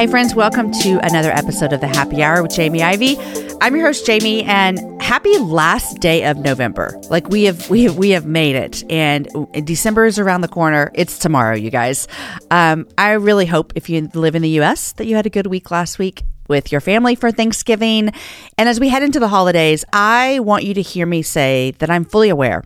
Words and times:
Hey, 0.00 0.06
friends, 0.06 0.34
welcome 0.34 0.72
to 0.72 0.98
another 1.02 1.30
episode 1.30 1.74
of 1.74 1.82
the 1.82 1.86
Happy 1.86 2.22
Hour 2.22 2.42
with 2.42 2.52
Jamie 2.52 2.82
Ivey. 2.82 3.18
I'm 3.60 3.76
your 3.76 3.84
host, 3.84 4.06
Jamie, 4.06 4.42
and 4.44 4.80
happy 5.02 5.36
last 5.36 5.98
day 5.98 6.24
of 6.24 6.38
November. 6.38 6.98
Like 7.10 7.28
we 7.28 7.44
have, 7.44 7.68
we 7.68 7.82
have, 7.82 7.98
we 7.98 8.08
have 8.12 8.24
made 8.24 8.56
it, 8.56 8.82
and 8.90 9.28
December 9.66 10.06
is 10.06 10.18
around 10.18 10.40
the 10.40 10.48
corner. 10.48 10.90
It's 10.94 11.18
tomorrow, 11.18 11.54
you 11.54 11.70
guys. 11.70 12.08
Um, 12.50 12.88
I 12.96 13.10
really 13.10 13.44
hope 13.44 13.74
if 13.76 13.90
you 13.90 14.08
live 14.14 14.34
in 14.34 14.40
the 14.40 14.48
U.S. 14.60 14.92
that 14.92 15.04
you 15.04 15.16
had 15.16 15.26
a 15.26 15.30
good 15.30 15.48
week 15.48 15.70
last 15.70 15.98
week 15.98 16.22
with 16.48 16.72
your 16.72 16.80
family 16.80 17.14
for 17.14 17.30
Thanksgiving. 17.30 18.10
And 18.56 18.70
as 18.70 18.80
we 18.80 18.88
head 18.88 19.02
into 19.02 19.20
the 19.20 19.28
holidays, 19.28 19.84
I 19.92 20.38
want 20.38 20.64
you 20.64 20.72
to 20.72 20.80
hear 20.80 21.04
me 21.04 21.20
say 21.20 21.72
that 21.72 21.90
I'm 21.90 22.06
fully 22.06 22.30
aware 22.30 22.64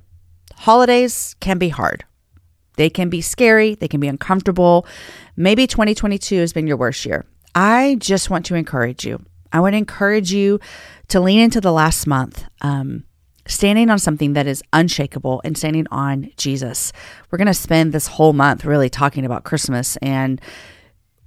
holidays 0.54 1.34
can 1.40 1.58
be 1.58 1.70
hard. 1.70 2.04
They 2.76 2.90
can 2.90 3.08
be 3.08 3.20
scary, 3.20 3.74
they 3.74 3.88
can 3.88 4.00
be 4.00 4.08
uncomfortable. 4.08 4.86
Maybe 5.36 5.66
2022 5.66 6.38
has 6.38 6.52
been 6.52 6.66
your 6.66 6.76
worst 6.76 7.04
year. 7.04 7.24
I 7.54 7.96
just 8.00 8.30
want 8.30 8.46
to 8.46 8.54
encourage 8.54 9.04
you. 9.06 9.24
I 9.52 9.60
want 9.60 9.74
to 9.74 9.78
encourage 9.78 10.32
you 10.32 10.58
to 11.08 11.20
lean 11.20 11.40
into 11.40 11.60
the 11.60 11.72
last 11.72 12.06
month, 12.06 12.44
um, 12.60 13.04
standing 13.46 13.90
on 13.90 14.00
something 14.00 14.32
that 14.32 14.48
is 14.48 14.62
unshakable 14.72 15.40
and 15.44 15.56
standing 15.56 15.86
on 15.92 16.30
Jesus. 16.36 16.92
We're 17.30 17.38
going 17.38 17.46
to 17.46 17.54
spend 17.54 17.92
this 17.92 18.08
whole 18.08 18.32
month 18.32 18.64
really 18.64 18.90
talking 18.90 19.24
about 19.24 19.44
Christmas. 19.44 19.96
And 19.98 20.40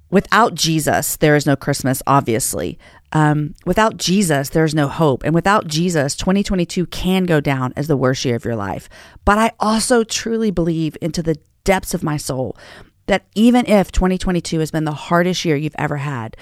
without 0.09 0.55
Jesus, 0.55 1.15
there 1.15 1.37
is 1.37 1.45
no 1.45 1.55
Christmas, 1.55 2.03
obviously. 2.05 2.77
Um, 3.13 3.55
without 3.65 3.97
Jesus, 3.97 4.49
there's 4.49 4.75
no 4.75 4.87
hope. 4.87 5.23
And 5.23 5.33
without 5.33 5.67
Jesus, 5.67 6.15
2022 6.15 6.87
can 6.87 7.23
go 7.25 7.39
down 7.39 7.73
as 7.75 7.87
the 7.87 7.97
worst 7.97 8.25
year 8.25 8.35
of 8.35 8.45
your 8.45 8.55
life. 8.55 8.89
But 9.25 9.37
I 9.37 9.51
also 9.59 10.03
truly 10.03 10.51
believe 10.51 10.97
into 11.01 11.23
the 11.23 11.37
depths 11.63 11.93
of 11.93 12.03
my 12.03 12.17
soul 12.17 12.57
that 13.05 13.25
even 13.35 13.65
if 13.65 13.91
2022 13.91 14.59
has 14.59 14.71
been 14.71 14.83
the 14.83 14.91
hardest 14.91 15.45
year 15.45 15.55
you've 15.55 15.75
ever 15.77 15.97
had, 15.97 16.35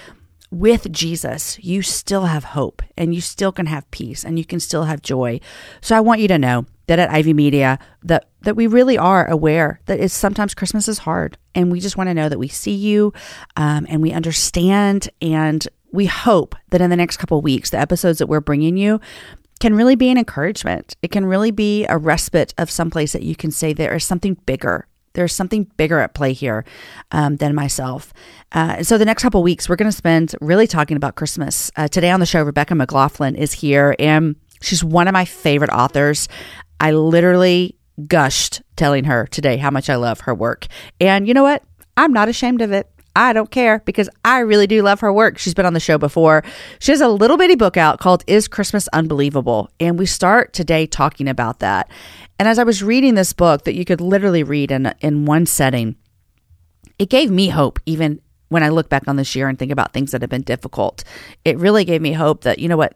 with 0.51 0.91
Jesus, 0.91 1.59
you 1.59 1.81
still 1.81 2.25
have 2.25 2.43
hope 2.43 2.81
and 2.97 3.13
you 3.13 3.21
still 3.21 3.51
can 3.51 3.65
have 3.65 3.89
peace 3.91 4.23
and 4.23 4.37
you 4.37 4.45
can 4.45 4.59
still 4.59 4.83
have 4.83 5.01
joy. 5.01 5.39
So 5.81 5.95
I 5.95 6.01
want 6.01 6.21
you 6.21 6.27
to 6.29 6.37
know 6.37 6.65
that 6.87 6.99
at 6.99 7.09
Ivey 7.09 7.33
Media 7.33 7.79
that 8.03 8.29
that 8.41 8.55
we 8.55 8.67
really 8.67 8.97
are 8.97 9.27
aware 9.27 9.79
that 9.85 9.99
it's 9.99 10.13
sometimes 10.13 10.53
Christmas 10.53 10.87
is 10.87 10.99
hard, 10.99 11.37
and 11.55 11.71
we 11.71 11.79
just 11.79 11.97
want 11.97 12.09
to 12.09 12.13
know 12.13 12.29
that 12.29 12.37
we 12.37 12.47
see 12.47 12.75
you 12.75 13.11
um, 13.57 13.87
and 13.89 14.01
we 14.01 14.11
understand, 14.11 15.09
and 15.21 15.67
we 15.95 16.05
hope 16.05 16.55
that 16.69 16.81
in 16.81 16.89
the 16.89 16.95
next 16.95 17.17
couple 17.17 17.41
weeks, 17.41 17.69
the 17.69 17.79
episodes 17.79 18.19
that 18.19 18.27
we're 18.27 18.41
bringing 18.41 18.77
you 18.77 18.99
can 19.59 19.73
really 19.73 19.95
be 19.95 20.09
an 20.09 20.17
encouragement. 20.17 20.95
It 21.01 21.11
can 21.11 21.25
really 21.25 21.51
be 21.51 21.85
a 21.85 21.97
respite 21.97 22.53
of 22.57 22.69
someplace 22.69 23.13
that 23.13 23.23
you 23.23 23.35
can 23.35 23.51
say 23.51 23.73
there 23.73 23.95
is 23.95 24.03
something 24.03 24.35
bigger 24.45 24.87
there's 25.15 25.33
something 25.33 25.63
bigger 25.77 25.99
at 25.99 26.13
play 26.13 26.33
here 26.33 26.63
um, 27.11 27.37
than 27.37 27.55
myself. 27.55 28.13
Uh, 28.51 28.83
so 28.83 28.97
the 28.97 29.05
next 29.05 29.23
couple 29.23 29.41
weeks, 29.41 29.67
we're 29.67 29.75
going 29.75 29.89
to 29.89 29.97
spend 29.97 30.35
really 30.39 30.67
talking 30.67 30.95
about 30.95 31.15
Christmas. 31.15 31.71
Uh, 31.75 31.87
today 31.87 32.11
on 32.11 32.19
the 32.19 32.25
show, 32.25 32.43
Rebecca 32.43 32.75
McLaughlin 32.75 33.35
is 33.35 33.53
here, 33.53 33.95
and 33.97 34.35
she's 34.61 34.83
one 34.83 35.07
of 35.07 35.13
my 35.13 35.25
favorite 35.25 35.71
authors. 35.71 36.27
I 36.79 36.91
literally 36.91 37.75
gushed 38.07 38.61
telling 38.75 39.05
her 39.05 39.25
today 39.27 39.57
how 39.57 39.71
much 39.71 39.89
I 39.89 39.95
love 39.95 40.21
her 40.21 40.35
work. 40.35 40.67
And 40.99 41.27
you 41.27 41.33
know 41.33 41.43
what? 41.43 41.63
I'm 41.97 42.11
not 42.11 42.27
ashamed 42.27 42.61
of 42.61 42.71
it. 42.71 42.89
I 43.15 43.33
don't 43.33 43.49
care 43.49 43.79
because 43.85 44.09
I 44.23 44.39
really 44.39 44.67
do 44.67 44.81
love 44.81 44.99
her 44.99 45.11
work. 45.11 45.37
She's 45.37 45.53
been 45.53 45.65
on 45.65 45.73
the 45.73 45.79
show 45.79 45.97
before. 45.97 46.43
She 46.79 46.91
has 46.91 47.01
a 47.01 47.07
little 47.07 47.37
bitty 47.37 47.55
book 47.55 47.77
out 47.77 47.99
called 47.99 48.23
Is 48.27 48.47
Christmas 48.47 48.87
Unbelievable? 48.89 49.69
And 49.79 49.97
we 49.97 50.05
start 50.05 50.53
today 50.53 50.85
talking 50.85 51.27
about 51.27 51.59
that. 51.59 51.89
And 52.37 52.47
as 52.47 52.59
I 52.59 52.63
was 52.63 52.83
reading 52.83 53.15
this 53.15 53.31
book 53.31 53.63
that 53.63 53.75
you 53.75 53.85
could 53.85 54.01
literally 54.01 54.43
read 54.43 54.71
in, 54.71 54.93
in 54.99 55.25
one 55.25 55.45
setting, 55.45 55.95
it 56.99 57.09
gave 57.09 57.31
me 57.31 57.49
hope, 57.49 57.79
even 57.85 58.21
when 58.49 58.63
I 58.63 58.69
look 58.69 58.89
back 58.89 59.07
on 59.07 59.15
this 59.15 59.35
year 59.35 59.47
and 59.47 59.57
think 59.57 59.71
about 59.71 59.93
things 59.93 60.11
that 60.11 60.21
have 60.21 60.29
been 60.29 60.41
difficult. 60.41 61.03
It 61.43 61.57
really 61.57 61.85
gave 61.85 62.01
me 62.01 62.13
hope 62.13 62.43
that, 62.43 62.59
you 62.59 62.67
know 62.67 62.77
what, 62.77 62.95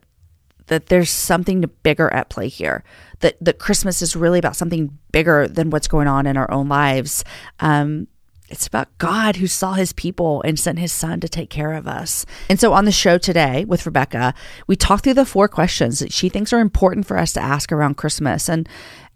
that 0.67 0.87
there's 0.87 1.09
something 1.09 1.69
bigger 1.83 2.11
at 2.13 2.29
play 2.29 2.47
here. 2.47 2.83
That 3.19 3.35
that 3.41 3.59
Christmas 3.59 4.01
is 4.01 4.15
really 4.15 4.39
about 4.39 4.55
something 4.55 4.97
bigger 5.11 5.47
than 5.47 5.69
what's 5.69 5.87
going 5.87 6.07
on 6.07 6.25
in 6.25 6.37
our 6.37 6.49
own 6.51 6.69
lives. 6.69 7.23
Um, 7.59 8.07
it's 8.49 8.67
about 8.67 8.97
God 8.97 9.37
who 9.37 9.47
saw 9.47 9.73
his 9.73 9.93
people 9.93 10.41
and 10.43 10.59
sent 10.59 10.79
his 10.79 10.91
son 10.91 11.19
to 11.19 11.29
take 11.29 11.49
care 11.49 11.73
of 11.73 11.87
us. 11.87 12.25
And 12.49 12.59
so 12.59 12.73
on 12.73 12.85
the 12.85 12.91
show 12.91 13.17
today 13.17 13.65
with 13.65 13.85
Rebecca, 13.85 14.33
we 14.67 14.75
talk 14.75 15.03
through 15.03 15.13
the 15.15 15.25
four 15.25 15.47
questions 15.47 15.99
that 15.99 16.13
she 16.13 16.29
thinks 16.29 16.53
are 16.53 16.59
important 16.59 17.05
for 17.05 17.17
us 17.17 17.33
to 17.33 17.41
ask 17.41 17.71
around 17.71 17.97
Christmas. 17.97 18.49
And 18.49 18.67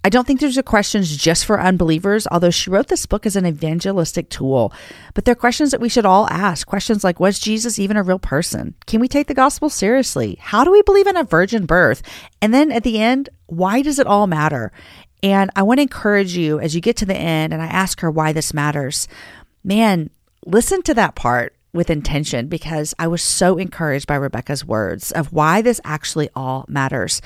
I 0.05 0.09
don't 0.09 0.27
think 0.27 0.41
there's 0.41 0.57
a 0.57 0.63
questions 0.63 1.15
just 1.15 1.45
for 1.45 1.61
unbelievers, 1.61 2.27
although 2.29 2.49
she 2.49 2.69
wrote 2.69 2.89
this 2.89 3.05
book 3.05 3.25
as 3.25 3.37
an 3.37 3.45
evangelistic 3.45 4.29
tool. 4.29 4.73
But 5.13 5.23
they're 5.23 5.33
questions 5.33 5.71
that 5.71 5.79
we 5.79 5.87
should 5.87 6.05
all 6.05 6.27
ask. 6.29 6.67
Questions 6.67 7.05
like 7.05 7.21
Was 7.21 7.39
Jesus 7.39 7.79
even 7.79 7.95
a 7.95 8.03
real 8.03 8.19
person? 8.19 8.75
Can 8.85 8.99
we 8.99 9.07
take 9.07 9.27
the 9.27 9.33
gospel 9.33 9.69
seriously? 9.69 10.37
How 10.41 10.65
do 10.65 10.71
we 10.71 10.81
believe 10.81 11.07
in 11.07 11.15
a 11.15 11.23
virgin 11.23 11.65
birth? 11.65 12.01
And 12.41 12.53
then 12.53 12.69
at 12.69 12.83
the 12.83 12.99
end, 12.99 13.29
why 13.45 13.81
does 13.81 13.97
it 13.97 14.07
all 14.07 14.27
matter? 14.27 14.73
And 15.23 15.49
I 15.55 15.63
want 15.63 15.77
to 15.77 15.83
encourage 15.83 16.35
you 16.35 16.59
as 16.59 16.75
you 16.75 16.81
get 16.81 16.97
to 16.97 17.05
the 17.05 17.15
end 17.15 17.53
and 17.53 17.61
I 17.61 17.67
ask 17.67 18.01
her 18.01 18.11
why 18.11 18.33
this 18.33 18.53
matters. 18.53 19.07
Man, 19.63 20.09
listen 20.45 20.81
to 20.83 20.93
that 20.95 21.15
part 21.15 21.55
with 21.71 21.89
intention 21.89 22.47
because 22.47 22.93
I 22.99 23.07
was 23.07 23.23
so 23.23 23.57
encouraged 23.57 24.05
by 24.05 24.15
Rebecca's 24.15 24.65
words 24.65 25.11
of 25.13 25.31
why 25.31 25.61
this 25.61 25.79
actually 25.85 26.29
all 26.35 26.65
matters. 26.67 27.21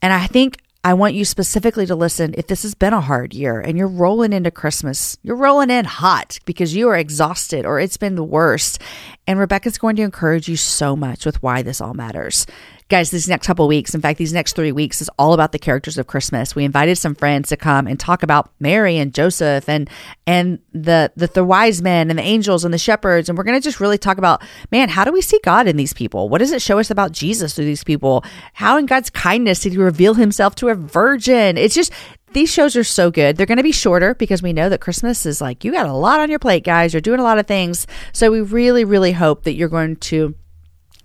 And 0.00 0.14
I 0.14 0.26
think 0.26 0.56
I 0.82 0.94
want 0.94 1.12
you 1.12 1.26
specifically 1.26 1.84
to 1.86 1.94
listen 1.94 2.34
if 2.38 2.46
this 2.46 2.62
has 2.62 2.74
been 2.74 2.94
a 2.94 3.02
hard 3.02 3.34
year 3.34 3.60
and 3.60 3.76
you're 3.76 3.86
rolling 3.86 4.32
into 4.32 4.50
Christmas, 4.50 5.18
you're 5.22 5.36
rolling 5.36 5.68
in 5.68 5.84
hot 5.84 6.38
because 6.46 6.74
you 6.74 6.88
are 6.88 6.96
exhausted 6.96 7.66
or 7.66 7.78
it's 7.78 7.98
been 7.98 8.14
the 8.14 8.24
worst. 8.24 8.80
And 9.26 9.38
Rebecca's 9.38 9.76
going 9.76 9.96
to 9.96 10.02
encourage 10.02 10.48
you 10.48 10.56
so 10.56 10.96
much 10.96 11.26
with 11.26 11.42
why 11.42 11.60
this 11.60 11.82
all 11.82 11.92
matters 11.92 12.46
guys, 12.90 13.10
these 13.10 13.28
next 13.28 13.46
couple 13.46 13.66
weeks, 13.66 13.94
in 13.94 14.00
fact, 14.00 14.18
these 14.18 14.32
next 14.32 14.54
three 14.54 14.72
weeks 14.72 15.00
is 15.00 15.08
all 15.18 15.32
about 15.32 15.52
the 15.52 15.58
characters 15.58 15.96
of 15.96 16.06
Christmas. 16.06 16.54
We 16.54 16.64
invited 16.64 16.98
some 16.98 17.14
friends 17.14 17.48
to 17.48 17.56
come 17.56 17.86
and 17.86 17.98
talk 17.98 18.22
about 18.22 18.50
Mary 18.60 18.98
and 18.98 19.14
Joseph 19.14 19.68
and 19.68 19.88
and 20.26 20.58
the 20.72 21.12
the, 21.16 21.28
the 21.28 21.44
wise 21.44 21.80
men 21.80 22.10
and 22.10 22.18
the 22.18 22.22
angels 22.22 22.64
and 22.64 22.74
the 22.74 22.78
shepherds. 22.78 23.28
And 23.28 23.38
we're 23.38 23.44
gonna 23.44 23.60
just 23.60 23.80
really 23.80 23.96
talk 23.96 24.18
about, 24.18 24.42
man, 24.70 24.88
how 24.88 25.04
do 25.04 25.12
we 25.12 25.22
see 25.22 25.40
God 25.44 25.66
in 25.66 25.76
these 25.76 25.94
people? 25.94 26.28
What 26.28 26.38
does 26.38 26.52
it 26.52 26.60
show 26.60 26.78
us 26.78 26.90
about 26.90 27.12
Jesus 27.12 27.54
through 27.54 27.64
these 27.64 27.84
people? 27.84 28.24
How 28.52 28.76
in 28.76 28.86
God's 28.86 29.08
kindness 29.08 29.60
did 29.60 29.72
he 29.72 29.78
reveal 29.78 30.14
himself 30.14 30.54
to 30.56 30.68
a 30.68 30.74
virgin? 30.74 31.56
It's 31.56 31.74
just 31.74 31.92
these 32.32 32.52
shows 32.52 32.76
are 32.76 32.84
so 32.84 33.10
good. 33.10 33.36
They're 33.36 33.46
going 33.46 33.58
to 33.58 33.64
be 33.64 33.72
shorter 33.72 34.14
because 34.14 34.42
we 34.42 34.52
know 34.52 34.68
that 34.68 34.80
Christmas 34.80 35.26
is 35.26 35.40
like 35.40 35.64
you 35.64 35.72
got 35.72 35.86
a 35.86 35.92
lot 35.92 36.20
on 36.20 36.30
your 36.30 36.38
plate, 36.38 36.64
guys. 36.64 36.92
You're 36.92 37.00
doing 37.00 37.20
a 37.20 37.24
lot 37.24 37.38
of 37.38 37.46
things. 37.46 37.86
So 38.12 38.30
we 38.30 38.40
really, 38.40 38.84
really 38.84 39.12
hope 39.12 39.44
that 39.44 39.54
you're 39.54 39.68
going 39.68 39.96
to 39.96 40.34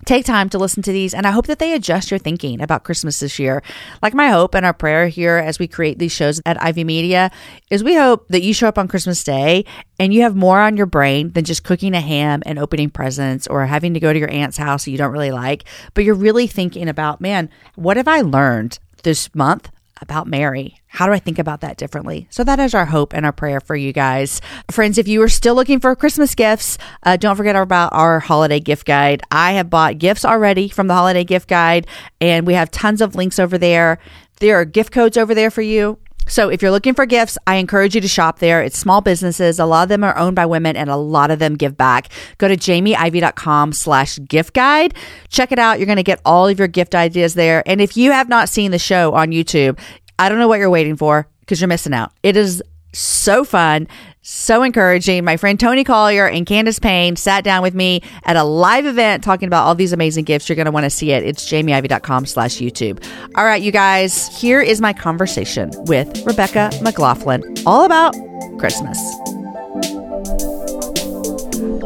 take 0.06 0.24
time 0.24 0.48
to 0.48 0.58
listen 0.58 0.82
to 0.82 0.92
these 0.92 1.12
and 1.12 1.26
i 1.26 1.30
hope 1.30 1.46
that 1.46 1.58
they 1.58 1.74
adjust 1.74 2.10
your 2.10 2.18
thinking 2.18 2.60
about 2.60 2.84
christmas 2.84 3.20
this 3.20 3.38
year. 3.38 3.62
Like 4.02 4.14
my 4.14 4.28
hope 4.28 4.54
and 4.54 4.64
our 4.64 4.72
prayer 4.72 5.08
here 5.08 5.36
as 5.36 5.58
we 5.58 5.66
create 5.66 5.98
these 5.98 6.12
shows 6.12 6.40
at 6.46 6.62
ivey 6.62 6.84
media 6.84 7.30
is 7.70 7.84
we 7.84 7.94
hope 7.94 8.28
that 8.28 8.42
you 8.42 8.54
show 8.54 8.68
up 8.68 8.78
on 8.78 8.88
christmas 8.88 9.22
day 9.24 9.64
and 9.98 10.14
you 10.14 10.22
have 10.22 10.36
more 10.36 10.60
on 10.60 10.76
your 10.76 10.86
brain 10.86 11.32
than 11.32 11.44
just 11.44 11.64
cooking 11.64 11.94
a 11.94 12.00
ham 12.00 12.42
and 12.46 12.58
opening 12.58 12.90
presents 12.90 13.46
or 13.46 13.66
having 13.66 13.94
to 13.94 14.00
go 14.00 14.12
to 14.12 14.18
your 14.18 14.30
aunt's 14.30 14.56
house 14.56 14.84
that 14.84 14.90
you 14.90 14.98
don't 14.98 15.12
really 15.12 15.32
like. 15.32 15.64
But 15.94 16.04
you're 16.04 16.14
really 16.14 16.46
thinking 16.46 16.88
about 16.88 17.20
man 17.20 17.50
what 17.74 17.96
have 17.96 18.08
i 18.08 18.20
learned 18.20 18.78
this 19.02 19.34
month 19.34 19.70
about 20.00 20.26
Mary? 20.26 20.78
How 20.86 21.06
do 21.06 21.12
I 21.12 21.18
think 21.18 21.38
about 21.38 21.60
that 21.60 21.76
differently? 21.76 22.26
So 22.30 22.44
that 22.44 22.58
is 22.58 22.74
our 22.74 22.86
hope 22.86 23.12
and 23.12 23.24
our 23.24 23.32
prayer 23.32 23.60
for 23.60 23.76
you 23.76 23.92
guys. 23.92 24.40
Friends, 24.70 24.98
if 24.98 25.08
you 25.08 25.22
are 25.22 25.28
still 25.28 25.54
looking 25.54 25.80
for 25.80 25.94
Christmas 25.96 26.34
gifts, 26.34 26.78
uh, 27.02 27.16
don't 27.16 27.36
forget 27.36 27.56
about 27.56 27.92
our 27.92 28.20
holiday 28.20 28.60
gift 28.60 28.86
guide. 28.86 29.22
I 29.30 29.52
have 29.52 29.70
bought 29.70 29.98
gifts 29.98 30.24
already 30.24 30.68
from 30.68 30.86
the 30.86 30.94
holiday 30.94 31.24
gift 31.24 31.48
guide, 31.48 31.86
and 32.20 32.46
we 32.46 32.54
have 32.54 32.70
tons 32.70 33.00
of 33.00 33.14
links 33.14 33.38
over 33.38 33.58
there. 33.58 33.98
There 34.40 34.56
are 34.60 34.64
gift 34.64 34.92
codes 34.92 35.16
over 35.16 35.34
there 35.34 35.50
for 35.50 35.62
you. 35.62 35.98
So 36.26 36.48
if 36.48 36.60
you're 36.62 36.70
looking 36.70 36.94
for 36.94 37.06
gifts, 37.06 37.38
I 37.46 37.56
encourage 37.56 37.94
you 37.94 38.00
to 38.00 38.08
shop 38.08 38.38
there. 38.38 38.62
It's 38.62 38.78
small 38.78 39.00
businesses. 39.00 39.58
A 39.58 39.64
lot 39.64 39.84
of 39.84 39.88
them 39.88 40.04
are 40.04 40.16
owned 40.16 40.36
by 40.36 40.46
women 40.46 40.76
and 40.76 40.90
a 40.90 40.96
lot 40.96 41.30
of 41.30 41.38
them 41.38 41.54
give 41.54 41.76
back. 41.76 42.08
Go 42.38 42.48
to 42.48 42.56
jamieivey.com 42.56 43.72
slash 43.72 44.18
gift 44.28 44.54
guide. 44.54 44.94
Check 45.28 45.52
it 45.52 45.58
out. 45.58 45.78
You're 45.78 45.86
going 45.86 45.96
to 45.96 46.02
get 46.02 46.20
all 46.24 46.48
of 46.48 46.58
your 46.58 46.68
gift 46.68 46.94
ideas 46.94 47.34
there. 47.34 47.62
And 47.66 47.80
if 47.80 47.96
you 47.96 48.12
have 48.12 48.28
not 48.28 48.48
seen 48.48 48.70
the 48.70 48.78
show 48.78 49.14
on 49.14 49.30
YouTube, 49.30 49.78
I 50.18 50.28
don't 50.28 50.38
know 50.38 50.48
what 50.48 50.58
you're 50.58 50.70
waiting 50.70 50.96
for 50.96 51.28
because 51.40 51.60
you're 51.60 51.68
missing 51.68 51.94
out. 51.94 52.12
It 52.22 52.36
is 52.36 52.62
so 52.92 53.44
fun, 53.44 53.88
so 54.28 54.64
encouraging. 54.64 55.24
My 55.24 55.36
friend 55.36 55.58
Toni 55.58 55.84
Collier 55.84 56.26
and 56.26 56.44
Candace 56.44 56.80
Payne 56.80 57.14
sat 57.14 57.44
down 57.44 57.62
with 57.62 57.74
me 57.74 58.02
at 58.24 58.34
a 58.34 58.42
live 58.42 58.84
event 58.84 59.22
talking 59.22 59.46
about 59.46 59.64
all 59.64 59.76
these 59.76 59.92
amazing 59.92 60.24
gifts. 60.24 60.48
You're 60.48 60.56
going 60.56 60.66
to 60.66 60.72
want 60.72 60.82
to 60.82 60.90
see 60.90 61.12
it. 61.12 61.22
It's 61.22 61.48
jamieivey.com 61.48 62.26
slash 62.26 62.56
YouTube. 62.56 63.04
All 63.36 63.44
right, 63.44 63.62
you 63.62 63.70
guys, 63.70 64.26
here 64.36 64.60
is 64.60 64.80
my 64.80 64.92
conversation 64.92 65.70
with 65.84 66.26
Rebecca 66.26 66.72
McLaughlin 66.82 67.42
all 67.64 67.84
about 67.84 68.16
Christmas. 68.58 68.98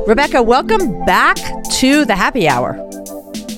Rebecca, 0.07 0.43
welcome 0.43 1.05
back 1.05 1.37
to 1.73 2.07
the 2.07 2.17
happy 2.17 2.49
hour. 2.49 2.75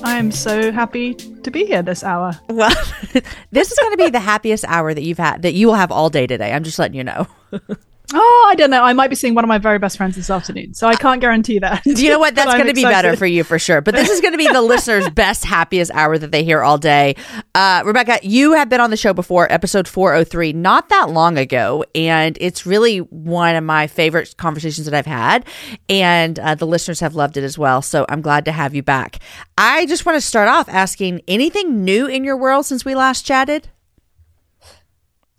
I 0.03 0.17
am 0.17 0.29
so 0.29 0.73
happy 0.73 1.13
to 1.13 1.49
be 1.49 1.65
here 1.65 1.81
this 1.83 2.03
hour. 2.03 2.33
Well, 2.49 2.75
this 3.51 3.71
is 3.71 3.79
going 3.79 3.93
to 3.93 3.97
be 3.97 4.09
the 4.09 4.19
happiest 4.19 4.65
hour 4.67 4.93
that 4.93 5.03
you've 5.03 5.17
had 5.19 5.43
that 5.43 5.53
you 5.53 5.67
will 5.67 5.75
have 5.75 5.89
all 5.89 6.09
day 6.09 6.27
today. 6.27 6.51
I'm 6.51 6.65
just 6.65 6.79
letting 6.79 6.97
you 6.97 7.05
know. 7.05 7.27
Oh, 8.13 8.47
I 8.49 8.55
don't 8.55 8.69
know. 8.69 8.83
I 8.83 8.93
might 8.93 9.09
be 9.09 9.15
seeing 9.15 9.35
one 9.35 9.43
of 9.43 9.47
my 9.47 9.57
very 9.57 9.79
best 9.79 9.97
friends 9.97 10.15
this 10.15 10.29
afternoon, 10.29 10.73
so 10.73 10.87
I 10.87 10.95
can't 10.95 11.19
guarantee 11.19 11.59
that. 11.59 11.85
you 11.85 12.09
know 12.09 12.19
what? 12.19 12.35
That's 12.43 12.53
going 12.53 12.67
to 12.67 12.73
be 12.73 12.83
better 12.83 13.15
for 13.15 13.25
you 13.25 13.43
for 13.43 13.57
sure. 13.57 13.81
But 13.81 13.95
this 13.95 14.09
is 14.09 14.21
going 14.21 14.33
to 14.33 14.37
be 14.37 14.47
the 14.47 14.61
listeners' 14.73 15.09
best, 15.09 15.45
happiest 15.45 15.91
hour 15.91 16.17
that 16.17 16.31
they 16.31 16.43
hear 16.43 16.61
all 16.61 16.77
day. 16.77 17.15
Uh, 17.55 17.81
Rebecca, 17.85 18.19
you 18.23 18.53
have 18.53 18.69
been 18.69 18.81
on 18.81 18.89
the 18.89 18.97
show 18.97 19.13
before, 19.13 19.51
episode 19.51 19.87
403, 19.87 20.53
not 20.53 20.89
that 20.89 21.09
long 21.09 21.37
ago. 21.37 21.83
And 21.95 22.37
it's 22.39 22.65
really 22.65 22.99
one 22.99 23.55
of 23.55 23.63
my 23.63 23.87
favorite 23.87 24.35
conversations 24.37 24.85
that 24.85 24.93
I've 24.93 25.05
had. 25.05 25.45
And 25.89 26.39
uh, 26.39 26.55
the 26.55 26.67
listeners 26.67 26.99
have 26.99 27.15
loved 27.15 27.37
it 27.37 27.43
as 27.43 27.57
well. 27.57 27.81
So 27.81 28.05
I'm 28.09 28.21
glad 28.21 28.45
to 28.45 28.51
have 28.51 28.75
you 28.75 28.83
back. 28.83 29.19
I 29.57 29.85
just 29.85 30.05
want 30.05 30.15
to 30.17 30.21
start 30.21 30.47
off 30.47 30.69
asking 30.69 31.21
anything 31.27 31.83
new 31.83 32.07
in 32.07 32.23
your 32.23 32.37
world 32.37 32.65
since 32.65 32.85
we 32.85 32.95
last 32.95 33.25
chatted? 33.25 33.69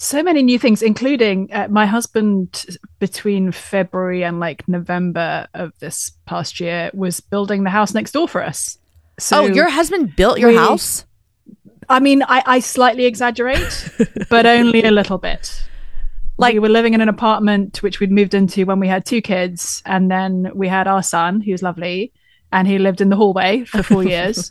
So 0.04 0.22
many 0.22 0.42
new 0.42 0.58
things, 0.58 0.82
including 0.82 1.50
uh, 1.50 1.66
my 1.70 1.86
husband 1.86 2.66
between 2.98 3.50
February 3.52 4.22
and 4.22 4.38
like 4.38 4.68
November 4.68 5.48
of 5.54 5.72
this 5.78 6.12
past 6.26 6.60
year 6.60 6.90
was 6.92 7.20
building 7.20 7.64
the 7.64 7.70
house 7.70 7.94
next 7.94 8.12
door 8.12 8.28
for 8.28 8.42
us. 8.42 8.78
So 9.18 9.44
oh, 9.44 9.46
your 9.46 9.70
husband 9.70 10.14
built 10.14 10.38
your 10.38 10.50
we, 10.50 10.56
house? 10.56 11.06
I 11.88 12.00
mean, 12.00 12.22
I, 12.22 12.42
I 12.44 12.60
slightly 12.60 13.06
exaggerate, 13.06 13.90
but 14.28 14.44
only 14.44 14.84
a 14.84 14.90
little 14.90 15.16
bit. 15.16 15.64
Like 16.36 16.52
we 16.52 16.58
were 16.58 16.68
living 16.68 16.92
in 16.92 17.00
an 17.00 17.08
apartment 17.08 17.82
which 17.82 17.98
we'd 17.98 18.12
moved 18.12 18.34
into 18.34 18.66
when 18.66 18.80
we 18.80 18.88
had 18.88 19.06
two 19.06 19.22
kids, 19.22 19.82
and 19.86 20.10
then 20.10 20.50
we 20.54 20.68
had 20.68 20.86
our 20.86 21.02
son, 21.02 21.40
who's 21.40 21.62
lovely, 21.62 22.12
and 22.52 22.68
he 22.68 22.78
lived 22.78 23.00
in 23.00 23.08
the 23.08 23.16
hallway 23.16 23.64
for 23.64 23.82
four 23.82 24.04
years. 24.14 24.50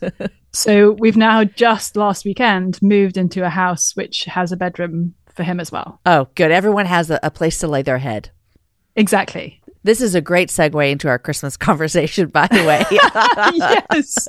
so 0.52 0.92
we've 0.94 1.18
now 1.18 1.44
just 1.44 1.96
last 1.96 2.26
weekend 2.26 2.82
moved 2.82 3.18
into 3.18 3.46
a 3.46 3.50
house 3.50 3.96
which 3.96 4.26
has 4.26 4.52
a 4.52 4.58
bedroom 4.58 5.14
for 5.34 5.44
him 5.44 5.60
as 5.60 5.72
well. 5.72 6.00
Oh, 6.06 6.28
good. 6.36 6.52
Everyone 6.52 6.86
has 6.86 7.10
a, 7.10 7.20
a 7.24 7.32
place 7.32 7.58
to 7.60 7.68
lay 7.68 7.82
their 7.82 7.98
head. 7.98 8.30
Exactly. 8.96 9.62
This 9.84 10.00
is 10.00 10.16
a 10.16 10.22
great 10.22 10.50
segue 10.50 10.92
into 10.92 11.08
our 11.08 11.20
Christmas 11.20 11.58
conversation, 11.68 12.30
by 12.30 12.48
the 12.48 12.64
way. 12.64 12.86
yes. 12.92 14.28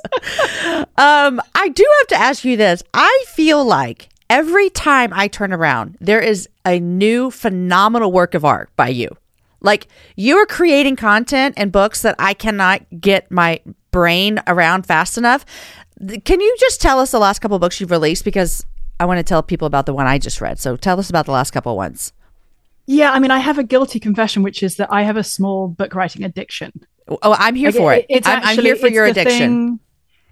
um, 0.97 1.41
I 1.55 1.69
do 1.69 1.85
have 1.99 2.07
to 2.07 2.15
ask 2.15 2.43
you 2.43 2.57
this. 2.57 2.83
I 2.93 3.23
feel 3.27 3.63
like 3.63 4.09
every 4.29 4.69
time 4.69 5.11
I 5.13 5.27
turn 5.27 5.53
around, 5.53 5.97
there 6.01 6.19
is 6.19 6.49
a 6.65 6.79
new 6.79 7.31
phenomenal 7.31 8.11
work 8.11 8.33
of 8.33 8.43
art 8.43 8.69
by 8.75 8.89
you. 8.89 9.09
Like 9.61 9.87
you 10.15 10.37
are 10.37 10.45
creating 10.45 10.95
content 10.95 11.55
and 11.57 11.71
books 11.71 12.01
that 12.01 12.15
I 12.19 12.33
cannot 12.33 12.83
get 12.99 13.31
my 13.31 13.61
brain 13.91 14.39
around 14.47 14.85
fast 14.85 15.17
enough. 15.17 15.45
Can 16.25 16.41
you 16.41 16.55
just 16.59 16.81
tell 16.81 16.99
us 16.99 17.11
the 17.11 17.19
last 17.19 17.39
couple 17.39 17.57
books 17.57 17.79
you've 17.79 17.91
released? 17.91 18.25
Because 18.25 18.65
I 18.99 19.05
want 19.05 19.17
to 19.17 19.23
tell 19.23 19.43
people 19.43 19.65
about 19.65 19.85
the 19.85 19.93
one 19.93 20.07
I 20.07 20.17
just 20.17 20.41
read. 20.41 20.59
So 20.59 20.77
tell 20.77 20.99
us 20.99 21.09
about 21.09 21.25
the 21.25 21.31
last 21.31 21.51
couple 21.51 21.75
ones. 21.75 22.13
Yeah, 22.87 23.11
I 23.11 23.19
mean, 23.19 23.31
I 23.31 23.39
have 23.39 23.57
a 23.57 23.63
guilty 23.63 23.99
confession, 23.99 24.43
which 24.43 24.61
is 24.61 24.77
that 24.77 24.91
I 24.91 25.03
have 25.03 25.17
a 25.17 25.23
small 25.23 25.67
book 25.67 25.95
writing 25.95 26.23
addiction. 26.23 26.71
Oh, 27.07 27.35
I'm 27.37 27.55
here 27.55 27.69
like, 27.69 27.75
for 27.75 27.93
it. 27.93 28.05
It's 28.09 28.27
I'm, 28.27 28.37
actually, 28.39 28.57
I'm 28.57 28.63
here 28.63 28.75
for 28.75 28.87
your 28.87 29.05
addiction. 29.05 29.77
Thing, 29.77 29.79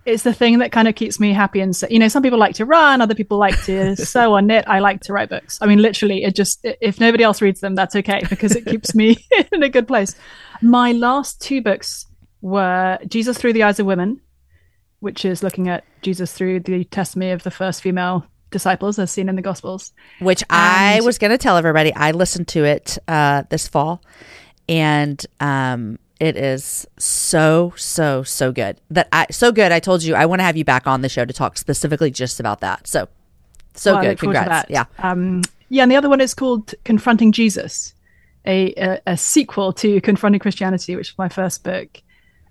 it's 0.05 0.23
the 0.23 0.33
thing 0.33 0.59
that 0.59 0.71
kind 0.71 0.87
of 0.87 0.95
keeps 0.95 1.19
me 1.19 1.33
happy. 1.33 1.61
And 1.61 1.75
so, 1.75 1.87
you 1.89 1.97
know, 1.97 2.07
some 2.07 2.21
people 2.21 2.37
like 2.39 2.55
to 2.55 2.65
run, 2.65 3.01
other 3.01 3.15
people 3.15 3.37
like 3.37 3.61
to 3.63 3.95
sew 4.05 4.33
or 4.33 4.41
knit. 4.41 4.65
I 4.67 4.79
like 4.79 5.01
to 5.01 5.13
write 5.13 5.29
books. 5.29 5.57
I 5.61 5.65
mean, 5.65 5.79
literally, 5.79 6.23
it 6.23 6.35
just, 6.35 6.59
if 6.63 6.99
nobody 6.99 7.23
else 7.23 7.41
reads 7.41 7.61
them, 7.61 7.75
that's 7.75 7.95
okay 7.95 8.23
because 8.29 8.55
it 8.55 8.65
keeps 8.65 8.93
me 8.93 9.17
in 9.51 9.63
a 9.63 9.69
good 9.69 9.87
place. 9.87 10.15
My 10.61 10.91
last 10.91 11.41
two 11.41 11.61
books 11.61 12.05
were 12.41 12.99
Jesus 13.07 13.37
Through 13.37 13.53
the 13.53 13.63
Eyes 13.63 13.79
of 13.79 13.85
Women, 13.85 14.21
which 14.99 15.25
is 15.25 15.41
looking 15.41 15.69
at 15.69 15.85
Jesus 16.01 16.33
through 16.33 16.61
the 16.61 16.83
testimony 16.85 17.31
of 17.31 17.43
the 17.43 17.51
first 17.51 17.81
female 17.81 18.27
disciples 18.53 18.97
as 18.97 19.11
seen 19.11 19.27
in 19.27 19.35
the 19.35 19.41
gospels. 19.41 19.91
Which 20.19 20.41
and 20.43 20.49
i 20.51 21.01
was 21.01 21.17
going 21.17 21.31
to 21.31 21.37
tell 21.37 21.57
everybody 21.57 21.93
i 21.93 22.11
listened 22.11 22.47
to 22.49 22.63
it 22.63 22.97
uh, 23.09 23.43
this 23.49 23.67
fall. 23.67 24.01
And 24.69 25.25
um, 25.41 25.99
it 26.21 26.37
is 26.37 26.87
so 26.97 27.73
so 27.75 28.23
so 28.23 28.53
good. 28.53 28.79
That 28.89 29.09
i 29.11 29.27
so 29.29 29.51
good 29.51 29.73
i 29.73 29.79
told 29.79 30.03
you 30.03 30.15
i 30.15 30.25
want 30.25 30.39
to 30.39 30.43
have 30.45 30.55
you 30.55 30.63
back 30.63 30.87
on 30.87 31.01
the 31.01 31.09
show 31.09 31.25
to 31.25 31.33
talk 31.33 31.57
specifically 31.57 32.11
just 32.11 32.39
about 32.39 32.61
that. 32.61 32.87
So 32.87 33.09
so 33.73 33.95
well, 33.95 34.03
good. 34.03 34.19
congrats. 34.19 34.69
yeah. 34.69 34.85
Um, 34.99 35.41
yeah 35.67 35.83
and 35.83 35.91
the 35.91 35.95
other 35.95 36.09
one 36.09 36.21
is 36.21 36.33
called 36.33 36.73
confronting 36.85 37.31
jesus 37.31 37.93
a, 38.45 38.73
a, 38.75 39.01
a 39.07 39.17
sequel 39.17 39.73
to 39.73 39.99
confronting 40.01 40.39
christianity 40.39 40.95
which 40.95 41.09
is 41.09 41.17
my 41.17 41.29
first 41.29 41.63
book. 41.63 42.01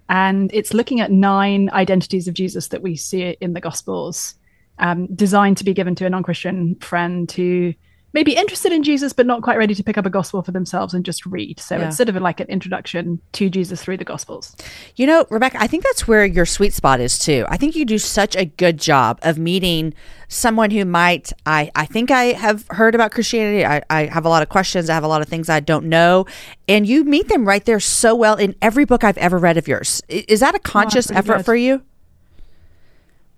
And 0.09 0.51
it's 0.53 0.75
looking 0.75 1.01
at 1.01 1.11
nine 1.11 1.71
identities 1.71 2.29
of 2.29 2.35
jesus 2.35 2.69
that 2.69 2.83
we 2.83 2.97
see 2.97 3.37
in 3.41 3.55
the 3.55 3.61
gospels 3.61 4.35
um, 4.83 5.07
designed 5.15 5.57
to 5.59 5.65
be 5.65 5.73
given 5.73 5.95
to 5.95 6.05
a 6.05 6.11
non-Christian 6.11 6.75
friend 6.81 7.31
who 7.33 7.73
may 8.15 8.23
be 8.23 8.35
interested 8.37 8.73
in 8.73 8.83
Jesus 8.83 9.13
but 9.13 9.27
not 9.27 9.43
quite 9.43 9.57
ready 9.57 9.75
to 9.75 9.83
pick 9.83 9.97
up 9.97 10.05
a 10.05 10.11
gospel 10.11 10.43
for 10.43 10.51
themselves 10.51 10.93
and 10.93 11.05
just 11.05 11.25
read. 11.25 11.59
So 11.59 11.77
yeah. 11.77 11.87
it's 11.87 11.97
sort 11.97 12.09
of 12.09 12.17
like 12.17 12.41
an 12.41 12.49
introduction 12.49 13.21
to 13.33 13.49
Jesus 13.49 13.83
through 13.83 13.97
the 13.97 14.05
gospels. 14.05 14.55
You 14.97 15.07
know, 15.07 15.25
Rebecca, 15.31 15.57
I 15.61 15.67
think 15.67 15.85
that's 15.85 16.07
where 16.07 16.27
your 16.27 16.45
sweet 16.45 16.75
spot 16.75 17.01
is 17.01 17.19
too. 17.19 17.47
I 17.49 17.57
think 17.57 17.75
you 17.75 17.85
do 17.85 17.97
such 17.97 18.37
a 18.37 18.45
good 18.45 18.79
job 18.79 19.19
of 19.23 19.39
meeting 19.39 19.95
someone 20.29 20.71
who 20.71 20.85
might 20.85 21.33
I 21.47 21.71
I 21.75 21.87
think 21.87 22.11
I 22.11 22.25
have 22.33 22.67
heard 22.71 22.95
about 22.95 23.13
Christianity. 23.13 23.65
I, 23.65 23.83
I 23.89 24.07
have 24.07 24.27
a 24.27 24.29
lot 24.29 24.43
of 24.43 24.49
questions, 24.49 24.91
I 24.91 24.95
have 24.95 25.05
a 25.05 25.09
lot 25.09 25.23
of 25.23 25.29
things 25.29 25.49
I 25.49 25.61
don't 25.61 25.87
know. 25.87 26.27
And 26.69 26.87
you 26.87 27.05
meet 27.05 27.29
them 27.29 27.47
right 27.47 27.65
there 27.65 27.81
so 27.81 28.15
well 28.15 28.37
in 28.37 28.55
every 28.61 28.85
book 28.85 29.05
I've 29.05 29.19
ever 29.19 29.39
read 29.39 29.57
of 29.57 29.69
yours. 29.69 30.03
Is 30.09 30.41
that 30.41 30.55
a 30.55 30.59
conscious 30.59 31.11
oh, 31.11 31.15
effort 31.15 31.39
good. 31.39 31.47
for 31.47 31.55
you? 31.55 31.83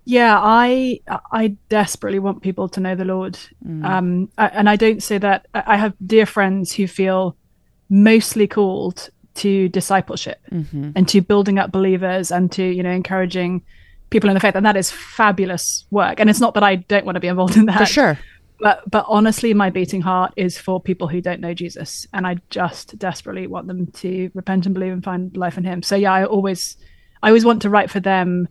Yeah 0.05 0.39
i 0.41 0.99
i 1.31 1.47
desperately 1.69 2.19
want 2.19 2.41
people 2.41 2.69
to 2.69 2.79
know 2.79 2.95
the 2.95 3.05
lord. 3.05 3.37
Mm. 3.65 3.85
um 3.85 4.29
and 4.37 4.69
i 4.69 4.75
don't 4.75 5.03
say 5.03 5.17
that 5.17 5.47
i 5.53 5.75
have 5.75 5.93
dear 6.05 6.25
friends 6.25 6.71
who 6.71 6.87
feel 6.87 7.35
mostly 7.89 8.47
called 8.47 9.09
to 9.35 9.67
discipleship 9.69 10.39
mm-hmm. 10.51 10.91
and 10.95 11.07
to 11.09 11.21
building 11.21 11.59
up 11.59 11.71
believers 11.71 12.31
and 12.31 12.51
to 12.53 12.63
you 12.63 12.81
know 12.81 12.91
encouraging 12.91 13.61
people 14.09 14.29
in 14.29 14.33
the 14.33 14.39
faith 14.39 14.55
and 14.55 14.65
that 14.65 14.77
is 14.77 14.91
fabulous 14.91 15.85
work. 15.91 16.19
And 16.19 16.29
it's 16.29 16.39
not 16.39 16.53
that 16.53 16.63
i 16.63 16.75
don't 16.75 17.05
want 17.05 17.15
to 17.15 17.19
be 17.19 17.27
involved 17.27 17.57
in 17.57 17.65
that. 17.65 17.77
for 17.77 17.85
sure. 17.85 18.19
But 18.59 18.89
but 18.89 19.05
honestly 19.07 19.53
my 19.53 19.69
beating 19.69 20.01
heart 20.01 20.33
is 20.37 20.57
for 20.57 20.79
people 20.79 21.07
who 21.07 21.19
don't 21.19 21.41
know 21.41 21.53
jesus 21.53 22.07
and 22.13 22.25
i 22.25 22.37
just 22.49 22.97
desperately 22.97 23.47
want 23.47 23.67
them 23.67 23.87
to 23.87 24.31
repent 24.33 24.65
and 24.65 24.73
believe 24.73 24.93
and 24.93 25.03
find 25.03 25.35
life 25.35 25.57
in 25.57 25.65
him. 25.65 25.83
So 25.83 25.95
yeah 25.95 26.13
i 26.13 26.25
always 26.25 26.77
i 27.21 27.27
always 27.27 27.45
want 27.45 27.61
to 27.63 27.69
write 27.69 27.91
for 27.91 27.99
them 27.99 28.47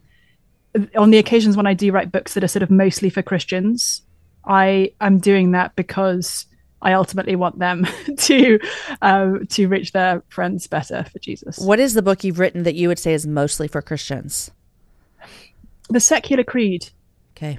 on 0.97 1.11
the 1.11 1.19
occasions 1.19 1.57
when 1.57 1.67
I 1.67 1.75
do 1.75 1.93
write 1.93 2.13
books 2.13 2.35
that 2.35 2.45
are 2.45 2.49
sort 2.49 2.63
of 2.63 2.71
mostly 2.71 3.11
for 3.11 3.23
Christians, 3.23 4.03
I 4.45 4.93
am 5.01 5.19
doing 5.19 5.53
that 5.53 5.75
because 5.77 6.47
I 6.83 6.93
ultimately 6.93 7.35
want 7.35 7.59
them 7.59 7.87
to 8.19 8.59
uh, 9.03 9.33
to 9.51 9.67
reach 9.67 9.93
their 9.93 10.23
friends 10.29 10.67
better 10.67 11.05
for 11.05 11.19
Jesus. 11.19 11.59
What 11.59 11.81
is 11.81 11.95
the 11.95 12.03
book 12.03 12.25
you've 12.25 12.39
written 12.39 12.63
that 12.65 12.75
you 12.75 12.89
would 12.89 12.99
say 12.99 13.15
is 13.15 13.27
mostly 13.27 13.69
for 13.69 13.81
Christians? 13.81 14.51
The 15.89 16.01
Secular 16.01 16.45
Creed. 16.45 16.91
Okay. 17.37 17.59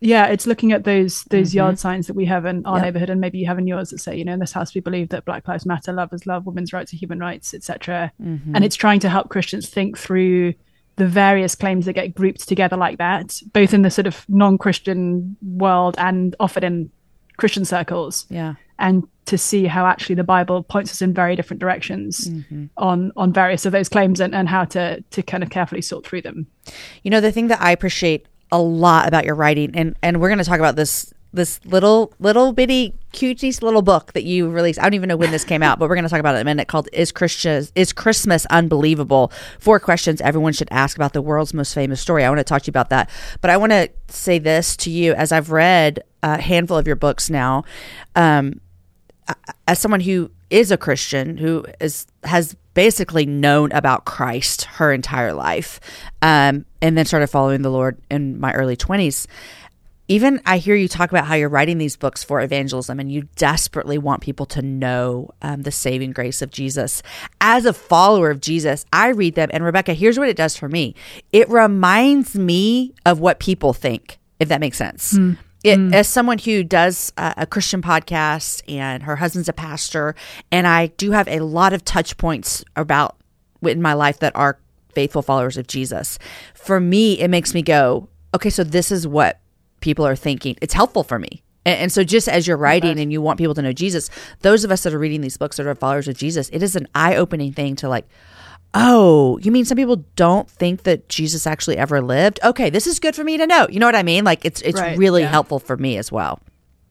Yeah, 0.00 0.26
it's 0.26 0.46
looking 0.46 0.72
at 0.72 0.84
those 0.84 1.24
those 1.24 1.50
mm-hmm. 1.50 1.58
yard 1.58 1.78
signs 1.78 2.06
that 2.06 2.14
we 2.14 2.24
have 2.24 2.46
in 2.46 2.64
our 2.64 2.78
yep. 2.78 2.86
neighborhood, 2.86 3.10
and 3.10 3.20
maybe 3.20 3.38
you 3.38 3.46
have 3.46 3.58
in 3.58 3.66
yours 3.66 3.90
that 3.90 3.98
say, 3.98 4.16
you 4.16 4.24
know, 4.24 4.32
in 4.32 4.40
this 4.40 4.52
house 4.52 4.74
we 4.74 4.80
believe 4.80 5.10
that 5.10 5.26
Black 5.26 5.46
Lives 5.46 5.66
Matter, 5.66 5.92
love 5.92 6.12
is 6.14 6.26
love, 6.26 6.46
women's 6.46 6.72
rights 6.72 6.94
are 6.94 6.96
human 6.96 7.18
rights, 7.18 7.52
etc. 7.52 8.10
Mm-hmm. 8.20 8.56
And 8.56 8.64
it's 8.64 8.76
trying 8.76 9.00
to 9.00 9.10
help 9.10 9.28
Christians 9.28 9.68
think 9.68 9.98
through 9.98 10.54
the 10.96 11.06
various 11.06 11.54
claims 11.54 11.84
that 11.84 11.92
get 11.92 12.14
grouped 12.14 12.48
together 12.48 12.76
like 12.76 12.98
that, 12.98 13.40
both 13.52 13.74
in 13.74 13.82
the 13.82 13.90
sort 13.90 14.06
of 14.06 14.24
non-Christian 14.28 15.36
world 15.42 15.94
and 15.98 16.34
often 16.40 16.64
in 16.64 16.90
Christian 17.36 17.64
circles. 17.64 18.26
Yeah. 18.30 18.54
And 18.78 19.06
to 19.26 19.36
see 19.38 19.66
how 19.66 19.86
actually 19.86 20.14
the 20.14 20.24
Bible 20.24 20.62
points 20.62 20.90
us 20.90 21.02
in 21.02 21.12
very 21.12 21.36
different 21.36 21.60
directions 21.60 22.28
mm-hmm. 22.28 22.66
on 22.76 23.12
on 23.16 23.32
various 23.32 23.66
of 23.66 23.72
those 23.72 23.88
claims 23.88 24.20
and, 24.20 24.34
and 24.34 24.48
how 24.48 24.64
to 24.66 25.00
to 25.00 25.22
kind 25.22 25.42
of 25.42 25.50
carefully 25.50 25.82
sort 25.82 26.06
through 26.06 26.22
them. 26.22 26.46
You 27.02 27.10
know, 27.10 27.20
the 27.20 27.32
thing 27.32 27.48
that 27.48 27.60
I 27.60 27.72
appreciate 27.72 28.26
a 28.52 28.60
lot 28.60 29.08
about 29.08 29.24
your 29.24 29.34
writing 29.34 29.72
and 29.74 29.96
and 30.02 30.20
we're 30.20 30.28
going 30.28 30.38
to 30.38 30.44
talk 30.44 30.58
about 30.58 30.76
this 30.76 31.12
this 31.36 31.60
little 31.64 32.12
little 32.18 32.52
bitty 32.52 32.94
cutie 33.12 33.52
little 33.62 33.82
book 33.82 34.12
that 34.14 34.24
you 34.24 34.50
released. 34.50 34.78
I 34.80 34.82
don't 34.82 34.94
even 34.94 35.08
know 35.08 35.16
when 35.16 35.30
this 35.30 35.44
came 35.44 35.62
out, 35.62 35.78
but 35.78 35.88
we're 35.88 35.94
going 35.94 36.04
to 36.04 36.10
talk 36.10 36.20
about 36.20 36.34
it 36.34 36.38
in 36.38 36.42
a 36.42 36.44
minute. 36.44 36.68
Called 36.68 36.88
"Is 36.92 37.12
Christmas 37.12 37.70
Is 37.74 37.92
Christmas 37.92 38.46
Unbelievable?" 38.46 39.30
Four 39.60 39.78
questions 39.78 40.20
everyone 40.20 40.52
should 40.52 40.68
ask 40.70 40.96
about 40.96 41.12
the 41.12 41.22
world's 41.22 41.54
most 41.54 41.74
famous 41.74 42.00
story. 42.00 42.24
I 42.24 42.28
want 42.28 42.40
to 42.40 42.44
talk 42.44 42.62
to 42.62 42.66
you 42.66 42.72
about 42.72 42.90
that, 42.90 43.08
but 43.40 43.50
I 43.50 43.56
want 43.56 43.72
to 43.72 43.88
say 44.08 44.38
this 44.38 44.76
to 44.78 44.90
you 44.90 45.12
as 45.12 45.30
I've 45.30 45.50
read 45.50 46.02
a 46.22 46.40
handful 46.40 46.76
of 46.76 46.86
your 46.86 46.96
books 46.96 47.30
now. 47.30 47.64
Um, 48.16 48.60
as 49.66 49.78
someone 49.78 50.00
who 50.00 50.30
is 50.50 50.70
a 50.70 50.76
Christian 50.76 51.36
who 51.36 51.64
is 51.80 52.06
has 52.24 52.56
basically 52.74 53.24
known 53.24 53.72
about 53.72 54.04
Christ 54.04 54.64
her 54.64 54.92
entire 54.92 55.32
life, 55.32 55.80
um, 56.22 56.64
and 56.82 56.96
then 56.96 57.06
started 57.06 57.28
following 57.28 57.62
the 57.62 57.70
Lord 57.70 57.98
in 58.10 58.38
my 58.38 58.52
early 58.52 58.76
twenties 58.76 59.26
even 60.08 60.40
I 60.46 60.58
hear 60.58 60.74
you 60.74 60.88
talk 60.88 61.10
about 61.10 61.26
how 61.26 61.34
you're 61.34 61.48
writing 61.48 61.78
these 61.78 61.96
books 61.96 62.22
for 62.22 62.40
evangelism 62.40 63.00
and 63.00 63.10
you 63.10 63.28
desperately 63.36 63.98
want 63.98 64.22
people 64.22 64.46
to 64.46 64.62
know 64.62 65.30
um, 65.42 65.62
the 65.62 65.72
saving 65.72 66.12
grace 66.12 66.42
of 66.42 66.50
Jesus. 66.50 67.02
As 67.40 67.66
a 67.66 67.72
follower 67.72 68.30
of 68.30 68.40
Jesus, 68.40 68.84
I 68.92 69.08
read 69.08 69.34
them, 69.34 69.50
and 69.52 69.64
Rebecca, 69.64 69.94
here's 69.94 70.18
what 70.18 70.28
it 70.28 70.36
does 70.36 70.56
for 70.56 70.68
me 70.68 70.94
it 71.32 71.48
reminds 71.48 72.36
me 72.36 72.94
of 73.04 73.20
what 73.20 73.38
people 73.38 73.72
think, 73.72 74.18
if 74.38 74.48
that 74.48 74.60
makes 74.60 74.78
sense. 74.78 75.14
Mm. 75.14 75.38
It, 75.64 75.78
mm. 75.78 75.92
As 75.92 76.06
someone 76.06 76.38
who 76.38 76.62
does 76.62 77.12
uh, 77.16 77.34
a 77.36 77.46
Christian 77.46 77.82
podcast 77.82 78.62
and 78.68 79.02
her 79.02 79.16
husband's 79.16 79.48
a 79.48 79.52
pastor, 79.52 80.14
and 80.52 80.66
I 80.66 80.88
do 80.88 81.10
have 81.10 81.26
a 81.26 81.40
lot 81.40 81.72
of 81.72 81.84
touch 81.84 82.16
points 82.16 82.64
about 82.76 83.16
in 83.62 83.82
my 83.82 83.94
life 83.94 84.20
that 84.20 84.36
are 84.36 84.60
faithful 84.94 85.22
followers 85.22 85.56
of 85.56 85.66
Jesus, 85.66 86.20
for 86.54 86.78
me, 86.78 87.18
it 87.18 87.28
makes 87.28 87.52
me 87.52 87.62
go, 87.62 88.08
okay, 88.32 88.50
so 88.50 88.62
this 88.62 88.92
is 88.92 89.08
what 89.08 89.40
people 89.86 90.06
are 90.06 90.16
thinking. 90.16 90.56
It's 90.60 90.74
helpful 90.74 91.04
for 91.04 91.18
me. 91.18 91.44
And, 91.64 91.78
and 91.78 91.92
so, 91.92 92.02
just 92.02 92.28
as 92.28 92.46
you're 92.46 92.56
writing 92.56 92.98
and 92.98 93.12
you 93.12 93.22
want 93.22 93.38
people 93.38 93.54
to 93.54 93.62
know 93.62 93.72
Jesus, 93.72 94.10
those 94.40 94.64
of 94.64 94.70
us 94.72 94.82
that 94.82 94.92
are 94.92 94.98
reading 94.98 95.20
these 95.20 95.36
books 95.36 95.56
that 95.56 95.66
are 95.66 95.74
followers 95.76 96.08
of 96.08 96.16
Jesus, 96.16 96.50
it 96.52 96.62
is 96.62 96.74
an 96.76 96.88
eye 96.94 97.14
opening 97.16 97.52
thing 97.52 97.76
to 97.76 97.88
like, 97.88 98.06
oh, 98.74 99.38
you 99.38 99.52
mean 99.52 99.64
some 99.64 99.76
people 99.76 100.04
don't 100.16 100.50
think 100.50 100.82
that 100.82 101.08
Jesus 101.08 101.46
actually 101.46 101.78
ever 101.78 102.02
lived? 102.02 102.40
Okay, 102.44 102.68
this 102.68 102.86
is 102.86 102.98
good 102.98 103.14
for 103.14 103.22
me 103.22 103.36
to 103.38 103.46
know. 103.46 103.68
You 103.70 103.78
know 103.78 103.86
what 103.86 103.94
I 103.94 104.02
mean? 104.02 104.24
Like, 104.24 104.44
it's 104.44 104.60
it's 104.62 104.80
right, 104.80 104.98
really 104.98 105.22
yeah. 105.22 105.30
helpful 105.30 105.60
for 105.60 105.76
me 105.76 105.96
as 105.96 106.10
well. 106.10 106.40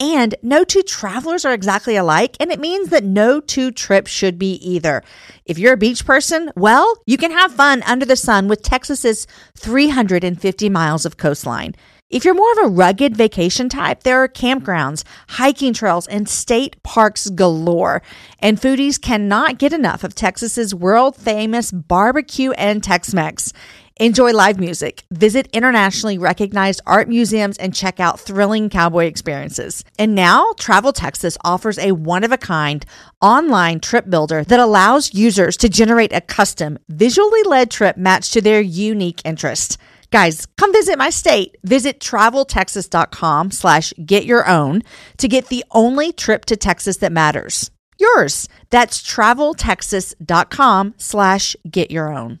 And 0.00 0.34
no 0.42 0.64
two 0.64 0.82
travelers 0.82 1.44
are 1.44 1.52
exactly 1.52 1.94
alike, 1.94 2.34
and 2.40 2.50
it 2.50 2.58
means 2.58 2.88
that 2.88 3.04
no 3.04 3.38
two 3.38 3.70
trips 3.70 4.10
should 4.10 4.38
be 4.38 4.54
either. 4.54 5.02
If 5.44 5.58
you're 5.58 5.74
a 5.74 5.76
beach 5.76 6.06
person, 6.06 6.50
well, 6.56 6.96
you 7.04 7.18
can 7.18 7.30
have 7.30 7.52
fun 7.52 7.82
under 7.82 8.06
the 8.06 8.16
sun 8.16 8.48
with 8.48 8.62
Texas's 8.62 9.26
350 9.58 10.70
miles 10.70 11.04
of 11.04 11.18
coastline. 11.18 11.74
If 12.10 12.24
you're 12.24 12.34
more 12.34 12.50
of 12.50 12.58
a 12.64 12.74
rugged 12.74 13.16
vacation 13.16 13.68
type, 13.68 14.02
there 14.02 14.20
are 14.20 14.26
campgrounds, 14.26 15.04
hiking 15.28 15.72
trails, 15.72 16.08
and 16.08 16.28
state 16.28 16.82
parks 16.82 17.30
galore. 17.30 18.02
And 18.40 18.60
foodies 18.60 19.00
cannot 19.00 19.58
get 19.58 19.72
enough 19.72 20.02
of 20.02 20.16
Texas's 20.16 20.74
world 20.74 21.14
famous 21.14 21.70
barbecue 21.70 22.50
and 22.52 22.82
Tex 22.82 23.14
Mex. 23.14 23.52
Enjoy 24.00 24.32
live 24.32 24.58
music, 24.58 25.04
visit 25.12 25.46
internationally 25.52 26.18
recognized 26.18 26.80
art 26.84 27.08
museums, 27.08 27.56
and 27.58 27.72
check 27.72 28.00
out 28.00 28.18
thrilling 28.18 28.70
cowboy 28.70 29.04
experiences. 29.04 29.84
And 29.96 30.16
now, 30.16 30.52
Travel 30.58 30.92
Texas 30.92 31.38
offers 31.44 31.78
a 31.78 31.92
one 31.92 32.24
of 32.24 32.32
a 32.32 32.38
kind 32.38 32.84
online 33.20 33.78
trip 33.78 34.10
builder 34.10 34.42
that 34.42 34.58
allows 34.58 35.14
users 35.14 35.56
to 35.58 35.68
generate 35.68 36.12
a 36.12 36.20
custom, 36.20 36.76
visually 36.88 37.44
led 37.44 37.70
trip 37.70 37.96
matched 37.96 38.32
to 38.32 38.40
their 38.40 38.60
unique 38.60 39.20
interests. 39.24 39.78
Guys, 40.10 40.46
come 40.56 40.72
visit 40.72 40.98
my 40.98 41.10
state. 41.10 41.56
Visit 41.62 42.00
traveltexas.com 42.00 43.50
slash 43.52 43.94
get 44.04 44.24
your 44.24 44.48
own 44.48 44.82
to 45.18 45.28
get 45.28 45.48
the 45.48 45.64
only 45.70 46.12
trip 46.12 46.44
to 46.46 46.56
Texas 46.56 46.96
that 46.98 47.12
matters. 47.12 47.70
Yours. 47.98 48.48
That's 48.70 49.02
traveltexas.com 49.02 50.94
slash 50.96 51.56
get 51.70 51.90
your 51.90 52.12
own. 52.12 52.40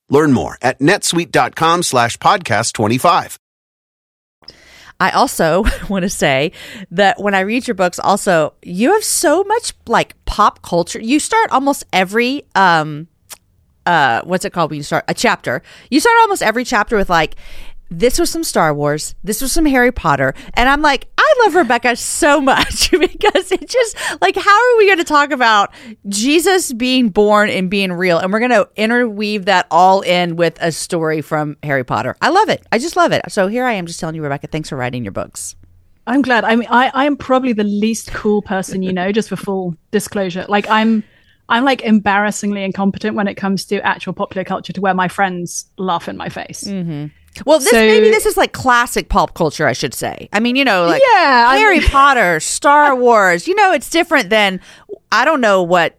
Learn 0.11 0.33
more 0.33 0.57
at 0.61 0.79
netsuite.com 0.79 1.81
slash 1.81 2.17
podcast 2.17 2.73
25. 2.73 3.39
I 4.99 5.09
also 5.09 5.63
want 5.89 6.03
to 6.03 6.09
say 6.09 6.51
that 6.91 7.19
when 7.19 7.33
I 7.33 7.39
read 7.39 7.67
your 7.67 7.73
books, 7.73 7.97
also, 7.97 8.53
you 8.61 8.93
have 8.93 9.03
so 9.03 9.43
much 9.43 9.73
like 9.87 10.13
pop 10.25 10.61
culture. 10.61 11.01
You 11.01 11.19
start 11.19 11.49
almost 11.51 11.85
every, 11.91 12.43
um, 12.53 13.07
uh, 13.87 14.21
what's 14.25 14.45
it 14.45 14.53
called 14.53 14.69
when 14.69 14.77
you 14.77 14.83
start 14.83 15.05
a 15.07 15.15
chapter? 15.15 15.63
You 15.89 15.99
start 15.99 16.15
almost 16.21 16.43
every 16.43 16.65
chapter 16.65 16.97
with 16.97 17.09
like, 17.09 17.35
this 17.91 18.17
was 18.17 18.29
some 18.29 18.43
Star 18.43 18.73
Wars, 18.73 19.13
this 19.23 19.41
was 19.41 19.51
some 19.51 19.65
Harry 19.65 19.91
Potter. 19.91 20.33
And 20.53 20.69
I'm 20.69 20.81
like, 20.81 21.07
I 21.17 21.35
love 21.43 21.55
Rebecca 21.55 21.95
so 21.97 22.39
much 22.41 22.89
because 22.99 23.51
it 23.51 23.67
just 23.67 23.97
like, 24.21 24.35
how 24.35 24.49
are 24.49 24.77
we 24.77 24.87
going 24.87 24.97
to 24.97 25.03
talk 25.03 25.31
about 25.31 25.73
Jesus 26.07 26.71
being 26.73 27.09
born 27.09 27.49
and 27.49 27.69
being 27.69 27.91
real? 27.91 28.17
And 28.17 28.31
we're 28.31 28.39
going 28.39 28.51
to 28.51 28.69
interweave 28.75 29.45
that 29.45 29.67
all 29.69 30.01
in 30.01 30.37
with 30.37 30.57
a 30.61 30.71
story 30.71 31.21
from 31.21 31.57
Harry 31.61 31.83
Potter. 31.83 32.15
I 32.21 32.29
love 32.29 32.49
it. 32.49 32.65
I 32.71 32.79
just 32.79 32.95
love 32.95 33.11
it. 33.11 33.21
So 33.29 33.47
here 33.47 33.65
I 33.65 33.73
am 33.73 33.85
just 33.85 33.99
telling 33.99 34.15
you, 34.15 34.23
Rebecca, 34.23 34.47
thanks 34.47 34.69
for 34.69 34.77
writing 34.77 35.03
your 35.03 35.11
books. 35.11 35.55
I'm 36.07 36.21
glad. 36.21 36.45
I 36.45 36.55
mean, 36.55 36.67
I, 36.71 36.89
I 36.93 37.05
am 37.05 37.15
probably 37.15 37.53
the 37.53 37.63
least 37.63 38.11
cool 38.11 38.41
person 38.41 38.81
you 38.81 38.91
know, 38.91 39.11
just 39.11 39.29
for 39.29 39.35
full 39.35 39.75
disclosure. 39.91 40.45
Like, 40.49 40.67
I'm 40.67 41.03
I'm 41.51 41.65
like 41.65 41.81
embarrassingly 41.81 42.63
incompetent 42.63 43.15
when 43.15 43.27
it 43.27 43.35
comes 43.35 43.65
to 43.65 43.85
actual 43.85 44.13
popular 44.13 44.45
culture 44.45 44.71
to 44.71 44.81
where 44.81 44.93
my 44.93 45.09
friends 45.09 45.65
laugh 45.77 46.07
in 46.07 46.15
my 46.15 46.29
face. 46.29 46.63
Mm-hmm. 46.63 47.07
Well, 47.45 47.59
this 47.59 47.69
So- 47.69 47.77
maybe 47.77 48.09
this 48.09 48.25
is 48.25 48.35
like 48.37 48.51
classic 48.53 49.09
pop 49.09 49.33
culture, 49.33 49.65
I 49.67 49.73
should 49.73 49.93
say. 49.93 50.27
I 50.33 50.39
mean, 50.39 50.55
you 50.55 50.65
know, 50.65 50.85
like 50.85 51.01
Yeah, 51.13 51.45
I 51.49 51.57
Harry 51.57 51.79
mean- 51.79 51.87
Potter, 51.89 52.39
Star 52.39 52.95
Wars. 52.95 53.47
You 53.47 53.55
know, 53.55 53.71
it's 53.71 53.89
different 53.89 54.29
than 54.29 54.59
I 55.11 55.25
don't 55.25 55.41
know 55.41 55.63
what 55.63 55.97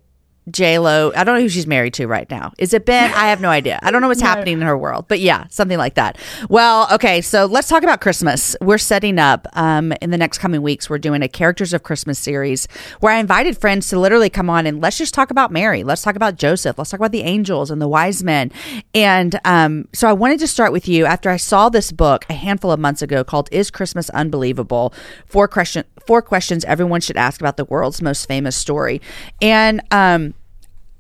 J 0.51 0.79
Lo. 0.79 1.13
I 1.15 1.23
don't 1.25 1.37
know 1.37 1.41
who 1.41 1.49
she's 1.49 1.67
married 1.67 1.95
to 1.95 2.07
right 2.07 2.29
now. 2.31 2.53
Is 2.59 2.75
it 2.75 2.85
Ben? 2.85 3.13
I 3.13 3.29
have 3.29 3.41
no 3.41 3.49
idea. 3.49 3.79
I 3.83 3.91
don't 3.91 4.03
know 4.03 4.09
what's 4.09 4.21
happening 4.21 4.55
in 4.55 4.63
her 4.63 4.77
world, 4.77 5.07
but 5.07 5.21
yeah, 5.21 5.47
something 5.51 5.79
like 5.79 5.95
that. 5.95 6.19
Well, 6.49 6.89
okay, 6.93 7.21
so 7.21 7.47
let's 7.47 7.69
talk 7.69 7.85
about 7.85 8.01
Christmas. 8.01 8.57
We're 8.61 8.79
setting 8.79 9.19
up 9.19 9.47
um, 9.53 9.93
in 10.01 10.11
the 10.11 10.19
next 10.19 10.39
coming 10.39 10.63
weeks. 10.63 10.91
We're 10.91 10.99
doing 10.99 11.23
a 11.23 11.29
Characters 11.29 11.73
of 11.73 11.85
Christmas 11.85 12.19
series 12.19 12.67
where 13.01 13.13
I 13.13 13.19
invited 13.19 13.57
friends 13.57 13.89
to 13.89 14.01
literally 14.01 14.31
come 14.31 14.51
on 14.51 14.67
and 14.67 14.81
let's 14.81 14.99
just 14.99 15.15
talk 15.15 15.31
about 15.31 15.53
Mary. 15.53 15.85
Let's 15.85 16.03
talk 16.03 16.17
about 16.17 16.37
Joseph. 16.37 16.77
Let's 16.77 16.91
talk 16.91 16.99
about 16.99 17.13
the 17.13 17.23
angels 17.23 17.71
and 17.71 17.81
the 17.81 17.89
wise 17.89 18.25
men. 18.25 18.51
And 18.95 19.39
um, 19.45 19.87
so 19.93 20.09
I 20.09 20.13
wanted 20.13 20.41
to 20.41 20.49
start 20.49 20.73
with 20.73 20.89
you 20.89 21.07
after 21.07 21.31
I 21.31 21.37
saw 21.37 21.69
this 21.69 21.93
book 21.93 22.25
a 22.29 22.35
handful 22.35 22.73
of 22.73 22.81
months 22.81 23.03
ago 23.03 23.23
called 23.23 23.49
"Is 23.53 23.71
Christmas 23.71 24.11
Unbelievable?" 24.11 24.93
Four 25.27 25.47
question 25.47 25.85
four 26.07 26.21
questions 26.21 26.65
everyone 26.65 27.01
should 27.01 27.17
ask 27.17 27.41
about 27.41 27.57
the 27.57 27.65
world's 27.65 28.03
most 28.03 28.27
famous 28.27 28.57
story. 28.57 29.01
And 29.41 29.81
um, 29.91 30.35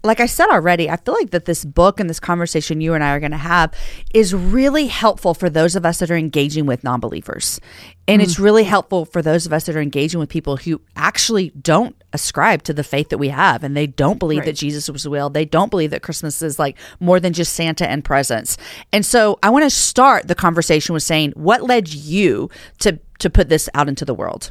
like 0.04 0.20
I 0.20 0.26
said 0.26 0.48
already, 0.48 0.90
I 0.90 0.96
feel 0.96 1.14
like 1.14 1.30
that 1.30 1.44
this 1.44 1.64
book 1.64 2.00
and 2.00 2.10
this 2.10 2.20
conversation 2.20 2.80
you 2.80 2.94
and 2.94 3.04
I 3.04 3.10
are 3.12 3.20
going 3.20 3.32
to 3.32 3.36
have 3.36 3.72
is 4.12 4.34
really 4.34 4.88
helpful 4.88 5.34
for 5.34 5.48
those 5.48 5.76
of 5.76 5.86
us 5.86 5.98
that 5.98 6.10
are 6.10 6.16
engaging 6.16 6.66
with 6.66 6.82
non 6.82 7.00
believers. 7.00 7.60
And 8.08 8.20
it's 8.20 8.34
mm. 8.34 8.42
really 8.42 8.64
helpful 8.64 9.04
for 9.04 9.22
those 9.22 9.46
of 9.46 9.52
us 9.52 9.64
that 9.66 9.76
are 9.76 9.80
engaging 9.80 10.18
with 10.18 10.28
people 10.28 10.56
who 10.56 10.80
actually 10.96 11.50
don't 11.50 11.94
ascribe 12.12 12.64
to 12.64 12.74
the 12.74 12.82
faith 12.82 13.10
that 13.10 13.18
we 13.18 13.28
have 13.28 13.62
and 13.62 13.76
they 13.76 13.86
don't 13.86 14.18
believe 14.18 14.44
that 14.44 14.56
Jesus 14.56 14.88
was 14.88 15.06
real. 15.06 15.30
They 15.30 15.44
don't 15.44 15.70
believe 15.70 15.90
that 15.90 16.02
Christmas 16.02 16.42
is 16.42 16.58
like 16.58 16.76
more 16.98 17.20
than 17.20 17.32
just 17.32 17.52
Santa 17.52 17.88
and 17.88 18.04
presents. 18.04 18.56
And 18.92 19.06
so 19.06 19.38
I 19.42 19.50
want 19.50 19.64
to 19.64 19.70
start 19.70 20.26
the 20.26 20.34
conversation 20.34 20.94
with 20.94 21.04
saying, 21.04 21.32
what 21.36 21.62
led 21.62 21.88
you 21.88 22.50
to 22.80 22.98
to 23.20 23.30
put 23.30 23.48
this 23.48 23.68
out 23.72 23.88
into 23.88 24.04
the 24.04 24.14
world? 24.14 24.50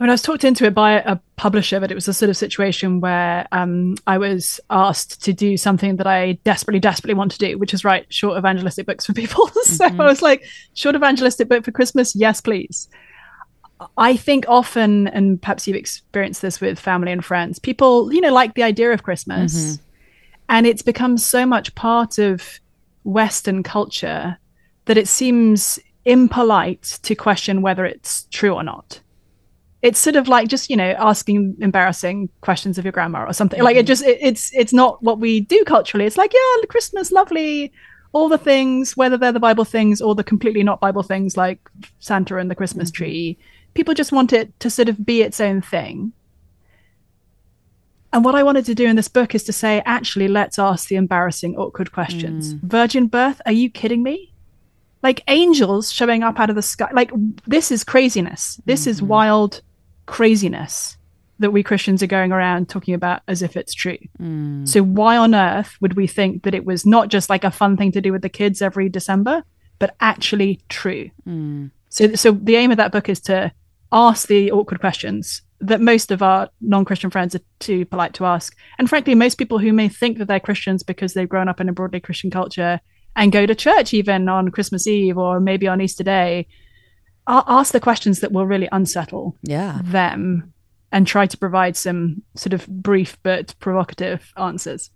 I 0.00 0.04
mean, 0.04 0.10
I 0.10 0.14
was 0.14 0.22
talked 0.22 0.44
into 0.44 0.64
it 0.64 0.74
by 0.74 0.92
a 0.92 1.16
publisher, 1.36 1.78
but 1.78 1.90
it 1.90 1.94
was 1.94 2.08
a 2.08 2.14
sort 2.14 2.30
of 2.30 2.36
situation 2.38 3.00
where 3.00 3.46
um, 3.52 3.96
I 4.06 4.16
was 4.16 4.58
asked 4.70 5.22
to 5.24 5.34
do 5.34 5.58
something 5.58 5.96
that 5.96 6.06
I 6.06 6.38
desperately, 6.42 6.80
desperately 6.80 7.12
want 7.12 7.32
to 7.32 7.38
do, 7.38 7.58
which 7.58 7.74
is 7.74 7.84
write 7.84 8.10
short 8.10 8.38
evangelistic 8.38 8.86
books 8.86 9.04
for 9.04 9.12
people. 9.12 9.48
so 9.62 9.84
I 9.84 10.06
was 10.06 10.22
like, 10.22 10.42
short 10.72 10.96
evangelistic 10.96 11.50
book 11.50 11.66
for 11.66 11.70
Christmas? 11.70 12.16
Yes, 12.16 12.40
please. 12.40 12.88
I 13.98 14.16
think 14.16 14.46
often, 14.48 15.08
and 15.08 15.40
perhaps 15.40 15.68
you've 15.68 15.76
experienced 15.76 16.40
this 16.40 16.62
with 16.62 16.80
family 16.80 17.12
and 17.12 17.22
friends, 17.22 17.58
people, 17.58 18.10
you 18.10 18.22
know, 18.22 18.32
like 18.32 18.54
the 18.54 18.62
idea 18.62 18.92
of 18.92 19.02
Christmas. 19.02 19.52
And 20.48 20.66
it's 20.66 20.82
become 20.82 21.18
so 21.18 21.44
much 21.44 21.74
part 21.74 22.16
of 22.16 22.58
Western 23.04 23.62
culture 23.62 24.38
that 24.86 24.96
it 24.96 25.08
seems 25.08 25.78
impolite 26.06 26.98
to 27.02 27.14
question 27.14 27.60
whether 27.60 27.84
it's 27.84 28.24
true 28.30 28.54
or 28.54 28.62
not 28.62 29.02
it's 29.82 29.98
sort 29.98 30.16
of 30.16 30.28
like 30.28 30.48
just 30.48 30.68
you 30.68 30.76
know 30.76 30.94
asking 30.98 31.56
embarrassing 31.60 32.28
questions 32.42 32.78
of 32.78 32.84
your 32.84 32.92
grandma 32.92 33.24
or 33.24 33.32
something. 33.32 33.62
Like 33.62 33.76
it 33.76 33.80
mm-hmm. 33.80 33.86
just 33.86 34.04
it, 34.04 34.18
it's 34.20 34.54
it's 34.54 34.72
not 34.72 35.02
what 35.02 35.18
we 35.18 35.40
do 35.40 35.64
culturally. 35.64 36.06
It's 36.06 36.18
like 36.18 36.32
yeah 36.32 36.66
christmas 36.68 37.10
lovely 37.10 37.72
all 38.12 38.28
the 38.28 38.38
things 38.38 38.96
whether 38.96 39.16
they're 39.16 39.32
the 39.32 39.40
bible 39.40 39.64
things 39.64 40.00
or 40.00 40.14
the 40.14 40.24
completely 40.24 40.64
not 40.64 40.80
bible 40.80 41.02
things 41.02 41.36
like 41.36 41.70
santa 42.00 42.36
and 42.38 42.50
the 42.50 42.54
christmas 42.54 42.90
mm-hmm. 42.90 43.04
tree. 43.04 43.38
People 43.74 43.94
just 43.94 44.12
want 44.12 44.32
it 44.32 44.58
to 44.60 44.68
sort 44.68 44.88
of 44.88 45.06
be 45.06 45.22
its 45.22 45.40
own 45.40 45.62
thing. 45.62 46.12
And 48.12 48.24
what 48.24 48.34
i 48.34 48.42
wanted 48.42 48.66
to 48.66 48.74
do 48.74 48.86
in 48.86 48.96
this 48.96 49.08
book 49.08 49.34
is 49.34 49.44
to 49.44 49.52
say 49.52 49.82
actually 49.86 50.28
let's 50.28 50.58
ask 50.58 50.88
the 50.88 50.96
embarrassing 50.96 51.56
awkward 51.56 51.92
questions. 51.92 52.54
Mm. 52.54 52.62
Virgin 52.62 53.06
birth? 53.06 53.40
Are 53.46 53.52
you 53.52 53.70
kidding 53.70 54.02
me? 54.02 54.32
Like 55.02 55.22
angels 55.28 55.90
showing 55.90 56.22
up 56.22 56.38
out 56.38 56.50
of 56.50 56.56
the 56.56 56.62
sky. 56.62 56.90
Like 56.92 57.10
this 57.46 57.70
is 57.70 57.84
craziness. 57.84 58.60
This 58.66 58.82
mm-hmm. 58.82 58.90
is 58.90 59.02
wild 59.02 59.62
craziness 60.10 60.96
that 61.38 61.52
we 61.52 61.62
christians 61.62 62.02
are 62.02 62.08
going 62.08 62.32
around 62.32 62.68
talking 62.68 62.94
about 62.94 63.22
as 63.28 63.42
if 63.42 63.56
it's 63.56 63.72
true. 63.72 63.96
Mm. 64.20 64.68
So 64.68 64.82
why 64.82 65.16
on 65.16 65.34
earth 65.34 65.76
would 65.80 65.94
we 65.94 66.08
think 66.08 66.42
that 66.42 66.54
it 66.54 66.64
was 66.64 66.84
not 66.84 67.08
just 67.08 67.30
like 67.30 67.44
a 67.44 67.50
fun 67.50 67.76
thing 67.76 67.92
to 67.92 68.00
do 68.00 68.12
with 68.12 68.22
the 68.22 68.28
kids 68.28 68.60
every 68.60 68.88
december 68.88 69.44
but 69.78 69.94
actually 70.00 70.60
true? 70.68 71.10
Mm. 71.26 71.70
So 71.90 72.14
so 72.14 72.32
the 72.32 72.56
aim 72.56 72.72
of 72.72 72.76
that 72.78 72.90
book 72.90 73.08
is 73.08 73.20
to 73.20 73.52
ask 73.92 74.26
the 74.26 74.50
awkward 74.50 74.80
questions 74.80 75.42
that 75.60 75.80
most 75.80 76.10
of 76.10 76.22
our 76.22 76.48
non-christian 76.60 77.10
friends 77.10 77.34
are 77.34 77.40
too 77.58 77.84
polite 77.84 78.14
to 78.14 78.24
ask. 78.24 78.56
And 78.78 78.90
frankly 78.90 79.14
most 79.14 79.36
people 79.36 79.60
who 79.60 79.72
may 79.72 79.88
think 79.88 80.18
that 80.18 80.26
they're 80.26 80.40
christians 80.40 80.82
because 80.82 81.14
they've 81.14 81.28
grown 81.28 81.48
up 81.48 81.60
in 81.60 81.68
a 81.68 81.72
broadly 81.72 82.00
christian 82.00 82.32
culture 82.32 82.80
and 83.14 83.30
go 83.30 83.46
to 83.46 83.54
church 83.54 83.94
even 83.94 84.28
on 84.28 84.50
christmas 84.50 84.88
eve 84.88 85.16
or 85.16 85.38
maybe 85.38 85.68
on 85.68 85.80
easter 85.80 86.04
day 86.04 86.48
ask 87.26 87.72
the 87.72 87.80
questions 87.80 88.20
that 88.20 88.32
will 88.32 88.46
really 88.46 88.68
unsettle 88.72 89.36
Yeah. 89.42 89.80
them 89.84 90.52
and 90.92 91.06
try 91.06 91.26
to 91.26 91.36
provide 91.36 91.76
some 91.76 92.22
sort 92.34 92.52
of 92.52 92.66
brief 92.66 93.16
but 93.22 93.54
provocative 93.60 94.32
answers 94.36 94.90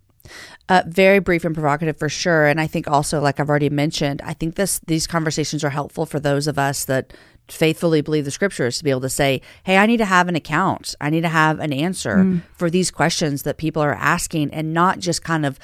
Uh, 0.70 0.82
very 0.88 1.18
brief 1.18 1.44
and 1.44 1.54
provocative 1.54 1.98
for 1.98 2.08
sure. 2.08 2.46
And 2.46 2.58
I 2.58 2.66
think 2.66 2.88
also, 2.88 3.20
like 3.20 3.38
I've 3.38 3.50
already 3.50 3.68
mentioned, 3.68 4.22
I 4.24 4.32
think 4.32 4.54
this 4.54 4.80
these 4.86 5.06
conversations 5.06 5.62
are 5.62 5.68
helpful 5.70 6.06
for 6.06 6.18
those 6.18 6.46
of 6.46 6.58
us 6.58 6.86
that 6.86 7.12
faithfully 7.48 8.00
believe 8.00 8.24
the 8.24 8.30
scriptures 8.30 8.78
to 8.78 8.84
be 8.84 8.90
able 8.90 9.02
to 9.02 9.10
say, 9.10 9.42
"Hey, 9.64 9.76
I 9.76 9.84
need 9.84 9.98
to 9.98 10.06
have 10.06 10.26
an 10.26 10.34
account. 10.34 10.94
I 10.98 11.10
need 11.10 11.20
to 11.24 11.28
have 11.28 11.60
an 11.60 11.74
answer 11.74 12.40
for 12.56 12.70
these 12.70 12.90
questions 12.90 13.42
that 13.42 13.58
people 13.58 13.82
are 13.82 13.92
asking, 13.94 14.48
and 14.54 14.72
not 14.72 14.98
just 14.98 15.22
kind 15.22 15.44
of." 15.44 15.58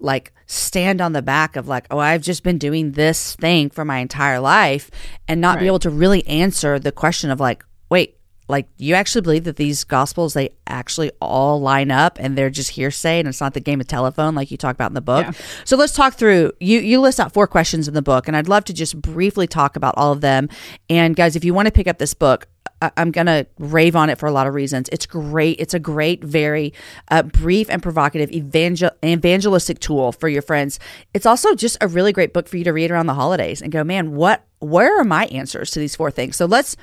Like 0.00 0.32
stand 0.46 1.00
on 1.00 1.12
the 1.12 1.22
back 1.22 1.56
of 1.56 1.66
like 1.66 1.86
oh 1.90 1.98
i've 1.98 2.22
just 2.22 2.42
been 2.42 2.58
doing 2.58 2.92
this 2.92 3.34
thing 3.36 3.68
for 3.70 3.84
my 3.84 3.98
entire 3.98 4.38
life 4.38 4.90
and 5.26 5.40
not 5.40 5.58
be 5.58 5.66
able 5.66 5.78
to 5.78 5.90
really 5.90 6.26
answer 6.26 6.78
the 6.78 6.92
question 6.92 7.30
of 7.30 7.40
like 7.40 7.64
wait 7.90 8.16
like 8.48 8.68
you 8.76 8.94
actually 8.94 9.22
believe 9.22 9.44
that 9.44 9.56
these 9.56 9.82
gospels 9.84 10.34
they 10.34 10.50
actually 10.66 11.10
all 11.20 11.60
line 11.60 11.90
up 11.90 12.16
and 12.20 12.38
they're 12.38 12.50
just 12.50 12.70
hearsay 12.70 13.18
and 13.18 13.26
it's 13.26 13.40
not 13.40 13.54
the 13.54 13.60
game 13.60 13.80
of 13.80 13.88
telephone 13.88 14.34
like 14.34 14.50
you 14.50 14.56
talk 14.56 14.74
about 14.74 14.90
in 14.90 14.94
the 14.94 15.00
book? 15.00 15.26
Yeah. 15.26 15.32
so 15.64 15.76
let's 15.76 15.92
talk 15.92 16.14
through 16.14 16.52
you 16.60 16.78
you 16.78 17.00
list 17.00 17.18
out 17.18 17.32
four 17.32 17.46
questions 17.46 17.88
in 17.88 17.94
the 17.94 18.02
book 18.02 18.28
and 18.28 18.36
i'd 18.36 18.48
love 18.48 18.64
to 18.64 18.72
just 18.72 19.00
briefly 19.00 19.46
talk 19.46 19.76
about 19.76 19.94
all 19.96 20.12
of 20.12 20.20
them. 20.20 20.48
And 20.88 21.16
guys 21.16 21.34
if 21.34 21.44
you 21.44 21.54
want 21.54 21.66
to 21.66 21.72
pick 21.72 21.88
up 21.88 21.98
this 21.98 22.14
book 22.14 22.46
I- 22.82 22.90
I'm 22.96 23.10
gonna 23.10 23.46
rave 23.58 23.96
on 23.96 24.10
it 24.10 24.18
for 24.18 24.26
a 24.26 24.30
lot 24.32 24.46
of 24.46 24.54
reasons. 24.54 24.88
It's 24.92 25.06
great. 25.06 25.58
It's 25.60 25.74
a 25.74 25.78
great, 25.78 26.22
very 26.22 26.72
uh, 27.10 27.22
brief 27.22 27.70
and 27.70 27.82
provocative 27.82 28.30
evangel- 28.32 28.90
evangelistic 29.04 29.78
tool 29.80 30.12
for 30.12 30.28
your 30.28 30.42
friends. 30.42 30.78
It's 31.14 31.26
also 31.26 31.54
just 31.54 31.76
a 31.80 31.88
really 31.88 32.12
great 32.12 32.32
book 32.32 32.48
for 32.48 32.56
you 32.56 32.64
to 32.64 32.72
read 32.72 32.90
around 32.90 33.06
the 33.06 33.14
holidays 33.14 33.62
and 33.62 33.72
go, 33.72 33.82
man, 33.84 34.12
what? 34.14 34.44
Where 34.58 34.98
are 35.00 35.04
my 35.04 35.26
answers 35.26 35.70
to 35.72 35.78
these 35.78 35.96
four 35.96 36.10
things? 36.10 36.36
So 36.36 36.46
let's 36.46 36.76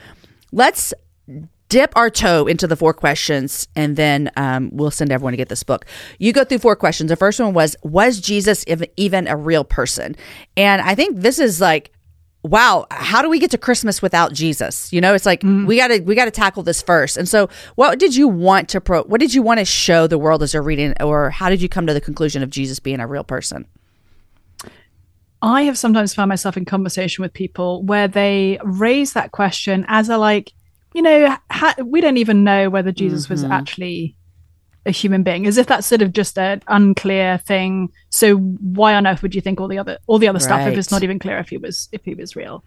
let's 0.51 0.93
dip 1.69 1.95
our 1.95 2.09
toe 2.11 2.45
into 2.45 2.67
the 2.67 2.75
four 2.75 2.93
questions 2.93 3.67
and 3.75 3.95
then 3.95 4.29
um, 4.35 4.69
we'll 4.73 4.91
send 4.91 5.11
everyone 5.11 5.33
to 5.33 5.37
get 5.37 5.49
this 5.49 5.63
book 5.63 5.85
you 6.19 6.31
go 6.31 6.43
through 6.43 6.59
four 6.59 6.75
questions 6.75 7.09
the 7.09 7.15
first 7.15 7.39
one 7.39 7.53
was 7.53 7.75
was 7.81 8.19
jesus 8.19 8.63
ev- 8.67 8.83
even 8.95 9.27
a 9.27 9.35
real 9.35 9.63
person 9.63 10.15
and 10.55 10.81
i 10.83 10.93
think 10.93 11.17
this 11.21 11.39
is 11.39 11.59
like 11.59 11.91
wow 12.43 12.85
how 12.91 13.21
do 13.21 13.29
we 13.29 13.39
get 13.39 13.51
to 13.51 13.57
christmas 13.57 14.01
without 14.01 14.33
jesus? 14.33 14.91
You 14.91 15.01
know 15.01 15.13
it's 15.13 15.25
like 15.25 15.41
mm-hmm. 15.41 15.65
we 15.65 15.77
gotta 15.77 16.01
we 16.03 16.15
gotta 16.15 16.31
tackle 16.31 16.63
this 16.63 16.81
first. 16.81 17.17
And 17.17 17.27
so 17.27 17.49
what 17.75 17.99
did 17.99 18.15
you 18.15 18.27
want 18.27 18.69
to 18.69 18.81
pro 18.81 19.03
what 19.03 19.19
did 19.19 19.33
you 19.33 19.41
want 19.41 19.59
to 19.59 19.65
show 19.65 20.07
the 20.07 20.17
world 20.17 20.43
as 20.43 20.53
you're 20.53 20.63
reading 20.63 20.93
or 21.01 21.29
how 21.29 21.49
did 21.49 21.61
you 21.61 21.69
come 21.69 21.87
to 21.87 21.93
the 21.93 22.01
conclusion 22.01 22.43
of 22.43 22.49
jesus 22.49 22.79
being 22.79 22.99
a 22.99 23.07
real 23.07 23.23
person? 23.23 23.65
I 25.43 25.63
have 25.63 25.77
sometimes 25.77 26.13
found 26.13 26.29
myself 26.29 26.55
in 26.55 26.63
conversation 26.63 27.21
with 27.21 27.33
people 27.33 27.83
where 27.83 28.07
they 28.07 28.59
raise 28.63 29.11
that 29.11 29.33
question 29.33 29.83
as 29.89 30.07
a 30.07 30.17
like, 30.17 30.53
you 30.93 31.01
know, 31.01 31.37
ha- 31.51 31.75
we 31.83 31.99
don't 31.99 32.15
even 32.15 32.45
know 32.45 32.69
whether 32.69 32.93
Jesus 32.93 33.27
was 33.27 33.43
mm-hmm. 33.43 33.51
actually 33.51 34.15
a 34.85 34.91
human 34.91 35.23
being, 35.23 35.47
as 35.47 35.57
if 35.57 35.67
that's 35.67 35.87
sort 35.87 36.01
of 36.01 36.11
just 36.11 36.37
an 36.37 36.61
unclear 36.67 37.37
thing. 37.37 37.91
So 38.09 38.35
why 38.35 38.95
on 38.95 39.07
earth 39.07 39.21
would 39.21 39.33
you 39.33 39.41
think 39.41 39.61
all 39.61 39.67
the 39.67 39.77
other 39.77 39.97
all 40.07 40.19
the 40.19 40.27
other 40.27 40.39
stuff 40.39 40.67
if 40.67 40.77
it's 40.77 40.91
not 40.91 41.03
even 41.03 41.19
clear 41.19 41.37
if 41.37 41.49
he 41.49 41.57
was 41.57 41.89
if 41.91 42.03
he 42.03 42.15
was 42.15 42.35
real? 42.35 42.63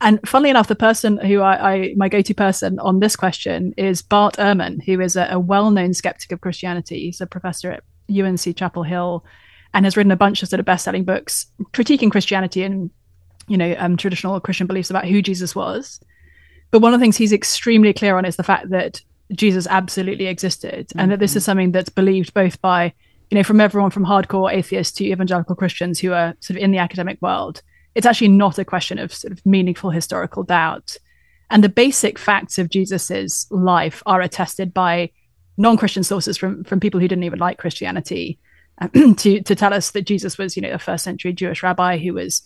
And 0.00 0.20
funnily 0.28 0.50
enough, 0.50 0.68
the 0.68 0.74
person 0.74 1.18
who 1.18 1.40
I, 1.40 1.74
I 1.74 1.94
my 1.96 2.08
go-to 2.08 2.34
person 2.34 2.78
on 2.80 3.00
this 3.00 3.16
question 3.16 3.72
is 3.76 4.02
Bart 4.02 4.36
Ehrman, 4.36 4.84
who 4.84 5.00
is 5.00 5.16
a, 5.16 5.28
a 5.30 5.38
well-known 5.38 5.94
skeptic 5.94 6.32
of 6.32 6.40
Christianity. 6.40 7.00
He's 7.00 7.20
a 7.20 7.26
professor 7.26 7.70
at 7.70 7.84
UNC 8.10 8.56
Chapel 8.56 8.82
Hill, 8.82 9.24
and 9.72 9.86
has 9.86 9.96
written 9.96 10.12
a 10.12 10.16
bunch 10.16 10.42
of 10.42 10.48
sort 10.48 10.60
of 10.60 10.66
best-selling 10.66 11.04
books 11.04 11.46
critiquing 11.72 12.10
Christianity 12.10 12.64
and 12.64 12.90
you 13.46 13.56
know 13.56 13.74
um, 13.78 13.96
traditional 13.96 14.38
Christian 14.40 14.66
beliefs 14.66 14.90
about 14.90 15.06
who 15.06 15.22
Jesus 15.22 15.54
was. 15.54 16.00
But 16.72 16.80
one 16.80 16.92
of 16.92 16.98
the 16.98 17.04
things 17.04 17.16
he's 17.16 17.32
extremely 17.32 17.92
clear 17.92 18.18
on 18.18 18.24
is 18.24 18.34
the 18.34 18.42
fact 18.42 18.70
that 18.70 19.00
Jesus 19.32 19.66
absolutely 19.68 20.26
existed, 20.26 20.92
and 20.96 21.10
that 21.10 21.18
this 21.18 21.36
is 21.36 21.44
something 21.44 21.72
that's 21.72 21.88
believed 21.88 22.34
both 22.34 22.60
by 22.60 22.92
you 23.30 23.36
know 23.36 23.44
from 23.44 23.60
everyone 23.60 23.90
from 23.90 24.04
hardcore 24.04 24.52
atheists 24.52 24.96
to 24.98 25.04
evangelical 25.04 25.56
Christians 25.56 25.98
who 25.98 26.12
are 26.12 26.34
sort 26.40 26.56
of 26.56 26.62
in 26.62 26.70
the 26.70 26.78
academic 26.78 27.20
world. 27.22 27.62
It's 27.94 28.06
actually 28.06 28.28
not 28.28 28.58
a 28.58 28.64
question 28.64 28.98
of 28.98 29.14
sort 29.14 29.32
of 29.32 29.44
meaningful 29.46 29.90
historical 29.90 30.42
doubt. 30.42 30.96
And 31.50 31.62
the 31.62 31.68
basic 31.68 32.18
facts 32.18 32.58
of 32.58 32.68
Jesus's 32.68 33.46
life 33.50 34.02
are 34.06 34.20
attested 34.20 34.74
by 34.74 35.10
non-Christian 35.56 36.02
sources 36.02 36.36
from 36.36 36.64
from 36.64 36.80
people 36.80 37.00
who 37.00 37.08
didn't 37.08 37.24
even 37.24 37.38
like 37.38 37.58
Christianity 37.58 38.38
um, 38.78 39.14
to 39.16 39.40
to 39.40 39.54
tell 39.54 39.72
us 39.72 39.92
that 39.92 40.06
Jesus 40.06 40.36
was, 40.36 40.56
you 40.56 40.62
know, 40.62 40.72
a 40.72 40.78
first 40.78 41.04
century 41.04 41.32
Jewish 41.32 41.62
rabbi 41.62 41.98
who 41.98 42.14
was 42.14 42.42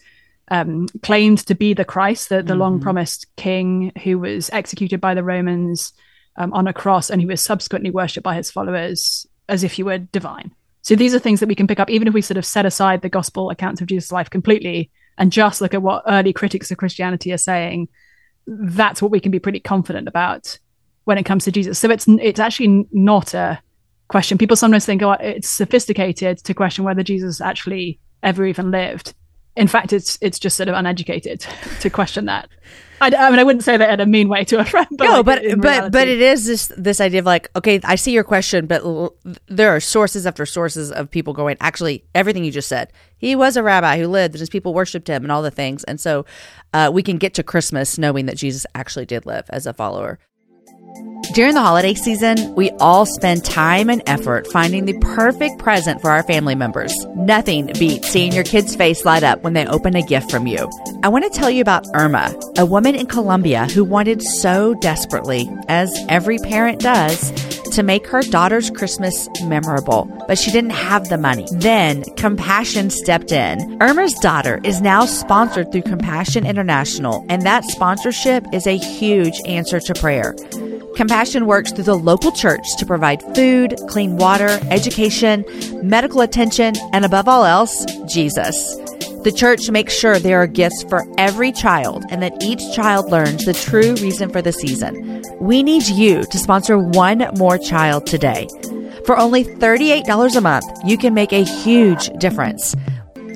um, 0.50 0.86
claimed 1.02 1.38
to 1.46 1.54
be 1.54 1.74
the 1.74 1.84
Christ, 1.84 2.28
the, 2.28 2.36
the 2.36 2.52
mm-hmm. 2.52 2.60
long 2.60 2.80
promised 2.80 3.26
king 3.36 3.92
who 4.02 4.18
was 4.18 4.50
executed 4.50 5.00
by 5.00 5.14
the 5.14 5.24
Romans 5.24 5.92
um, 6.38 6.53
on 6.55 6.66
a 6.66 6.72
cross, 6.72 7.11
and 7.11 7.20
he 7.20 7.27
was 7.27 7.42
subsequently 7.42 7.90
worshipped 7.90 8.24
by 8.24 8.35
his 8.35 8.51
followers 8.51 9.27
as 9.48 9.62
if 9.64 9.72
he 9.72 9.83
were 9.83 9.98
divine. 9.98 10.53
So 10.83 10.94
these 10.94 11.14
are 11.14 11.18
things 11.18 11.40
that 11.40 11.48
we 11.48 11.55
can 11.55 11.66
pick 11.66 11.81
up, 11.81 11.90
even 11.90 12.09
if 12.09 12.14
we 12.14 12.22
sort 12.22 12.38
of 12.38 12.46
set 12.46 12.64
aside 12.64 13.03
the 13.03 13.09
gospel 13.09 13.51
accounts 13.51 13.81
of 13.81 13.88
Jesus' 13.88 14.12
life 14.12 14.31
completely 14.31 14.90
and 15.18 15.33
just 15.33 15.61
look 15.61 15.74
at 15.74 15.83
what 15.83 16.05
early 16.07 16.33
critics 16.33 16.70
of 16.70 16.79
Christianity 16.79 17.33
are 17.33 17.38
saying. 17.38 17.88
That's 18.46 19.03
what 19.03 19.11
we 19.11 19.20
can 19.20 19.31
be 19.33 19.40
pretty 19.40 19.61
confident 19.61 20.09
about 20.09 20.59
when 21.05 21.18
it 21.18 21.24
comes 21.24 21.44
to 21.44 21.53
Jesus. 21.53 21.79
So 21.79 21.90
it's 21.90 22.07
it's 22.09 22.40
actually 22.40 22.87
not 22.92 23.35
a 23.35 23.61
question. 24.09 24.38
People 24.38 24.57
sometimes 24.57 24.87
think, 24.87 25.03
oh, 25.03 25.12
it's 25.12 25.48
sophisticated 25.48 26.38
to 26.38 26.55
question 26.55 26.85
whether 26.85 27.03
Jesus 27.03 27.40
actually 27.40 27.98
ever 28.22 28.46
even 28.46 28.70
lived. 28.70 29.14
In 29.57 29.66
fact, 29.66 29.92
it's 29.92 30.16
it's 30.22 30.38
just 30.38 30.57
sort 30.57 30.68
of 30.68 30.74
uneducated 30.77 31.40
to 31.81 31.90
question 31.90 32.27
that. 32.27 32.48
I, 33.00 33.11
I, 33.14 33.30
mean, 33.30 33.38
I 33.38 33.44
wouldn't 33.44 33.64
say 33.64 33.76
that 33.76 33.92
in 33.92 34.00
a 34.00 34.06
mean 34.06 34.28
way 34.28 34.44
to 34.44 34.58
a 34.58 34.64
friend. 34.64 34.87
But 34.90 35.04
no, 35.04 35.14
like 35.16 35.24
but 35.24 35.42
but 35.42 35.68
reality. 35.68 35.90
but 35.90 36.08
it 36.08 36.20
is 36.20 36.46
this 36.46 36.72
this 36.76 37.00
idea 37.00 37.20
of 37.20 37.26
like, 37.26 37.50
okay, 37.56 37.80
I 37.84 37.94
see 37.94 38.12
your 38.12 38.24
question, 38.24 38.66
but 38.66 38.82
l- 38.82 39.14
there 39.46 39.74
are 39.74 39.80
sources 39.80 40.26
after 40.26 40.44
sources 40.46 40.90
of 40.90 41.11
people 41.11 41.32
going. 41.32 41.56
Actually, 41.61 42.04
everything 42.14 42.44
you 42.44 42.50
just 42.50 42.68
said, 42.68 42.92
he 43.16 43.37
was 43.37 43.56
a 43.56 43.62
rabbi 43.62 43.98
who 43.98 44.06
lived, 44.08 44.34
and 44.34 44.40
his 44.40 44.50
people 44.50 44.74
worshipped 44.74 45.08
him, 45.08 45.24
and 45.24 45.32
all 45.32 45.42
the 45.42 45.50
things, 45.50 45.84
and 45.84 46.00
so 46.00 46.24
uh, 46.72 46.90
we 46.92 47.02
can 47.02 47.18
get 47.18 47.34
to 47.34 47.42
Christmas 47.42 47.98
knowing 47.98 48.26
that 48.26 48.37
Jesus 48.37 48.66
actually 48.74 49.06
did 49.06 49.26
live 49.26 49.46
as 49.50 49.66
a 49.66 49.72
follower. 49.72 50.18
During 51.34 51.54
the 51.54 51.61
holiday 51.61 51.94
season, 51.94 52.54
we 52.54 52.70
all 52.80 53.04
spend 53.04 53.44
time 53.44 53.90
and 53.90 54.02
effort 54.06 54.46
finding 54.48 54.87
the 54.87 54.98
perfect 54.98 55.58
present 55.58 56.00
for 56.00 56.11
our 56.11 56.22
family 56.22 56.54
members. 56.54 56.92
Nothing 57.14 57.66
beats 57.78 58.08
seeing 58.08 58.32
your 58.32 58.44
kid's 58.44 58.74
face 58.74 59.04
light 59.04 59.22
up 59.22 59.42
when 59.44 59.52
they 59.52 59.66
open 59.66 59.94
a 59.94 60.02
gift 60.02 60.30
from 60.30 60.46
you. 60.46 60.68
I 61.02 61.08
want 61.08 61.30
to 61.30 61.38
tell 61.38 61.50
you 61.50 61.61
about 61.61 61.87
Irma, 61.94 62.34
a 62.56 62.64
woman 62.64 62.94
in 62.94 63.06
Colombia 63.06 63.66
who 63.66 63.84
wanted 63.84 64.22
so 64.22 64.74
desperately, 64.74 65.48
as 65.68 65.94
every 66.08 66.38
parent 66.38 66.80
does, 66.80 67.30
to 67.72 67.82
make 67.82 68.06
her 68.06 68.22
daughter's 68.22 68.70
Christmas 68.70 69.28
memorable, 69.44 70.06
but 70.26 70.38
she 70.38 70.50
didn't 70.50 70.70
have 70.70 71.08
the 71.08 71.18
money. 71.18 71.46
Then 71.52 72.02
Compassion 72.16 72.90
stepped 72.90 73.30
in. 73.30 73.80
Irma's 73.80 74.14
daughter 74.14 74.61
is 74.64 74.80
now 74.80 75.04
sponsored 75.04 75.70
through 75.70 75.82
Compassion 75.82 76.46
International, 76.46 77.24
and 77.28 77.42
that 77.42 77.64
sponsorship 77.64 78.44
is 78.52 78.66
a 78.66 78.78
huge 78.78 79.40
answer 79.44 79.78
to 79.78 79.94
prayer. 79.94 80.34
Compassion 80.96 81.46
works 81.46 81.72
through 81.72 81.85
the 81.85 81.94
local 81.94 82.33
church 82.33 82.64
to 82.79 82.87
provide 82.87 83.22
food, 83.35 83.77
clean 83.88 84.16
water, 84.16 84.59
education, 84.70 85.44
medical 85.83 86.20
attention, 86.20 86.74
and 86.92 87.05
above 87.05 87.29
all 87.29 87.44
else, 87.44 87.85
Jesus. 88.07 88.77
The 89.24 89.33
church 89.33 89.70
makes 89.70 89.92
sure 89.92 90.18
there 90.18 90.40
are 90.42 90.46
gifts 90.46 90.85
for 90.85 91.05
every 91.18 91.53
child 91.53 92.05
and 92.11 92.22
that 92.22 92.42
each 92.42 92.62
child 92.74 93.11
learns 93.11 93.44
the 93.44 93.53
true 93.53 93.94
reason 93.96 94.31
for 94.31 94.40
the 94.40 94.53
season. 94.53 95.22
We 95.40 95.62
need 95.62 95.87
you 95.88 96.24
to 96.24 96.38
sponsor 96.38 96.79
one 96.79 97.29
more 97.37 97.59
child 97.59 98.07
today. 98.07 98.48
For 99.05 99.18
only 99.18 99.44
$38 99.44 100.37
a 100.37 100.40
month, 100.40 100.66
you 100.85 100.98
can 100.98 101.14
make 101.14 101.33
a 101.33 101.42
huge 101.42 102.09
difference. 102.18 102.74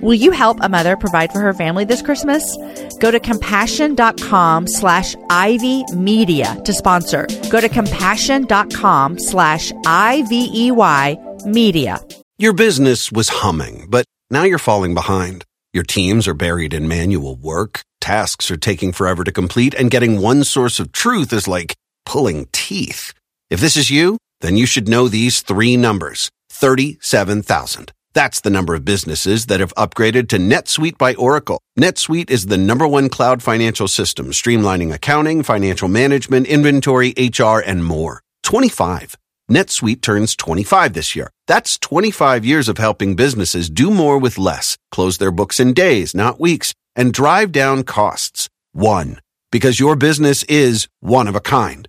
Will 0.03 0.15
you 0.15 0.33
help 0.33 0.59
a 0.61 0.69
mother 0.69 0.97
provide 0.97 1.33
for 1.33 1.39
her 1.39 1.55
family 1.55 1.85
this 1.85 2.03
Christmas? 2.03 2.57
Go 2.99 3.13
to 3.13 3.21
compassion.com 3.21 4.67
slash 4.67 5.15
Ivey 5.31 5.85
Media 5.95 6.61
to 6.65 6.73
sponsor. 6.73 7.29
Go 7.51 7.61
to 7.61 7.69
compassion.com 7.69 9.21
slash 9.21 9.73
I-V-E-Y 9.87 11.17
media. 11.47 12.05
Your 12.37 12.53
business 12.53 13.13
was 13.13 13.29
humming, 13.29 13.87
but 13.89 14.05
now 14.29 14.43
you're 14.43 14.59
falling 14.59 14.93
behind. 14.93 15.45
Your 15.73 15.85
teams 15.85 16.27
are 16.27 16.35
buried 16.35 16.75
in 16.75 16.89
manual 16.89 17.37
work. 17.37 17.83
Tasks 18.01 18.51
are 18.51 18.57
taking 18.57 18.91
forever 18.91 19.23
to 19.23 19.31
complete 19.31 19.73
and 19.73 19.89
getting 19.89 20.21
one 20.21 20.43
source 20.43 20.81
of 20.81 20.91
truth 20.91 21.33
is 21.33 21.47
like 21.47 21.77
pulling 22.05 22.49
teeth. 22.51 23.15
If 23.51 23.61
this 23.61 23.77
is 23.77 23.89
you, 23.89 24.19
then 24.41 24.57
you 24.57 24.67
should 24.67 24.89
know 24.89 25.07
these 25.07 25.43
three 25.43 25.77
numbers. 25.77 26.29
37,000. 26.51 27.93
That's 28.15 28.43
the 28.43 28.51
number 28.51 28.75
of 28.75 28.85
businesses 28.85 29.47
that 29.47 29.61
have 29.61 29.75
upgraded 29.75 30.29
to 30.31 30.39
NetSuite 30.39 30.99
by 30.99 31.15
Oracle. 31.15 31.61
NetSuite 31.79 32.31
is 32.31 32.47
the 32.47 32.59
number 32.59 32.87
one 32.87 33.09
cloud 33.09 33.43
financial 33.43 33.89
system, 33.89 34.33
streamlining 34.33 34.93
accounting, 34.93 35.43
financial 35.43 35.89
management, 35.89 36.47
inventory, 36.47 37.15
HR, 37.17 37.61
and 37.65 37.85
more. 37.85 38.21
25. 38.43 39.17
NetSuite 39.51 40.03
turns 40.03 40.37
25 40.37 40.93
this 40.93 41.17
year. 41.17 41.31
That's 41.47 41.79
25 41.79 42.45
years 42.45 42.69
of 42.69 42.79
helping 42.79 43.17
businesses 43.17 43.71
do 43.71 43.91
more 43.91 44.19
with 44.19 44.39
less, 44.39 44.77
close 44.91 45.17
their 45.19 45.33
books 45.33 45.59
in 45.59 45.73
days, 45.73 46.15
not 46.15 46.39
weeks, 46.39 46.75
and 46.95 47.15
drive 47.15 47.51
down 47.51 47.83
costs. 47.83 48.49
One. 48.73 49.21
Because 49.51 49.81
your 49.81 49.97
business 49.97 50.43
is 50.45 50.87
one 51.01 51.29
of 51.29 51.35
a 51.35 51.41
kind. 51.41 51.89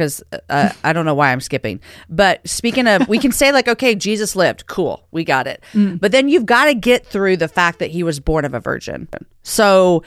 because 0.00 0.22
uh, 0.48 0.70
I 0.82 0.94
don't 0.94 1.04
know 1.04 1.14
why 1.14 1.30
I'm 1.30 1.42
skipping. 1.42 1.78
But 2.08 2.48
speaking 2.48 2.86
of, 2.86 3.06
we 3.06 3.18
can 3.18 3.32
say 3.32 3.52
like, 3.52 3.68
okay, 3.68 3.94
Jesus 3.94 4.34
lived, 4.34 4.66
cool, 4.66 5.06
we 5.10 5.24
got 5.24 5.46
it. 5.46 5.62
Mm. 5.74 6.00
But 6.00 6.10
then 6.10 6.30
you've 6.30 6.46
got 6.46 6.64
to 6.64 6.74
get 6.74 7.04
through 7.04 7.36
the 7.36 7.48
fact 7.48 7.80
that 7.80 7.90
he 7.90 8.02
was 8.02 8.18
born 8.18 8.46
of 8.46 8.54
a 8.54 8.60
virgin. 8.60 9.08
So 9.42 10.02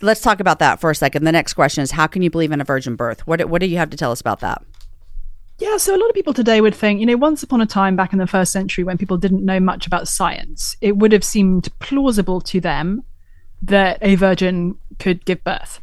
let's 0.00 0.22
talk 0.22 0.40
about 0.40 0.58
that 0.60 0.80
for 0.80 0.88
a 0.90 0.94
second. 0.94 1.24
The 1.24 1.32
next 1.32 1.52
question 1.52 1.82
is, 1.82 1.90
how 1.90 2.06
can 2.06 2.22
you 2.22 2.30
believe 2.30 2.50
in 2.50 2.62
a 2.62 2.64
virgin 2.64 2.96
birth? 2.96 3.26
What 3.26 3.46
what 3.50 3.60
do 3.60 3.66
you 3.66 3.76
have 3.76 3.90
to 3.90 3.96
tell 3.98 4.10
us 4.10 4.22
about 4.22 4.40
that? 4.40 4.62
Yeah, 5.58 5.76
so 5.76 5.94
a 5.94 5.98
lot 5.98 6.08
of 6.08 6.14
people 6.14 6.32
today 6.32 6.62
would 6.62 6.74
think, 6.74 7.00
you 7.00 7.06
know, 7.06 7.16
once 7.16 7.42
upon 7.42 7.60
a 7.60 7.66
time 7.66 7.94
back 7.94 8.14
in 8.14 8.18
the 8.18 8.26
first 8.26 8.52
century 8.52 8.84
when 8.84 8.96
people 8.96 9.18
didn't 9.18 9.44
know 9.44 9.60
much 9.60 9.86
about 9.86 10.08
science, 10.08 10.76
it 10.80 10.96
would 10.96 11.12
have 11.12 11.24
seemed 11.24 11.68
plausible 11.78 12.40
to 12.42 12.58
them 12.58 13.04
that 13.60 13.98
a 14.00 14.14
virgin 14.14 14.78
could 14.98 15.24
give 15.26 15.44
birth 15.44 15.80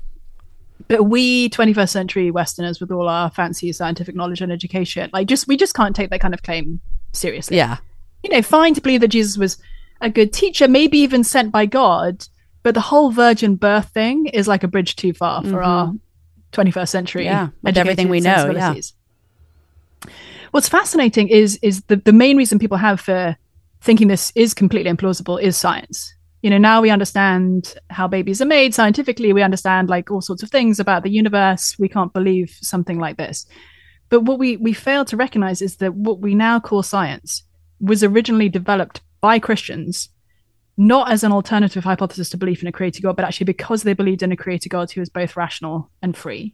but 0.87 1.03
we 1.03 1.49
21st 1.49 1.89
century 1.89 2.31
westerners 2.31 2.79
with 2.79 2.91
all 2.91 3.07
our 3.07 3.29
fancy 3.31 3.71
scientific 3.71 4.15
knowledge 4.15 4.41
and 4.41 4.51
education 4.51 5.09
like 5.13 5.27
just 5.27 5.47
we 5.47 5.57
just 5.57 5.75
can't 5.75 5.95
take 5.95 6.09
that 6.09 6.21
kind 6.21 6.33
of 6.33 6.43
claim 6.43 6.79
seriously. 7.11 7.57
Yeah. 7.57 7.77
You 8.23 8.29
know 8.29 8.41
fine 8.41 8.73
to 8.73 8.81
believe 8.81 9.01
that 9.01 9.09
jesus 9.09 9.37
was 9.37 9.57
a 9.99 10.09
good 10.09 10.31
teacher 10.31 10.67
maybe 10.67 10.97
even 10.99 11.23
sent 11.23 11.51
by 11.51 11.65
god 11.65 12.25
but 12.63 12.73
the 12.73 12.81
whole 12.81 13.11
virgin 13.11 13.55
birth 13.55 13.89
thing 13.89 14.27
is 14.27 14.47
like 14.47 14.63
a 14.63 14.67
bridge 14.67 14.95
too 14.95 15.13
far 15.13 15.41
for 15.43 15.49
mm-hmm. 15.49 15.65
our 15.65 15.93
21st 16.53 16.89
century 16.89 17.25
yeah 17.25 17.49
with 17.61 17.77
everything 17.77 18.07
we 18.07 18.21
know 18.21 18.49
yeah. 18.51 18.73
what's 20.51 20.69
fascinating 20.69 21.27
is 21.27 21.59
is 21.61 21.81
the, 21.83 21.97
the 21.97 22.13
main 22.13 22.37
reason 22.37 22.59
people 22.59 22.77
have 22.77 23.01
for 23.01 23.35
thinking 23.81 24.07
this 24.07 24.31
is 24.35 24.53
completely 24.53 24.91
implausible 24.91 25.41
is 25.41 25.57
science 25.57 26.13
you 26.43 26.49
know 26.49 26.57
now 26.57 26.81
we 26.81 26.91
understand 26.91 27.73
how 27.89 28.07
babies 28.07 28.41
are 28.41 28.45
made 28.45 28.75
scientifically 28.75 29.33
we 29.33 29.41
understand 29.41 29.89
like 29.89 30.11
all 30.11 30.21
sorts 30.21 30.43
of 30.43 30.49
things 30.49 30.77
about 30.77 31.01
the 31.01 31.09
universe 31.09 31.75
we 31.79 31.89
can't 31.89 32.13
believe 32.13 32.55
something 32.61 32.99
like 32.99 33.17
this. 33.17 33.47
But 34.09 34.25
what 34.25 34.37
we 34.37 34.57
we 34.57 34.73
fail 34.73 35.05
to 35.05 35.17
recognize 35.17 35.61
is 35.61 35.77
that 35.77 35.95
what 35.95 36.19
we 36.19 36.35
now 36.35 36.59
call 36.59 36.83
science 36.83 37.43
was 37.79 38.03
originally 38.03 38.49
developed 38.49 39.01
by 39.21 39.39
christians 39.39 40.09
not 40.75 41.09
as 41.09 41.23
an 41.23 41.31
alternative 41.31 41.83
hypothesis 41.83 42.29
to 42.29 42.37
belief 42.37 42.61
in 42.61 42.67
a 42.67 42.71
creator 42.71 43.01
god 43.01 43.15
but 43.15 43.25
actually 43.25 43.45
because 43.45 43.83
they 43.83 43.93
believed 43.93 44.21
in 44.21 44.31
a 44.31 44.37
creator 44.37 44.69
god 44.69 44.91
who 44.91 44.99
was 45.01 45.09
both 45.09 45.35
rational 45.37 45.89
and 46.01 46.15
free. 46.15 46.53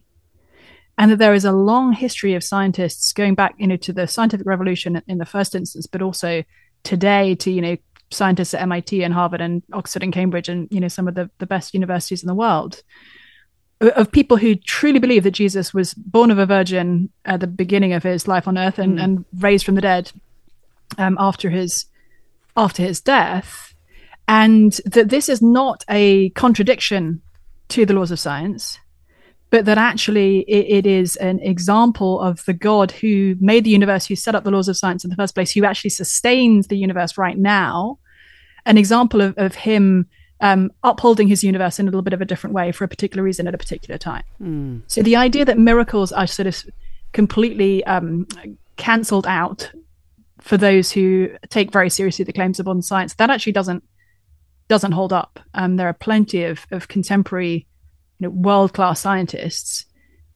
And 0.98 1.10
that 1.10 1.18
there 1.18 1.34
is 1.34 1.46
a 1.46 1.52
long 1.52 1.94
history 1.94 2.34
of 2.34 2.44
scientists 2.44 3.12
going 3.12 3.34
back 3.34 3.56
you 3.58 3.66
know 3.66 3.76
to 3.78 3.92
the 3.92 4.06
scientific 4.06 4.46
revolution 4.46 5.02
in 5.08 5.18
the 5.18 5.26
first 5.26 5.56
instance 5.56 5.88
but 5.88 6.00
also 6.00 6.44
today 6.84 7.34
to 7.34 7.50
you 7.50 7.60
know 7.60 7.76
scientists 8.10 8.54
at 8.54 8.62
MIT 8.62 9.02
and 9.02 9.14
Harvard 9.14 9.40
and 9.40 9.62
Oxford 9.72 10.02
and 10.02 10.12
Cambridge 10.12 10.48
and 10.48 10.68
you 10.70 10.80
know 10.80 10.88
some 10.88 11.08
of 11.08 11.14
the, 11.14 11.30
the 11.38 11.46
best 11.46 11.74
universities 11.74 12.22
in 12.22 12.26
the 12.26 12.34
world 12.34 12.82
of 13.80 14.12
people 14.12 14.36
who 14.36 14.54
truly 14.54 14.98
believe 14.98 15.22
that 15.24 15.30
Jesus 15.30 15.72
was 15.72 15.94
born 15.94 16.30
of 16.30 16.38
a 16.38 16.44
virgin 16.44 17.08
at 17.24 17.40
the 17.40 17.46
beginning 17.46 17.94
of 17.94 18.02
his 18.02 18.28
life 18.28 18.46
on 18.46 18.58
earth 18.58 18.78
and, 18.78 18.98
mm. 18.98 19.02
and 19.02 19.24
raised 19.38 19.64
from 19.64 19.74
the 19.74 19.80
dead 19.80 20.12
um, 20.98 21.16
after 21.18 21.48
his 21.48 21.86
after 22.56 22.82
his 22.82 23.00
death 23.00 23.74
and 24.28 24.80
that 24.84 25.08
this 25.08 25.28
is 25.28 25.40
not 25.40 25.84
a 25.88 26.30
contradiction 26.30 27.22
to 27.68 27.86
the 27.86 27.94
laws 27.94 28.10
of 28.10 28.18
science 28.18 28.78
but 29.50 29.64
that 29.64 29.78
actually 29.78 30.40
it, 30.42 30.84
it 30.84 30.86
is 30.86 31.16
an 31.16 31.40
example 31.40 32.20
of 32.20 32.44
the 32.44 32.52
God 32.52 32.92
who 32.92 33.36
made 33.40 33.64
the 33.64 33.70
universe, 33.70 34.06
who 34.06 34.16
set 34.16 34.34
up 34.34 34.44
the 34.44 34.50
laws 34.50 34.68
of 34.68 34.76
science 34.76 35.04
in 35.04 35.10
the 35.10 35.16
first 35.16 35.34
place, 35.34 35.52
who 35.52 35.64
actually 35.64 35.90
sustains 35.90 36.68
the 36.68 36.78
universe 36.78 37.18
right 37.18 37.36
now. 37.36 37.98
An 38.64 38.78
example 38.78 39.20
of, 39.20 39.34
of 39.36 39.54
him 39.54 40.06
um, 40.40 40.70
upholding 40.82 41.28
his 41.28 41.44
universe 41.44 41.78
in 41.78 41.86
a 41.86 41.90
little 41.90 42.02
bit 42.02 42.12
of 42.12 42.20
a 42.20 42.24
different 42.24 42.54
way 42.54 42.72
for 42.72 42.84
a 42.84 42.88
particular 42.88 43.22
reason 43.22 43.46
at 43.46 43.54
a 43.54 43.58
particular 43.58 43.98
time. 43.98 44.22
Mm. 44.40 44.82
So 44.86 45.02
the 45.02 45.16
idea 45.16 45.44
that 45.44 45.58
miracles 45.58 46.12
are 46.12 46.26
sort 46.26 46.46
of 46.46 46.64
completely 47.12 47.84
um, 47.84 48.26
cancelled 48.76 49.26
out 49.26 49.70
for 50.40 50.56
those 50.56 50.90
who 50.90 51.28
take 51.48 51.70
very 51.70 51.90
seriously 51.90 52.24
the 52.24 52.32
claims 52.32 52.58
of 52.58 52.66
modern 52.66 52.82
science, 52.82 53.14
that 53.14 53.30
actually 53.30 53.52
doesn't 53.52 53.84
doesn't 54.68 54.92
hold 54.92 55.12
up. 55.12 55.40
Um, 55.52 55.76
there 55.76 55.88
are 55.88 55.92
plenty 55.92 56.44
of, 56.44 56.64
of 56.70 56.86
contemporary, 56.86 57.66
you 58.20 58.28
know, 58.28 58.30
world 58.30 58.72
class 58.72 59.00
scientists 59.00 59.86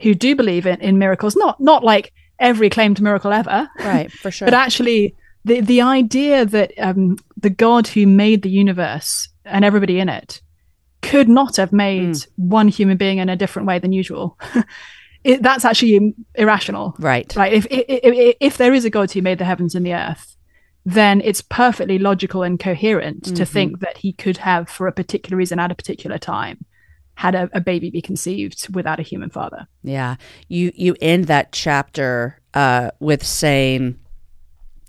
who 0.00 0.14
do 0.14 0.34
believe 0.34 0.66
in, 0.66 0.80
in 0.80 0.98
miracles. 0.98 1.36
Not 1.36 1.60
not 1.60 1.84
like 1.84 2.12
every 2.38 2.70
claimed 2.70 3.00
miracle 3.00 3.32
ever, 3.32 3.68
right? 3.80 4.10
For 4.10 4.30
sure, 4.32 4.46
but 4.46 4.54
actually 4.54 5.14
the 5.44 5.60
the 5.60 5.80
idea 5.80 6.44
that 6.46 6.72
um, 6.78 7.18
the 7.36 7.50
God 7.50 7.86
who 7.86 8.06
made 8.06 8.42
the 8.42 8.50
universe 8.50 9.28
and 9.44 9.64
everybody 9.64 9.98
in 10.00 10.08
it 10.08 10.40
could 11.02 11.28
not 11.28 11.56
have 11.56 11.72
made 11.72 12.10
mm. 12.10 12.26
one 12.36 12.68
human 12.68 12.96
being 12.96 13.18
in 13.18 13.28
a 13.28 13.36
different 13.36 13.68
way 13.68 13.78
than 13.78 13.92
usual. 13.92 14.38
it, 15.24 15.42
that's 15.42 15.64
actually 15.64 16.14
irrational, 16.34 16.96
right? 16.98 17.34
Right. 17.36 17.52
If, 17.52 17.66
if 17.70 18.36
if 18.40 18.56
there 18.56 18.72
is 18.72 18.84
a 18.84 18.90
God 18.90 19.12
who 19.12 19.22
made 19.22 19.38
the 19.38 19.44
heavens 19.44 19.74
and 19.74 19.84
the 19.84 19.94
earth, 19.94 20.36
then 20.86 21.20
it's 21.22 21.42
perfectly 21.42 21.98
logical 21.98 22.42
and 22.42 22.58
coherent 22.58 23.22
mm-hmm. 23.22 23.34
to 23.34 23.46
think 23.46 23.80
that 23.80 23.98
he 23.98 24.12
could 24.12 24.38
have, 24.38 24.68
for 24.68 24.86
a 24.86 24.92
particular 24.92 25.36
reason 25.36 25.58
at 25.58 25.70
a 25.70 25.74
particular 25.74 26.18
time, 26.18 26.64
had 27.14 27.34
a, 27.34 27.48
a, 27.52 27.60
baby 27.60 27.90
be 27.90 28.02
conceived 28.02 28.74
without 28.74 28.98
a 28.98 29.02
human 29.02 29.30
father. 29.30 29.66
Yeah, 29.82 30.16
you 30.48 30.72
you 30.74 30.96
end 31.00 31.26
that 31.26 31.52
chapter 31.52 32.40
uh, 32.54 32.90
with 33.00 33.24
saying 33.24 33.98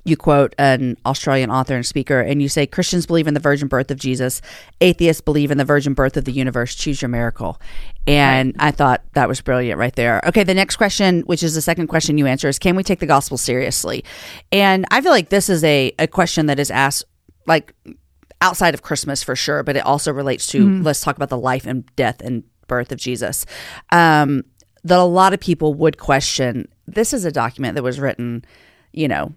you 0.07 0.15
quote 0.15 0.53
an 0.59 0.97
Australian 1.05 1.49
author 1.49 1.75
and 1.75 1.85
speaker, 1.85 2.21
and 2.21 2.41
you 2.41 2.47
say 2.47 2.67
Christians 2.67 3.07
believe 3.07 3.27
in 3.27 3.33
the 3.33 3.39
virgin 3.39 3.67
birth 3.67 3.89
of 3.89 3.97
Jesus, 3.97 4.39
atheists 4.79 5.21
believe 5.21 5.49
in 5.49 5.57
the 5.57 5.65
virgin 5.65 5.93
birth 5.95 6.15
of 6.15 6.25
the 6.25 6.31
universe. 6.31 6.75
Choose 6.75 7.01
your 7.01 7.09
miracle. 7.09 7.59
And. 8.07 8.55
I 8.59 8.71
thought 8.71 9.03
that 9.13 9.27
was 9.27 9.41
brilliant 9.41 9.79
right 9.79 9.95
there. 9.95 10.21
Okay, 10.27 10.43
the 10.43 10.53
next 10.53 10.75
question, 10.75 11.21
which 11.21 11.43
is 11.43 11.55
the 11.55 11.61
second 11.61 11.87
question 11.87 12.17
you 12.17 12.27
answer, 12.27 12.47
is 12.47 12.59
can 12.59 12.75
we 12.75 12.83
take 12.83 12.99
the 12.99 13.05
gospel 13.05 13.37
seriously? 13.37 14.03
And 14.51 14.85
I 14.91 15.01
feel 15.01 15.11
like 15.11 15.29
this 15.29 15.49
is 15.49 15.63
a, 15.63 15.91
a 15.97 16.07
question 16.07 16.45
that 16.45 16.59
is 16.59 16.69
asked 16.69 17.05
like 17.47 17.73
outside 18.41 18.73
of 18.73 18.81
Christmas 18.81 19.23
for 19.23 19.35
sure, 19.35 19.63
but 19.63 19.75
it 19.75 19.85
also 19.85 20.11
relates 20.11 20.47
to 20.47 20.65
mm-hmm. 20.65 20.83
let's 20.83 21.01
talk 21.01 21.15
about 21.15 21.29
the 21.29 21.37
life 21.37 21.65
and 21.65 21.85
death 21.95 22.21
and 22.21 22.43
birth 22.67 22.91
of 22.91 22.99
Jesus. 22.99 23.45
Um, 23.91 24.43
that 24.83 24.99
a 24.99 25.03
lot 25.03 25.33
of 25.33 25.39
people 25.39 25.73
would 25.73 25.97
question 25.97 26.67
this 26.87 27.13
is 27.13 27.25
a 27.25 27.31
document 27.31 27.75
that 27.75 27.83
was 27.83 27.99
written, 27.99 28.45
you 28.93 29.07
know, 29.07 29.33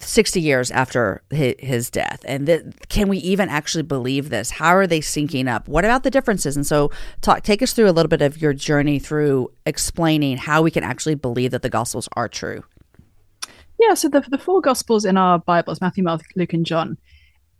60 0.00 0.40
years 0.40 0.70
after 0.70 1.22
his 1.30 1.90
death. 1.90 2.20
And 2.26 2.46
th- 2.46 2.62
can 2.88 3.08
we 3.08 3.18
even 3.18 3.48
actually 3.48 3.82
believe 3.82 4.30
this? 4.30 4.50
How 4.50 4.76
are 4.76 4.86
they 4.86 5.00
syncing 5.00 5.48
up? 5.48 5.68
What 5.68 5.84
about 5.84 6.02
the 6.02 6.10
differences? 6.10 6.54
And 6.54 6.66
so, 6.66 6.90
talk, 7.20 7.42
take 7.42 7.62
us 7.62 7.72
through 7.72 7.88
a 7.88 7.92
little 7.92 8.08
bit 8.08 8.22
of 8.22 8.40
your 8.40 8.52
journey 8.52 8.98
through 8.98 9.50
explaining 9.66 10.36
how 10.36 10.62
we 10.62 10.70
can 10.70 10.84
actually 10.84 11.16
believe 11.16 11.50
that 11.50 11.62
the 11.62 11.70
Gospels 11.70 12.08
are 12.14 12.28
true. 12.28 12.62
Yeah, 13.80 13.94
so 13.94 14.08
the, 14.08 14.20
the 14.20 14.38
four 14.38 14.60
Gospels 14.60 15.04
in 15.04 15.16
our 15.16 15.38
Bibles 15.38 15.80
Matthew, 15.80 16.04
Mark, 16.04 16.22
Luke, 16.36 16.52
and 16.52 16.66
John 16.66 16.98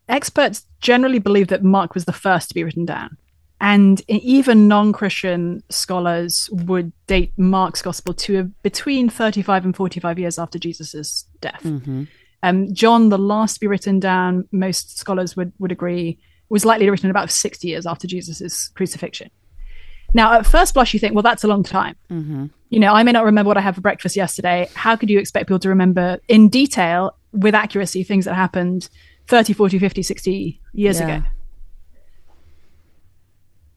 experts 0.08 0.66
generally 0.80 1.18
believe 1.18 1.48
that 1.48 1.62
Mark 1.62 1.94
was 1.94 2.04
the 2.04 2.12
first 2.12 2.48
to 2.48 2.54
be 2.54 2.64
written 2.64 2.84
down. 2.84 3.16
And 3.60 4.00
even 4.08 4.68
non 4.68 4.92
Christian 4.92 5.62
scholars 5.68 6.48
would 6.52 6.92
date 7.08 7.32
Mark's 7.36 7.82
gospel 7.82 8.14
to 8.14 8.44
between 8.62 9.08
35 9.08 9.64
and 9.64 9.76
45 9.76 10.18
years 10.18 10.38
after 10.38 10.58
Jesus' 10.58 11.24
death. 11.40 11.62
Mm-hmm. 11.64 12.04
Um, 12.44 12.72
John, 12.72 13.08
the 13.08 13.18
last 13.18 13.54
to 13.54 13.60
be 13.60 13.66
written 13.66 13.98
down, 13.98 14.46
most 14.52 14.96
scholars 14.96 15.36
would, 15.36 15.52
would 15.58 15.72
agree, 15.72 16.18
was 16.48 16.64
likely 16.64 16.88
written 16.88 17.10
about 17.10 17.32
60 17.32 17.66
years 17.66 17.84
after 17.84 18.06
Jesus' 18.06 18.68
crucifixion. 18.68 19.28
Now, 20.14 20.32
at 20.34 20.46
first 20.46 20.74
blush, 20.74 20.94
you 20.94 21.00
think, 21.00 21.14
well, 21.14 21.22
that's 21.22 21.44
a 21.44 21.48
long 21.48 21.64
time. 21.64 21.96
Mm-hmm. 22.10 22.46
You 22.70 22.80
know, 22.80 22.94
I 22.94 23.02
may 23.02 23.12
not 23.12 23.24
remember 23.24 23.48
what 23.48 23.58
I 23.58 23.60
had 23.60 23.74
for 23.74 23.80
breakfast 23.80 24.16
yesterday. 24.16 24.68
How 24.74 24.96
could 24.96 25.10
you 25.10 25.18
expect 25.18 25.48
people 25.48 25.58
to 25.58 25.68
remember 25.68 26.18
in 26.28 26.48
detail, 26.48 27.16
with 27.32 27.54
accuracy, 27.54 28.04
things 28.04 28.24
that 28.24 28.34
happened 28.34 28.88
30, 29.28 29.52
40, 29.52 29.78
50, 29.78 30.02
60 30.02 30.60
years 30.72 31.00
yeah. 31.00 31.06
ago? 31.06 31.26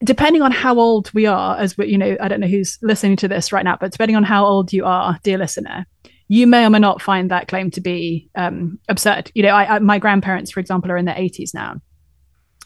Depending 0.03 0.41
on 0.41 0.51
how 0.51 0.79
old 0.79 1.13
we 1.13 1.27
are, 1.27 1.57
as 1.57 1.77
we, 1.77 1.87
you 1.87 1.97
know, 1.97 2.17
I 2.19 2.27
don't 2.27 2.39
know 2.39 2.47
who's 2.47 2.79
listening 2.81 3.17
to 3.17 3.27
this 3.27 3.51
right 3.51 3.63
now, 3.63 3.77
but 3.79 3.91
depending 3.91 4.15
on 4.15 4.23
how 4.23 4.45
old 4.45 4.73
you 4.73 4.85
are, 4.85 5.19
dear 5.23 5.37
listener, 5.37 5.85
you 6.27 6.47
may 6.47 6.65
or 6.65 6.69
may 6.69 6.79
not 6.79 7.01
find 7.01 7.29
that 7.29 7.49
claim 7.49 7.69
to 7.71 7.81
be 7.81 8.29
um, 8.35 8.79
absurd. 8.87 9.29
You 9.35 9.43
know, 9.43 9.49
I, 9.49 9.75
I, 9.75 9.79
my 9.79 9.99
grandparents, 9.99 10.49
for 10.49 10.59
example, 10.59 10.91
are 10.91 10.97
in 10.97 11.05
their 11.05 11.13
80s 11.13 11.53
now, 11.53 11.75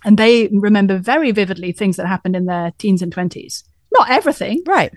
and 0.05 0.17
they 0.17 0.47
remember 0.49 0.99
very 0.99 1.31
vividly 1.31 1.71
things 1.71 1.97
that 1.97 2.05
happened 2.05 2.35
in 2.35 2.45
their 2.45 2.71
teens 2.77 3.01
and 3.01 3.13
20s. 3.13 3.63
Not 3.91 4.11
everything, 4.11 4.61
right? 4.67 4.93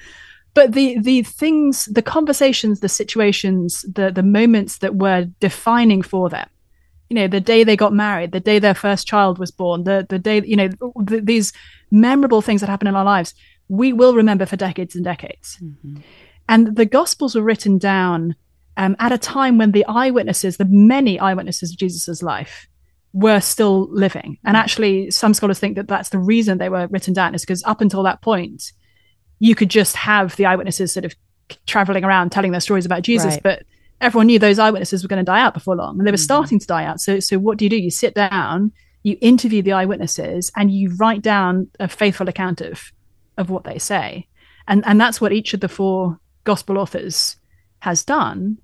But 0.52 0.72
the 0.72 0.98
the 0.98 1.22
things, 1.22 1.86
the 1.86 2.02
conversations, 2.02 2.80
the 2.80 2.88
situations, 2.88 3.86
the 3.90 4.10
the 4.10 4.22
moments 4.22 4.78
that 4.78 4.96
were 4.96 5.26
defining 5.40 6.02
for 6.02 6.28
them. 6.28 6.48
You 7.08 7.14
know, 7.14 7.28
the 7.28 7.40
day 7.40 7.64
they 7.64 7.76
got 7.76 7.92
married, 7.92 8.32
the 8.32 8.40
day 8.40 8.58
their 8.58 8.74
first 8.74 9.06
child 9.06 9.38
was 9.38 9.50
born, 9.50 9.84
the 9.84 10.06
the 10.08 10.18
day 10.18 10.42
you 10.44 10.56
know 10.56 10.68
the, 10.96 11.20
these 11.22 11.52
memorable 11.90 12.42
things 12.42 12.60
that 12.60 12.68
happen 12.68 12.86
in 12.86 12.96
our 12.96 13.04
lives, 13.04 13.34
we 13.68 13.92
will 13.92 14.14
remember 14.14 14.46
for 14.46 14.56
decades 14.56 14.94
and 14.94 15.04
decades. 15.04 15.58
Mm-hmm. 15.62 15.96
And 16.48 16.76
the 16.76 16.86
Gospels 16.86 17.34
were 17.34 17.42
written 17.42 17.78
down 17.78 18.34
um, 18.76 18.96
at 18.98 19.12
a 19.12 19.18
time 19.18 19.58
when 19.58 19.72
the 19.72 19.84
eyewitnesses, 19.86 20.56
the 20.56 20.64
many 20.64 21.18
eyewitnesses 21.18 21.72
of 21.72 21.78
Jesus's 21.78 22.22
life, 22.22 22.68
were 23.12 23.40
still 23.40 23.88
living. 23.90 24.38
And 24.44 24.56
actually, 24.56 25.10
some 25.10 25.34
scholars 25.34 25.58
think 25.58 25.76
that 25.76 25.88
that's 25.88 26.10
the 26.10 26.18
reason 26.18 26.58
they 26.58 26.68
were 26.68 26.86
written 26.88 27.14
down, 27.14 27.34
is 27.34 27.42
because 27.42 27.64
up 27.64 27.80
until 27.80 28.02
that 28.04 28.22
point, 28.22 28.72
you 29.38 29.54
could 29.54 29.70
just 29.70 29.96
have 29.96 30.36
the 30.36 30.46
eyewitnesses 30.46 30.92
sort 30.92 31.04
of 31.04 31.14
traveling 31.66 32.04
around 32.04 32.30
telling 32.30 32.52
their 32.52 32.60
stories 32.60 32.86
about 32.86 33.02
Jesus, 33.02 33.34
right. 33.34 33.42
but 33.42 33.62
everyone 34.00 34.26
knew 34.26 34.38
those 34.38 34.58
eyewitnesses 34.58 35.02
were 35.02 35.08
going 35.08 35.24
to 35.24 35.24
die 35.24 35.40
out 35.40 35.54
before 35.54 35.76
long, 35.76 35.98
and 35.98 36.06
they 36.06 36.10
were 36.10 36.16
mm-hmm. 36.16 36.22
starting 36.22 36.58
to 36.58 36.66
die 36.66 36.84
out. 36.84 37.00
So, 37.00 37.20
so 37.20 37.38
what 37.38 37.58
do 37.58 37.64
you 37.64 37.70
do? 37.70 37.76
You 37.76 37.90
sit 37.90 38.14
down, 38.14 38.72
you 39.02 39.16
interview 39.20 39.62
the 39.62 39.72
eyewitnesses, 39.72 40.50
and 40.56 40.70
you 40.70 40.94
write 40.96 41.22
down 41.22 41.68
a 41.80 41.88
faithful 41.88 42.28
account 42.28 42.60
of 42.60 42.92
of 43.36 43.50
what 43.50 43.64
they 43.64 43.78
say, 43.78 44.26
and 44.66 44.84
and 44.86 45.00
that's 45.00 45.20
what 45.20 45.32
each 45.32 45.54
of 45.54 45.60
the 45.60 45.68
four 45.68 46.18
gospel 46.44 46.78
authors 46.78 47.36
has 47.80 48.04
done. 48.04 48.58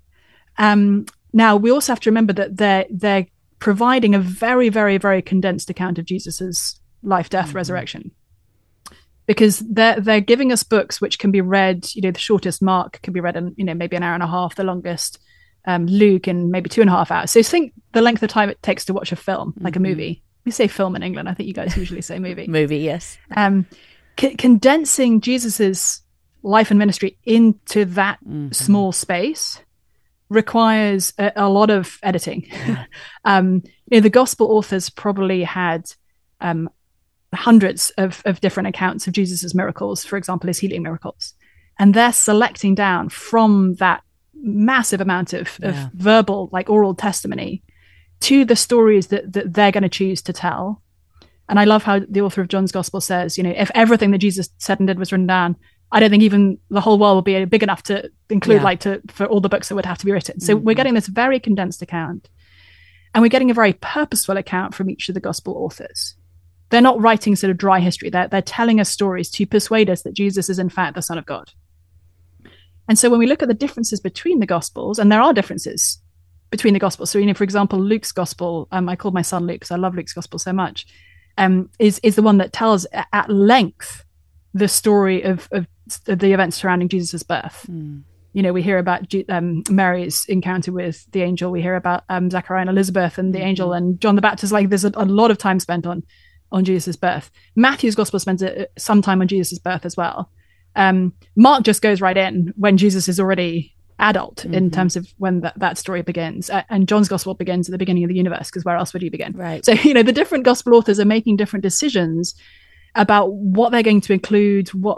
Um, 0.57 1.05
now 1.33 1.57
we 1.57 1.71
also 1.71 1.91
have 1.91 1.99
to 2.01 2.09
remember 2.09 2.33
that 2.33 2.57
they're 2.57 2.85
they're 2.89 3.27
providing 3.59 4.13
a 4.13 4.19
very, 4.19 4.69
very, 4.69 4.97
very 4.97 5.21
condensed 5.21 5.69
account 5.69 5.97
of 5.97 6.05
Jesus's 6.05 6.79
life, 7.03 7.29
death, 7.29 7.47
mm-hmm. 7.47 7.57
resurrection. 7.57 8.11
Because 9.27 9.59
they're 9.59 9.99
they're 9.99 10.21
giving 10.21 10.51
us 10.51 10.63
books 10.63 11.01
which 11.01 11.17
can 11.17 11.31
be 11.31 11.41
read, 11.41 11.87
you 11.95 12.01
know, 12.01 12.11
the 12.11 12.19
shortest 12.19 12.61
Mark 12.61 13.01
can 13.01 13.11
be 13.11 13.19
read 13.19 13.35
in, 13.35 13.55
you 13.57 13.65
know, 13.65 13.73
maybe 13.73 13.95
an 13.95 14.03
hour 14.03 14.13
and 14.13 14.21
a 14.23 14.27
half, 14.27 14.55
the 14.55 14.63
longest 14.63 15.17
um, 15.65 15.85
Luke 15.87 16.27
in 16.27 16.51
maybe 16.51 16.69
two 16.69 16.81
and 16.81 16.89
a 16.89 16.93
half 16.93 17.11
hours. 17.11 17.31
So 17.31 17.41
think 17.43 17.73
the 17.93 18.01
length 18.01 18.23
of 18.23 18.29
time 18.29 18.49
it 18.49 18.61
takes 18.61 18.85
to 18.85 18.93
watch 18.93 19.11
a 19.11 19.15
film, 19.15 19.53
like 19.59 19.73
mm-hmm. 19.73 19.85
a 19.85 19.89
movie. 19.89 20.23
We 20.45 20.51
say 20.51 20.67
film 20.67 20.95
in 20.95 21.03
England. 21.03 21.27
I 21.27 21.33
think 21.33 21.47
you 21.47 21.53
guys 21.53 21.75
usually 21.75 22.01
say 22.01 22.19
movie. 22.19 22.47
movie, 22.49 22.77
yes. 22.77 23.17
Um, 23.35 23.65
c- 24.19 24.35
condensing 24.35 25.21
Jesus's 25.21 26.01
life 26.43 26.69
and 26.69 26.77
ministry 26.77 27.17
into 27.23 27.85
that 27.85 28.19
mm-hmm. 28.19 28.51
small 28.51 28.91
space 28.91 29.59
requires 30.29 31.13
a, 31.17 31.31
a 31.35 31.49
lot 31.49 31.69
of 31.69 31.97
editing. 32.03 32.47
um, 33.25 33.63
you 33.89 33.97
know, 33.97 34.01
the 34.01 34.09
gospel 34.09 34.51
authors 34.51 34.89
probably 34.89 35.43
had 35.43 35.91
um, 36.41 36.69
hundreds 37.33 37.89
of, 37.91 38.21
of 38.25 38.41
different 38.41 38.67
accounts 38.67 39.07
of 39.07 39.13
Jesus's 39.13 39.55
miracles, 39.55 40.05
for 40.05 40.17
example, 40.17 40.47
his 40.47 40.59
healing 40.59 40.83
miracles. 40.83 41.33
And 41.79 41.93
they're 41.93 42.13
selecting 42.13 42.75
down 42.75 43.09
from 43.09 43.75
that 43.75 44.03
massive 44.45 45.01
amount 45.01 45.33
of, 45.33 45.59
yeah. 45.61 45.69
of 45.69 45.91
verbal, 45.93 46.49
like 46.51 46.69
oral 46.69 46.93
testimony, 46.95 47.63
to 48.21 48.45
the 48.45 48.55
stories 48.55 49.07
that, 49.07 49.33
that 49.33 49.53
they're 49.53 49.71
going 49.71 49.83
to 49.83 49.89
choose 49.89 50.21
to 50.23 50.33
tell. 50.33 50.81
And 51.49 51.59
I 51.59 51.65
love 51.65 51.83
how 51.83 51.99
the 51.99 52.21
author 52.21 52.41
of 52.41 52.47
John's 52.47 52.71
Gospel 52.71 53.01
says, 53.01 53.37
you 53.37 53.43
know, 53.43 53.53
if 53.55 53.69
everything 53.75 54.11
that 54.11 54.19
Jesus 54.19 54.49
said 54.57 54.79
and 54.79 54.87
did 54.87 54.97
was 54.97 55.11
written 55.11 55.27
down, 55.27 55.55
I 55.91 55.99
don't 55.99 56.09
think 56.09 56.23
even 56.23 56.57
the 56.69 56.81
whole 56.81 56.97
world 56.97 57.17
would 57.17 57.25
be 57.25 57.45
big 57.45 57.63
enough 57.63 57.83
to 57.83 58.09
include 58.29 58.57
yeah. 58.57 58.63
like 58.63 58.79
to 58.81 59.01
for 59.07 59.25
all 59.27 59.39
the 59.39 59.49
books 59.49 59.69
that 59.69 59.75
would 59.75 59.85
have 59.85 59.99
to 59.99 60.05
be 60.05 60.11
written. 60.11 60.39
So 60.39 60.55
mm-hmm. 60.55 60.65
we're 60.65 60.75
getting 60.75 60.95
this 60.95 61.07
very 61.07 61.39
condensed 61.39 61.81
account. 61.81 62.29
And 63.13 63.21
we're 63.21 63.29
getting 63.29 63.51
a 63.51 63.53
very 63.53 63.73
purposeful 63.73 64.35
account 64.35 64.73
from 64.73 64.89
each 64.89 65.07
of 65.07 65.15
the 65.15 65.21
gospel 65.21 65.53
authors. 65.53 66.15
They're 66.69 66.81
not 66.81 66.99
writing 66.99 67.35
sort 67.35 67.51
of 67.51 67.57
dry 67.57 67.79
history. 67.79 68.09
They're, 68.09 68.27
they're 68.27 68.41
telling 68.41 68.81
us 68.81 68.89
stories 68.89 69.29
to 69.31 69.45
persuade 69.45 69.89
us 69.89 70.01
that 70.01 70.15
Jesus 70.15 70.49
is 70.49 70.59
in 70.59 70.67
fact 70.69 70.95
the 70.95 71.01
Son 71.01 71.17
of 71.17 71.25
God. 71.25 71.51
And 72.87 72.99
so 72.99 73.09
when 73.09 73.19
we 73.19 73.27
look 73.27 73.41
at 73.41 73.47
the 73.47 73.53
differences 73.53 73.99
between 73.99 74.39
the 74.39 74.45
gospels, 74.45 74.99
and 74.99 75.11
there 75.11 75.21
are 75.21 75.33
differences 75.33 75.99
between 76.51 76.73
the 76.73 76.79
gospels. 76.79 77.09
So, 77.09 77.19
you 77.19 77.25
know, 77.25 77.33
for 77.33 77.43
example, 77.43 77.79
Luke's 77.79 78.11
gospel, 78.11 78.67
um, 78.71 78.87
I 78.87 78.95
called 78.95 79.13
my 79.13 79.21
son 79.21 79.45
Luke 79.47 79.55
because 79.55 79.71
I 79.71 79.77
love 79.77 79.95
Luke's 79.95 80.13
gospel 80.13 80.39
so 80.39 80.53
much, 80.53 80.85
um, 81.37 81.69
is 81.79 81.99
is 82.03 82.15
the 82.15 82.21
one 82.21 82.37
that 82.37 82.53
tells 82.53 82.85
at 82.93 83.29
length 83.29 84.05
the 84.53 84.67
story 84.67 85.21
of, 85.23 85.49
of 85.51 85.67
the 86.05 86.31
events 86.31 86.57
surrounding 86.57 86.87
Jesus' 86.87 87.23
birth. 87.23 87.65
Mm. 87.69 88.03
You 88.33 88.41
know, 88.41 88.53
we 88.53 88.61
hear 88.61 88.77
about 88.77 89.13
um, 89.29 89.63
Mary's 89.69 90.25
encounter 90.25 90.71
with 90.71 91.09
the 91.11 91.21
angel. 91.21 91.51
We 91.51 91.61
hear 91.61 91.75
about 91.75 92.03
um, 92.09 92.29
Zachariah 92.29 92.61
and 92.61 92.69
Elizabeth 92.69 93.17
and 93.17 93.33
the 93.33 93.39
mm-hmm. 93.39 93.47
angel 93.47 93.73
and 93.73 93.99
John 93.99 94.15
the 94.15 94.21
Baptist. 94.21 94.51
Like, 94.51 94.69
there's 94.69 94.83
a, 94.83 94.91
a, 94.95 95.05
lot 95.05 95.31
of 95.31 95.37
time 95.37 95.59
spent 95.59 95.85
on 95.85 96.03
on 96.51 96.63
Jesus' 96.63 96.95
birth. 96.95 97.31
Matthew's 97.55 97.95
gospel 97.95 98.19
spends 98.19 98.43
a, 98.43 98.67
some 98.77 99.01
time 99.01 99.21
on 99.21 99.27
Jesus' 99.27 99.59
birth 99.59 99.85
as 99.85 99.97
well. 99.97 100.29
Um, 100.75 101.13
Mark 101.35 101.63
just 101.63 101.81
goes 101.81 102.01
right 102.01 102.17
in 102.17 102.53
when 102.57 102.77
Jesus 102.77 103.07
is 103.07 103.19
already 103.19 103.75
adult 103.99 104.37
mm-hmm. 104.37 104.53
in 104.53 104.71
terms 104.71 104.95
of 104.95 105.07
when 105.17 105.41
that, 105.41 105.57
that 105.57 105.77
story 105.77 106.01
begins. 106.01 106.49
Uh, 106.49 106.63
and 106.69 106.87
John's 106.87 107.07
gospel 107.07 107.33
begins 107.33 107.67
at 107.67 107.71
the 107.71 107.77
beginning 107.77 108.03
of 108.03 108.09
the 108.09 108.15
universe 108.15 108.49
because 108.49 108.65
where 108.65 108.75
else 108.75 108.93
would 108.93 109.01
you 109.01 109.11
begin? 109.11 109.33
Right. 109.33 109.63
So, 109.65 109.71
you 109.83 109.93
know, 109.93 110.03
the 110.03 110.11
different 110.11 110.43
gospel 110.43 110.75
authors 110.75 110.99
are 110.99 111.05
making 111.05 111.37
different 111.37 111.63
decisions 111.63 112.35
about 112.95 113.33
what 113.33 113.71
they're 113.71 113.83
going 113.83 114.01
to 114.01 114.13
include, 114.13 114.69
what, 114.69 114.97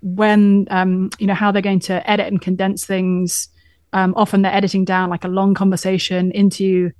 when, 0.00 0.66
um, 0.70 1.10
you 1.18 1.26
know, 1.26 1.34
how 1.34 1.52
they're 1.52 1.62
going 1.62 1.80
to 1.80 2.08
edit 2.10 2.26
and 2.26 2.40
condense 2.40 2.86
things. 2.86 3.48
Um, 3.92 4.14
often 4.16 4.42
they're 4.42 4.54
editing 4.54 4.84
down 4.84 5.10
like 5.10 5.24
a 5.24 5.28
long 5.28 5.54
conversation 5.54 6.32
into 6.32 6.92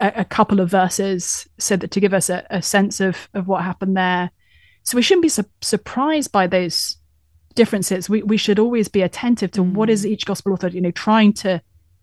a, 0.00 0.12
a 0.16 0.24
couple 0.24 0.60
of 0.60 0.68
verses 0.68 1.48
so 1.58 1.76
that 1.76 1.90
to 1.92 2.00
give 2.00 2.12
us 2.12 2.28
a, 2.28 2.44
a, 2.50 2.60
sense 2.60 3.00
of, 3.00 3.28
of 3.34 3.46
what 3.46 3.62
happened 3.62 3.96
there. 3.96 4.30
So 4.82 4.96
we 4.96 5.02
shouldn't 5.02 5.22
be 5.22 5.28
su- 5.28 5.44
surprised 5.60 6.32
by 6.32 6.48
those 6.48 6.96
differences. 7.54 8.08
We 8.08 8.22
we 8.22 8.36
should 8.36 8.58
always 8.58 8.88
be 8.88 9.02
attentive 9.02 9.50
to 9.52 9.62
what 9.62 9.90
is 9.90 10.04
mm. 10.04 10.10
each 10.10 10.26
gospel 10.26 10.52
author, 10.52 10.68
you 10.68 10.80
know, 10.80 10.90
trying 10.90 11.32
to 11.34 11.60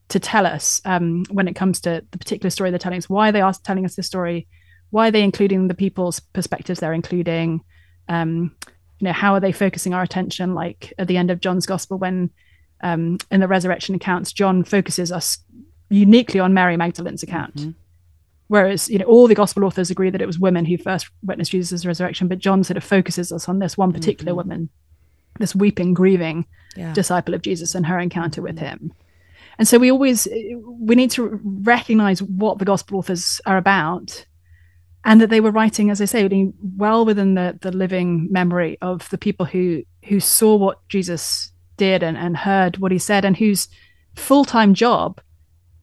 to 0.09 0.19
tell 0.19 0.45
us 0.45 0.81
um, 0.83 1.23
when 1.29 1.47
it 1.47 1.55
comes 1.55 1.79
to 1.81 2.03
the 2.11 2.17
particular 2.17 2.49
story 2.49 2.69
they're 2.69 2.79
telling 2.79 2.97
us, 2.97 3.09
why 3.09 3.31
they 3.31 3.41
are 3.41 3.53
telling 3.63 3.85
us 3.85 3.95
this 3.95 4.07
story, 4.07 4.47
why 4.89 5.07
are 5.07 5.11
they 5.11 5.23
including 5.23 5.67
the 5.67 5.73
people's 5.73 6.19
perspectives 6.19 6.81
they're 6.81 6.93
including, 6.93 7.61
um, 8.09 8.53
you 8.99 9.05
know, 9.05 9.13
how 9.13 9.33
are 9.33 9.39
they 9.39 9.53
focusing 9.53 9.93
our 9.93 10.03
attention? 10.03 10.53
Like 10.53 10.93
at 10.97 11.07
the 11.07 11.15
end 11.15 11.31
of 11.31 11.39
John's 11.39 11.65
gospel, 11.65 11.97
when 11.97 12.29
um, 12.81 13.19
in 13.31 13.39
the 13.39 13.47
resurrection 13.47 13.95
accounts, 13.95 14.33
John 14.33 14.65
focuses 14.65 15.13
us 15.13 15.37
uniquely 15.89 16.41
on 16.41 16.53
Mary 16.53 16.75
Magdalene's 16.75 17.23
account. 17.23 17.55
Mm-hmm. 17.55 17.71
Whereas, 18.47 18.89
you 18.89 18.99
know, 18.99 19.05
all 19.05 19.27
the 19.27 19.35
gospel 19.35 19.63
authors 19.63 19.89
agree 19.89 20.09
that 20.09 20.21
it 20.21 20.27
was 20.27 20.39
women 20.39 20.65
who 20.65 20.77
first 20.77 21.09
witnessed 21.23 21.51
Jesus' 21.51 21.85
resurrection, 21.85 22.27
but 22.27 22.39
John 22.39 22.65
sort 22.65 22.75
of 22.75 22.83
focuses 22.83 23.31
us 23.31 23.47
on 23.47 23.59
this 23.59 23.77
one 23.77 23.93
particular 23.93 24.31
mm-hmm. 24.31 24.49
woman 24.49 24.69
this 25.41 25.55
weeping, 25.55 25.93
grieving 25.93 26.45
yeah. 26.75 26.93
disciple 26.93 27.33
of 27.33 27.41
Jesus 27.41 27.75
and 27.75 27.85
her 27.85 27.99
encounter 27.99 28.41
with 28.41 28.57
him. 28.59 28.93
And 29.57 29.67
so 29.67 29.77
we 29.77 29.91
always 29.91 30.27
we 30.31 30.95
need 30.95 31.11
to 31.11 31.39
recognize 31.43 32.21
what 32.23 32.57
the 32.57 32.65
gospel 32.65 32.97
authors 32.97 33.41
are 33.45 33.57
about 33.57 34.25
and 35.03 35.19
that 35.19 35.29
they 35.29 35.41
were 35.41 35.51
writing, 35.51 35.89
as 35.89 35.99
I 36.01 36.05
say, 36.05 36.51
well 36.77 37.05
within 37.05 37.33
the, 37.33 37.57
the 37.61 37.71
living 37.71 38.27
memory 38.31 38.77
of 38.81 39.09
the 39.09 39.17
people 39.17 39.45
who 39.45 39.83
who 40.05 40.19
saw 40.19 40.55
what 40.55 40.87
Jesus 40.87 41.51
did 41.77 42.03
and, 42.03 42.17
and 42.17 42.37
heard 42.37 42.77
what 42.77 42.91
he 42.91 42.99
said 42.99 43.25
and 43.25 43.37
whose 43.37 43.67
full-time 44.15 44.73
job 44.73 45.21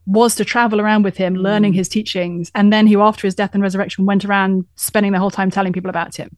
was 0.07 0.35
to 0.37 0.44
travel 0.44 0.81
around 0.81 1.03
with 1.03 1.16
him, 1.16 1.35
learning 1.35 1.73
mm. 1.73 1.77
his 1.77 1.88
teachings, 1.88 2.51
and 2.55 2.73
then 2.73 2.87
who, 2.87 3.03
after 3.03 3.27
his 3.27 3.35
death 3.35 3.51
and 3.53 3.62
resurrection, 3.62 4.07
went 4.07 4.25
around 4.25 4.64
spending 4.75 5.12
the 5.12 5.18
whole 5.18 5.31
time 5.31 5.51
telling 5.51 5.73
people 5.73 5.90
about 5.90 6.16
him. 6.16 6.35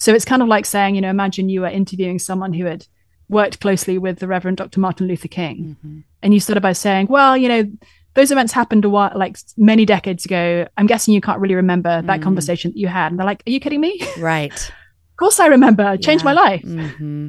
So 0.00 0.14
it's 0.14 0.24
kind 0.24 0.42
of 0.42 0.48
like 0.48 0.66
saying, 0.66 0.94
you 0.94 1.00
know, 1.00 1.10
imagine 1.10 1.48
you 1.48 1.60
were 1.60 1.68
interviewing 1.68 2.18
someone 2.18 2.52
who 2.54 2.64
had 2.64 2.86
worked 3.28 3.60
closely 3.60 3.98
with 3.98 4.18
the 4.18 4.26
Reverend 4.26 4.56
Dr. 4.56 4.80
Martin 4.80 5.06
Luther 5.06 5.28
King, 5.28 5.76
mm-hmm. 5.78 5.98
and 6.22 6.34
you 6.34 6.40
started 6.40 6.62
by 6.62 6.72
saying, 6.72 7.06
well, 7.08 7.36
you 7.36 7.48
know, 7.48 7.70
those 8.14 8.32
events 8.32 8.52
happened 8.52 8.84
a 8.84 8.88
while, 8.88 9.12
like 9.14 9.36
many 9.56 9.84
decades 9.84 10.24
ago. 10.24 10.66
I'm 10.76 10.86
guessing 10.86 11.14
you 11.14 11.20
can't 11.20 11.38
really 11.38 11.54
remember 11.54 12.02
that 12.02 12.20
mm. 12.20 12.22
conversation 12.22 12.72
that 12.72 12.76
you 12.76 12.88
had. 12.88 13.12
And 13.12 13.18
they're 13.18 13.26
like, 13.26 13.42
are 13.46 13.50
you 13.50 13.60
kidding 13.60 13.80
me? 13.80 14.00
Right. 14.18 14.52
of 14.52 15.16
course 15.16 15.38
I 15.38 15.46
remember. 15.46 15.92
It 15.92 16.02
changed 16.02 16.24
yeah. 16.24 16.32
my 16.34 16.40
life. 16.40 16.62
Mm-hmm. 16.62 17.28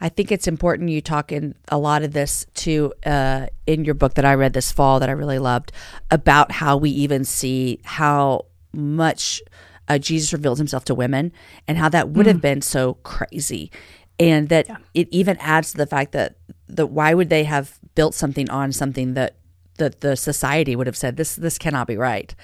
I 0.00 0.08
think 0.08 0.32
it's 0.32 0.46
important 0.46 0.88
you 0.90 1.02
talk 1.02 1.32
in 1.32 1.54
a 1.68 1.78
lot 1.78 2.02
of 2.02 2.12
this 2.12 2.46
too 2.54 2.92
uh, 3.04 3.46
in 3.66 3.84
your 3.84 3.94
book 3.94 4.14
that 4.14 4.24
I 4.24 4.34
read 4.34 4.52
this 4.52 4.72
fall 4.72 5.00
that 5.00 5.08
I 5.08 5.12
really 5.12 5.38
loved 5.38 5.72
about 6.10 6.52
how 6.52 6.76
we 6.76 6.90
even 6.90 7.24
see 7.24 7.80
how 7.84 8.46
much 8.72 9.42
uh, 9.90 9.98
Jesus 9.98 10.32
revealed 10.32 10.58
himself 10.58 10.84
to 10.84 10.94
women 10.94 11.32
and 11.66 11.76
how 11.76 11.88
that 11.88 12.10
would 12.10 12.26
mm. 12.26 12.28
have 12.28 12.40
been 12.40 12.62
so 12.62 12.94
crazy. 13.02 13.72
And 14.20 14.48
that 14.48 14.68
yeah. 14.68 14.76
it 14.94 15.08
even 15.10 15.36
adds 15.38 15.72
to 15.72 15.78
the 15.78 15.86
fact 15.86 16.12
that 16.12 16.36
that 16.68 16.86
why 16.86 17.12
would 17.12 17.28
they 17.28 17.44
have 17.44 17.78
built 17.94 18.14
something 18.14 18.48
on 18.48 18.70
something 18.70 19.14
that 19.14 19.36
that 19.78 20.02
the 20.02 20.14
society 20.14 20.76
would 20.76 20.86
have 20.86 20.96
said 20.96 21.16
this 21.16 21.34
this 21.36 21.58
cannot 21.58 21.86
be 21.86 21.96
right, 21.96 22.34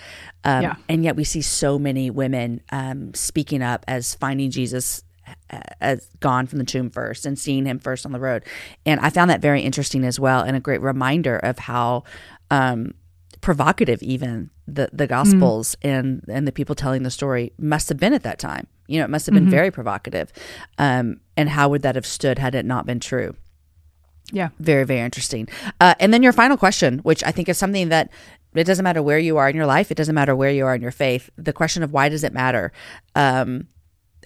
um, 0.42 0.62
yeah. 0.62 0.74
and 0.88 1.04
yet 1.04 1.16
we 1.16 1.22
see 1.22 1.42
so 1.42 1.78
many 1.78 2.10
women 2.10 2.62
um, 2.70 3.12
speaking 3.12 3.62
up 3.62 3.84
as 3.86 4.14
finding 4.14 4.50
Jesus 4.50 5.04
uh, 5.50 5.60
as 5.82 6.08
gone 6.18 6.46
from 6.46 6.58
the 6.58 6.64
tomb 6.64 6.88
first 6.88 7.26
and 7.26 7.38
seeing 7.38 7.66
him 7.66 7.78
first 7.78 8.06
on 8.06 8.12
the 8.12 8.20
road, 8.20 8.42
and 8.86 8.98
I 9.00 9.10
found 9.10 9.28
that 9.28 9.42
very 9.42 9.60
interesting 9.60 10.02
as 10.02 10.18
well 10.18 10.40
and 10.40 10.56
a 10.56 10.60
great 10.60 10.80
reminder 10.80 11.36
of 11.36 11.58
how 11.58 12.04
um, 12.50 12.94
provocative 13.46 14.02
even 14.02 14.50
the 14.66 14.90
the 14.92 15.06
gospels 15.06 15.76
mm. 15.76 15.88
and 15.88 16.24
and 16.26 16.48
the 16.48 16.50
people 16.50 16.74
telling 16.74 17.04
the 17.04 17.12
story 17.12 17.52
must 17.60 17.88
have 17.88 17.96
been 17.96 18.12
at 18.12 18.24
that 18.24 18.40
time. 18.40 18.66
You 18.88 18.98
know 18.98 19.04
it 19.04 19.10
must 19.10 19.24
have 19.26 19.34
been 19.34 19.44
mm-hmm. 19.44 19.52
very 19.52 19.70
provocative. 19.70 20.32
Um, 20.78 21.20
and 21.36 21.48
how 21.48 21.68
would 21.68 21.82
that 21.82 21.94
have 21.94 22.06
stood 22.06 22.40
had 22.40 22.56
it 22.56 22.66
not 22.66 22.86
been 22.86 22.98
true? 22.98 23.36
Yeah. 24.32 24.48
Very 24.58 24.82
very 24.82 24.98
interesting. 24.98 25.48
Uh, 25.80 25.94
and 26.00 26.12
then 26.12 26.24
your 26.24 26.32
final 26.32 26.56
question 26.56 26.98
which 27.10 27.22
i 27.22 27.30
think 27.30 27.48
is 27.48 27.56
something 27.56 27.88
that 27.90 28.10
it 28.52 28.64
doesn't 28.64 28.82
matter 28.82 29.00
where 29.00 29.20
you 29.20 29.36
are 29.36 29.48
in 29.48 29.54
your 29.54 29.66
life 29.66 29.92
it 29.92 29.96
doesn't 29.96 30.16
matter 30.16 30.34
where 30.34 30.50
you 30.50 30.66
are 30.66 30.74
in 30.74 30.82
your 30.82 30.90
faith 30.90 31.30
the 31.36 31.52
question 31.52 31.84
of 31.84 31.92
why 31.92 32.08
does 32.08 32.24
it 32.24 32.32
matter? 32.32 32.72
Um, 33.14 33.68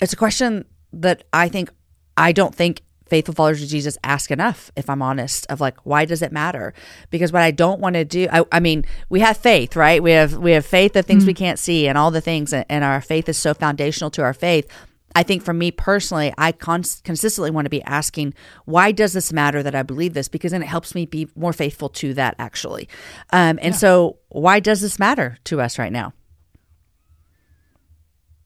it's 0.01 0.15
a 0.15 0.23
question 0.25 0.65
that 0.95 1.25
i 1.35 1.47
think 1.51 1.69
i 2.17 2.33
don't 2.33 2.55
think 2.55 2.81
faithful 3.11 3.35
followers 3.35 3.63
of 3.63 3.69
Jesus 3.69 3.99
ask 4.05 4.31
enough, 4.31 4.71
if 4.77 4.89
I'm 4.89 5.03
honest, 5.03 5.47
of 5.51 5.61
like, 5.61 5.77
why 5.85 6.05
does 6.05 6.23
it 6.23 6.33
matter? 6.33 6.73
Because 7.11 7.33
what 7.33 7.43
I 7.43 7.51
don't 7.51 7.81
want 7.81 7.95
to 7.95 8.05
do, 8.05 8.29
I, 8.33 8.45
I, 8.53 8.61
mean, 8.61 8.85
we 9.09 9.21
have 9.21 9.37
faith, 9.37 9.77
right? 9.77 10.03
We 10.03 10.13
have 10.13 10.39
we 10.39 10.53
have 10.53 10.65
faith 10.65 10.97
of 10.97 11.05
things 11.05 11.25
mm-hmm. 11.25 11.29
we 11.29 11.35
can't 11.35 11.59
see 11.59 11.89
and 11.89 11.99
all 11.99 12.11
the 12.11 12.21
things, 12.21 12.53
and 12.53 12.85
our 12.85 13.01
faith 13.01 13.29
is 13.29 13.37
so 13.37 13.53
foundational 13.53 14.11
to 14.13 14.23
our 14.23 14.33
faith. 14.33 14.67
I 15.15 15.25
think 15.25 15.43
for 15.43 15.53
me 15.53 15.73
personally, 15.73 16.33
I 16.39 16.53
cons- 16.53 17.01
consistently 17.05 17.51
want 17.51 17.67
to 17.67 17.71
be 17.71 17.83
asking, 17.83 18.33
why 18.65 18.93
does 18.93 19.13
this 19.13 19.33
matter 19.33 19.61
that 19.63 19.75
I 19.75 19.83
believe 19.83 20.15
this? 20.15 20.29
Because 20.29 20.53
then 20.53 20.63
it 20.63 20.69
helps 20.69 20.95
me 20.95 21.05
be 21.05 21.29
more 21.35 21.53
faithful 21.53 21.89
to 21.89 22.15
that 22.15 22.37
actually. 22.39 22.89
Um, 23.33 23.59
and 23.61 23.75
yeah. 23.75 23.79
so, 23.79 24.19
why 24.29 24.61
does 24.61 24.81
this 24.81 25.01
matter 25.01 25.37
to 25.45 25.61
us 25.61 25.79
right 25.79 25.93
now? 25.93 26.13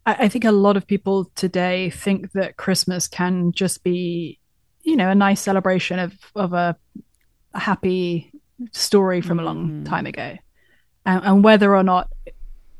I 0.06 0.28
think 0.28 0.44
a 0.44 0.52
lot 0.52 0.76
of 0.76 0.86
people 0.86 1.30
today 1.34 1.88
think 1.88 2.32
that 2.32 2.58
Christmas 2.58 3.08
can 3.08 3.52
just 3.52 3.82
be 3.82 4.38
you 4.84 4.96
know 4.96 5.10
a 5.10 5.14
nice 5.14 5.40
celebration 5.40 5.98
of 5.98 6.14
of 6.34 6.52
a, 6.52 6.76
a 7.54 7.58
happy 7.58 8.30
story 8.72 9.20
from 9.20 9.40
a 9.40 9.42
long 9.42 9.68
mm. 9.68 9.88
time 9.88 10.06
ago 10.06 10.36
and, 11.04 11.24
and, 11.24 11.44
whether 11.44 11.74
or 11.74 11.82
not 11.82 12.08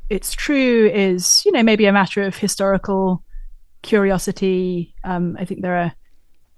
it's 0.09 0.33
true 0.33 0.89
is 0.89 1.43
you 1.45 1.53
know 1.53 1.63
maybe 1.63 1.87
a 1.87 1.93
matter 1.93 2.23
of 2.23 2.37
historical 2.37 3.23
curiosity 3.83 4.95
um, 5.05 5.37
i 5.41 5.45
think 5.45 5.63
there 5.63 5.77
are 5.77 5.93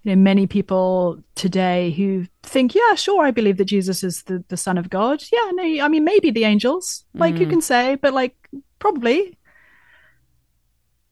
you 0.03 0.15
know 0.15 0.21
many 0.21 0.47
people 0.47 1.19
today 1.35 1.91
who 1.93 2.27
think 2.43 2.75
yeah 2.75 2.95
sure 2.95 3.25
i 3.25 3.31
believe 3.31 3.57
that 3.57 3.65
jesus 3.65 4.05
is 4.05 4.23
the, 4.25 4.45
the 4.49 4.57
son 4.57 4.79
of 4.79 4.91
god 4.91 5.23
yeah 5.33 5.51
no 5.53 5.63
i 5.85 5.89
mean 5.89 6.05
maybe 6.05 6.31
the 6.31 6.45
angels 6.45 7.05
like 7.15 7.35
mm. 7.37 7.41
you 7.41 7.47
can 7.47 7.61
say 7.61 7.95
but 7.97 8.13
like 8.13 8.37
probably 8.79 9.37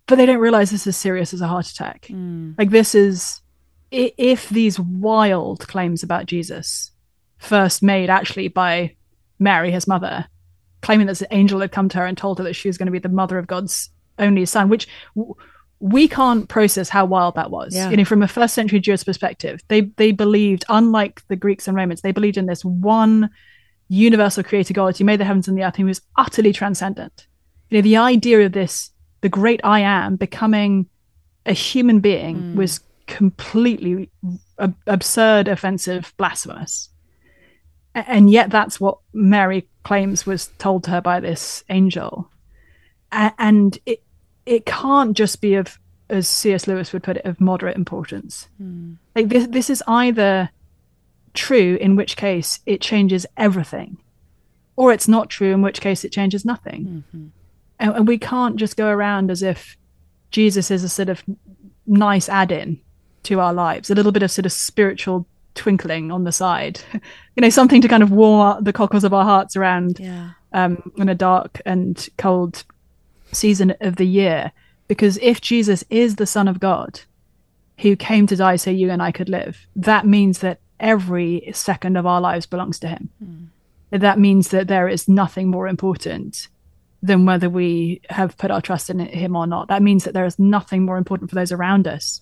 but 0.07 0.17
they 0.17 0.27
don't 0.27 0.39
realize 0.39 0.71
this 0.71 0.87
is 0.87 0.97
serious 0.97 1.33
as 1.33 1.41
a 1.41 1.49
heart 1.49 1.67
attack 1.67 2.07
mm. 2.11 2.55
like 2.59 2.71
this 2.71 2.95
is 2.95 3.41
if 3.95 4.49
these 4.49 4.79
wild 4.79 5.67
claims 5.69 6.03
about 6.03 6.27
Jesus, 6.27 6.91
first 7.39 7.83
made 7.83 8.11
actually 8.11 8.49
by 8.49 8.97
Mary, 9.39 9.71
his 9.71 9.87
mother, 9.87 10.27
claiming 10.83 11.07
that 11.07 11.21
an 11.21 11.29
angel 11.31 11.61
had 11.61 11.73
come 11.73 11.89
to 11.91 11.99
her 11.99 12.07
and 12.07 12.17
told 12.17 12.39
her 12.39 12.45
that 12.45 12.55
she 12.55 12.69
was 12.69 12.79
going 12.79 12.87
to 12.87 12.93
be 12.93 12.99
the 12.99 13.09
mother 13.09 13.39
of 13.39 13.47
God's 13.47 13.91
only 14.19 14.45
son, 14.47 14.69
which 14.69 14.89
w- 15.15 15.35
we 15.81 16.09
can't 16.09 16.49
process 16.49 16.89
how 16.89 17.05
wild 17.05 17.35
that 17.35 17.51
was. 17.51 17.75
Yeah. 17.75 17.91
You 17.91 17.97
know, 17.97 18.05
from 18.05 18.23
a 18.23 18.29
first 18.29 18.55
century 18.55 18.81
Jewish 18.81 19.05
perspective, 19.05 19.61
they 19.69 19.83
they 19.83 20.13
believed, 20.13 20.65
unlike 20.69 21.23
the 21.29 21.37
Greeks 21.37 21.69
and 21.69 21.77
Romans, 21.77 22.01
they 22.01 22.13
believed 22.13 22.37
in 22.37 22.47
this 22.47 22.65
one 22.65 23.31
universal 23.89 24.43
creator 24.43 24.73
God 24.73 24.97
who 24.97 25.05
made 25.05 25.21
the 25.21 25.25
heavens 25.25 25.47
and 25.47 25.57
the 25.59 25.63
earth, 25.63 25.77
who 25.77 25.85
was 25.85 26.01
utterly 26.17 26.53
transcendent. 26.53 27.27
You 27.71 27.79
know, 27.79 27.83
the 27.83 27.97
idea 27.97 28.45
of 28.47 28.53
this, 28.53 28.91
the 29.21 29.29
great 29.29 29.61
I 29.63 29.81
am, 29.81 30.17
becoming 30.17 30.87
a 31.47 31.53
human 31.53 32.01
being 32.01 32.37
mm. 32.37 32.55
was 32.55 32.81
completely 33.15 34.11
ab- 34.59 34.75
absurd, 34.89 35.47
offensive, 35.47 36.13
blasphemous. 36.17 36.91
And 37.95 38.29
yet, 38.29 38.51
that's 38.51 38.81
what 38.81 38.99
Mary 39.13 39.69
claims 39.85 40.27
was 40.27 40.49
told 40.59 40.83
to 40.85 40.91
her 40.91 41.01
by 41.01 41.21
this 41.21 41.63
angel. 41.69 42.29
And 43.13 43.79
it 43.87 44.03
it 44.45 44.67
can't 44.67 45.17
just 45.17 45.41
be 45.41 45.55
of, 45.55 45.79
as 46.11 46.29
C.S. 46.29 46.67
Lewis 46.67 46.93
would 46.93 47.05
put 47.05 47.19
it, 47.19 47.25
of 47.25 47.41
moderate 47.41 47.77
importance. 47.77 48.49
Mm. 48.61 48.97
Like 49.15 49.29
this, 49.29 49.47
this 49.47 49.71
is 49.71 49.83
either 49.87 50.51
true, 51.35 51.79
in 51.81 51.95
which 51.95 52.17
case 52.17 52.59
it 52.67 52.81
changes 52.81 53.27
everything, 53.37 53.97
or 54.75 54.93
it's 54.93 55.07
not 55.07 55.31
true, 55.31 55.53
in 55.53 55.63
which 55.63 55.81
case 55.81 56.05
it 56.05 56.11
changes 56.11 56.45
nothing. 56.45 57.05
Mm-hmm. 57.13 57.27
And, 57.79 57.97
and 57.97 58.09
we 58.09 58.19
can't 58.19 58.57
just 58.57 58.77
go 58.77 58.89
around 58.89 59.31
as 59.31 59.41
if 59.41 59.77
Jesus 60.33 60.73
is 60.73 60.83
a 60.83 60.89
sort 60.89 61.09
of 61.09 61.23
nice 61.87 62.29
add-in 62.29 62.81
to 63.25 63.41
our 63.41 63.53
lives, 63.53 63.91
a 63.91 63.95
little 63.95 64.13
bit 64.13 64.23
of 64.23 64.31
sort 64.31 64.47
of 64.47 64.53
spiritual 64.53 65.27
twinkling 65.55 66.11
on 66.11 66.25
the 66.25 66.33
side, 66.33 66.81
you 66.93 67.41
know, 67.41 67.51
something 67.51 67.81
to 67.81 67.89
kind 67.89 68.03
of 68.03 68.11
warm 68.11 68.63
the 68.63 68.73
cockles 68.73 69.05
of 69.05 69.15
our 69.15 69.25
hearts 69.25 69.57
around 69.57 69.99
yeah. 70.01 70.31
um, 70.53 70.93
in 70.97 71.09
a 71.09 71.15
dark 71.15 71.61
and 71.65 72.09
cold 72.19 72.65
season 73.33 73.75
of 73.81 73.97
the 73.97 74.07
year 74.07 74.53
because 74.89 75.19
if 75.23 75.41
Jesus 75.41 75.85
is 75.91 76.17
the 76.17 76.27
Son 76.27 76.49
of 76.49 76.61
God 76.61 77.01
who 77.79 77.97
came 77.97 78.27
to 78.27 78.37
die 78.37 78.57
so 78.57 78.71
you 78.71 78.91
and 78.91 79.03
I 79.03 79.13
could 79.13 79.29
live, 79.29 79.67
that 79.75 80.07
means 80.07 80.41
that 80.41 80.61
every 80.79 81.51
second 81.53 81.97
of 81.97 82.07
our 82.07 82.21
lives 82.21 82.47
belongs 82.47 82.79
to 82.81 82.89
him. 82.89 83.11
Mm. 83.23 84.01
That 84.01 84.19
means 84.19 84.49
that 84.49 84.69
there 84.69 84.89
is 84.89 85.09
nothing 85.09 85.49
more 85.49 85.69
important 85.69 86.49
than 87.03 87.27
whether 87.27 87.49
we 87.49 88.01
have 88.11 88.37
put 88.37 88.51
our 88.51 88.61
trust 88.61 88.91
in 88.91 88.99
him 88.99 89.37
or 89.37 89.47
not. 89.47 89.69
That 89.69 89.83
means 89.83 90.05
that 90.05 90.15
there 90.15 90.25
is 90.25 90.39
nothing 90.39 90.85
more 90.85 90.97
important 90.97 91.31
for 91.31 91.37
those 91.37 91.53
around 91.53 91.87
us 91.87 92.21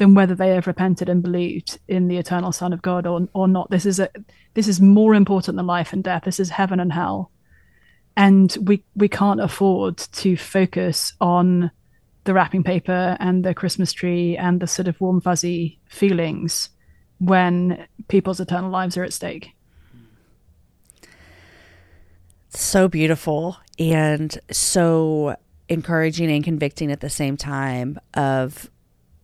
than 0.00 0.14
whether 0.14 0.34
they 0.34 0.48
have 0.48 0.66
repented 0.66 1.10
and 1.10 1.22
believed 1.22 1.78
in 1.86 2.08
the 2.08 2.16
eternal 2.16 2.52
Son 2.52 2.72
of 2.72 2.80
God 2.80 3.06
or 3.06 3.28
or 3.34 3.46
not. 3.46 3.70
This 3.70 3.84
is 3.84 4.00
a 4.00 4.08
this 4.54 4.66
is 4.66 4.80
more 4.80 5.14
important 5.14 5.58
than 5.58 5.66
life 5.66 5.92
and 5.92 6.02
death. 6.02 6.22
This 6.24 6.40
is 6.40 6.48
heaven 6.48 6.80
and 6.80 6.90
hell. 6.90 7.30
And 8.16 8.56
we 8.62 8.82
we 8.96 9.08
can't 9.08 9.42
afford 9.42 9.98
to 9.98 10.38
focus 10.38 11.12
on 11.20 11.70
the 12.24 12.32
wrapping 12.32 12.64
paper 12.64 13.18
and 13.20 13.44
the 13.44 13.52
Christmas 13.52 13.92
tree 13.92 14.38
and 14.38 14.58
the 14.60 14.66
sort 14.66 14.88
of 14.88 14.98
warm 15.02 15.20
fuzzy 15.20 15.78
feelings 15.86 16.70
when 17.18 17.86
people's 18.08 18.40
eternal 18.40 18.70
lives 18.70 18.96
are 18.96 19.04
at 19.04 19.12
stake 19.12 19.54
so 22.52 22.88
beautiful 22.88 23.56
and 23.78 24.38
so 24.50 25.36
encouraging 25.68 26.30
and 26.30 26.42
convicting 26.42 26.90
at 26.90 27.00
the 27.00 27.10
same 27.10 27.36
time 27.36 27.98
of 28.14 28.70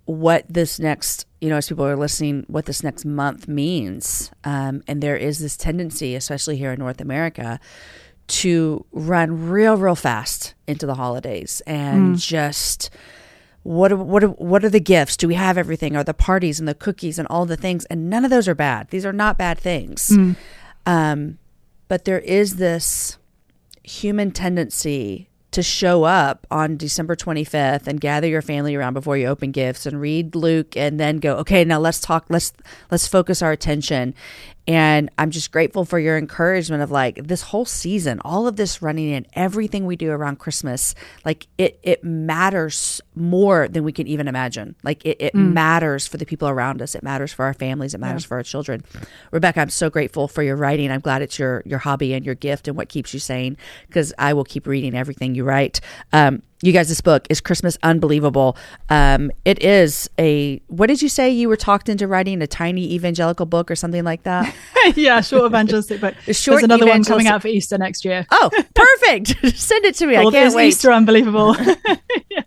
what 0.07 0.44
this 0.48 0.78
next 0.78 1.26
you 1.40 1.48
know 1.48 1.57
as 1.57 1.68
people 1.68 1.84
are 1.84 1.96
listening 1.96 2.44
what 2.48 2.64
this 2.66 2.82
next 2.82 3.04
month 3.04 3.46
means 3.48 4.30
um, 4.44 4.82
and 4.86 5.02
there 5.02 5.16
is 5.16 5.38
this 5.38 5.57
tendency 5.57 6.14
especially 6.14 6.57
here 6.57 6.72
in 6.72 6.78
north 6.78 7.00
america 7.00 7.61
to 8.28 8.84
run 8.92 9.48
real 9.48 9.76
real 9.76 9.94
fast 9.94 10.54
into 10.66 10.86
the 10.86 10.94
holidays 10.94 11.61
and 11.66 12.16
mm. 12.16 12.18
just 12.18 12.90
what 13.66 13.90
are, 13.90 13.96
what 13.96 14.22
are, 14.22 14.28
what 14.28 14.64
are 14.64 14.68
the 14.68 14.78
gifts? 14.78 15.16
Do 15.16 15.26
we 15.26 15.34
have 15.34 15.59
everything? 15.59 15.96
Are 15.96 16.04
the 16.04 16.14
parties 16.14 16.61
and 16.61 16.68
the 16.68 16.74
cookies 16.74 17.18
and 17.18 17.26
all 17.26 17.46
the 17.46 17.57
things? 17.57 17.84
And 17.86 18.09
none 18.09 18.24
of 18.24 18.30
those 18.30 18.46
are 18.46 18.54
bad. 18.54 18.90
These 18.90 19.04
are 19.04 19.12
not 19.12 19.38
bad 19.38 19.59
things. 19.59 20.11
Mm. 20.11 20.36
um, 20.86 21.38
but 21.88 22.04
there 22.04 22.20
is 22.20 22.57
this 22.57 23.18
human 23.82 24.30
tendency 24.30 25.28
to 25.57 25.62
show 25.62 26.04
up 26.04 26.46
on 26.50 26.76
December 26.76 27.16
25th 27.16 27.86
and 27.86 27.98
gather 27.98 28.28
your 28.28 28.42
family 28.42 28.74
around 28.74 28.92
before 28.92 29.16
you 29.16 29.26
open 29.26 29.52
gifts 29.52 29.86
and 29.86 29.98
read 29.98 30.34
Luke 30.34 30.76
and 30.76 31.00
then 31.00 31.16
go, 31.16 31.36
okay, 31.36 31.64
now 31.64 31.78
let's 31.78 31.98
talk, 31.98 32.26
let's 32.28 32.52
let's 32.90 33.09
focus 33.09 33.40
our 33.40 33.52
attention 33.52 34.14
and 34.67 35.11
I'm 35.17 35.31
just 35.31 35.53
grateful 35.53 35.85
for 35.85 35.99
your 35.99 36.19
encouragement 36.19 36.83
of 36.83 36.91
like 36.91 37.17
this 37.27 37.43
whole 37.43 37.64
season, 37.64 38.21
all 38.25 38.49
of 38.49 38.57
this 38.57 38.83
running 38.83 39.09
in, 39.09 39.27
everything 39.35 39.87
we 39.87 39.97
do 39.97 40.11
around 40.11 40.39
Christmas, 40.39 40.95
like 41.25 41.47
it 41.57 41.79
it 41.83 42.03
matters 42.03 43.01
more 43.14 43.69
than 43.69 43.85
we 43.85 43.93
can 43.93 44.09
even 44.09 44.27
imagine. 44.27 44.75
Like 44.83 45.05
it, 45.05 45.17
it 45.21 45.35
mm. 45.35 45.53
matters 45.53 46.07
for 46.07 46.17
the 46.17 46.27
people 46.27 46.49
around 46.49 46.83
us. 46.83 46.95
It 46.95 47.03
matters 47.03 47.33
for 47.33 47.45
our 47.45 47.55
families. 47.55 47.95
It 47.95 47.99
matters 47.99 48.25
yeah. 48.25 48.29
for 48.29 48.37
our 48.39 48.43
children. 48.43 48.85
Rebecca, 49.31 49.61
I'm 49.61 49.71
so 49.71 49.89
grateful 49.89 50.27
for 50.27 50.43
your 50.43 50.57
writing. 50.57 50.91
I'm 50.91 51.01
glad 51.01 51.23
it's 51.23 51.39
your 51.39 51.62
your 51.64 51.79
hobby 51.79 52.12
and 52.12 52.27
your 52.27 52.35
gift 52.35 52.67
and 52.67 52.77
what 52.77 52.89
keeps 52.89 53.14
you 53.14 53.21
sane 53.21 53.57
because 53.87 54.12
I 54.19 54.33
will 54.33 54.45
keep 54.45 54.67
reading 54.67 54.95
everything 54.97 55.35
you 55.35 55.45
write. 55.45 55.81
Um, 56.12 56.43
you 56.62 56.72
guys, 56.72 56.88
this 56.88 57.00
book 57.00 57.26
is 57.28 57.40
Christmas 57.40 57.76
Unbelievable. 57.82 58.57
Um, 58.88 59.30
it 59.44 59.62
is 59.62 60.09
a, 60.18 60.61
what 60.68 60.86
did 60.86 61.02
you 61.02 61.09
say? 61.09 61.30
You 61.30 61.48
were 61.48 61.57
talked 61.57 61.88
into 61.88 62.09
writing 62.09 62.40
a 62.40 62.46
tiny 62.46 62.94
evangelical 62.94 63.46
book 63.46 63.70
or 63.70 63.76
something 63.76 64.04
like 64.04 64.22
that? 64.22 64.54
yeah, 64.96 65.20
short 65.20 65.46
evangelistic 65.46 66.00
book. 66.00 66.14
Short 66.26 66.61
There's 66.61 66.64
another 66.64 66.86
one 66.86 67.04
coming 67.04 67.26
out 67.26 67.42
for 67.42 67.48
Easter 67.48 67.76
next 67.76 68.04
year. 68.04 68.26
Oh, 68.30 68.50
perfect. 68.74 69.36
Send 69.59 69.84
it 69.84 69.94
to 69.96 70.07
me. 70.07 70.14
Well, 70.14 70.28
I 70.28 70.32
can't 70.32 70.54
wait. 70.54 70.68
Easter 70.68 70.90
Unbelievable. 70.90 71.57
yeah. 72.30 72.42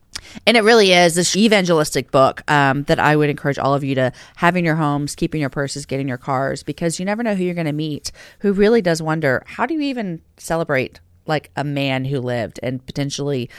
And 0.45 0.57
it 0.57 0.61
really 0.61 0.93
is 0.93 1.15
this 1.15 1.35
evangelistic 1.35 2.11
book 2.11 2.49
um, 2.49 2.83
that 2.83 2.99
I 2.99 3.15
would 3.15 3.29
encourage 3.29 3.59
all 3.59 3.73
of 3.73 3.83
you 3.83 3.95
to 3.95 4.11
have 4.37 4.55
in 4.55 4.65
your 4.65 4.75
homes, 4.75 5.15
keep 5.15 5.35
in 5.35 5.41
your 5.41 5.49
purses, 5.49 5.85
get 5.85 5.99
in 5.99 6.07
your 6.07 6.17
cars, 6.17 6.63
because 6.63 6.99
you 6.99 7.05
never 7.05 7.23
know 7.23 7.35
who 7.35 7.43
you're 7.43 7.55
going 7.55 7.65
to 7.65 7.73
meet 7.73 8.11
who 8.39 8.53
really 8.53 8.81
does 8.81 9.01
wonder 9.01 9.43
how 9.45 9.65
do 9.65 9.73
you 9.73 9.81
even 9.81 10.21
celebrate 10.37 10.99
like 11.25 11.51
a 11.55 11.63
man 11.63 12.05
who 12.05 12.19
lived 12.19 12.59
and 12.61 12.85
potentially 12.85 13.49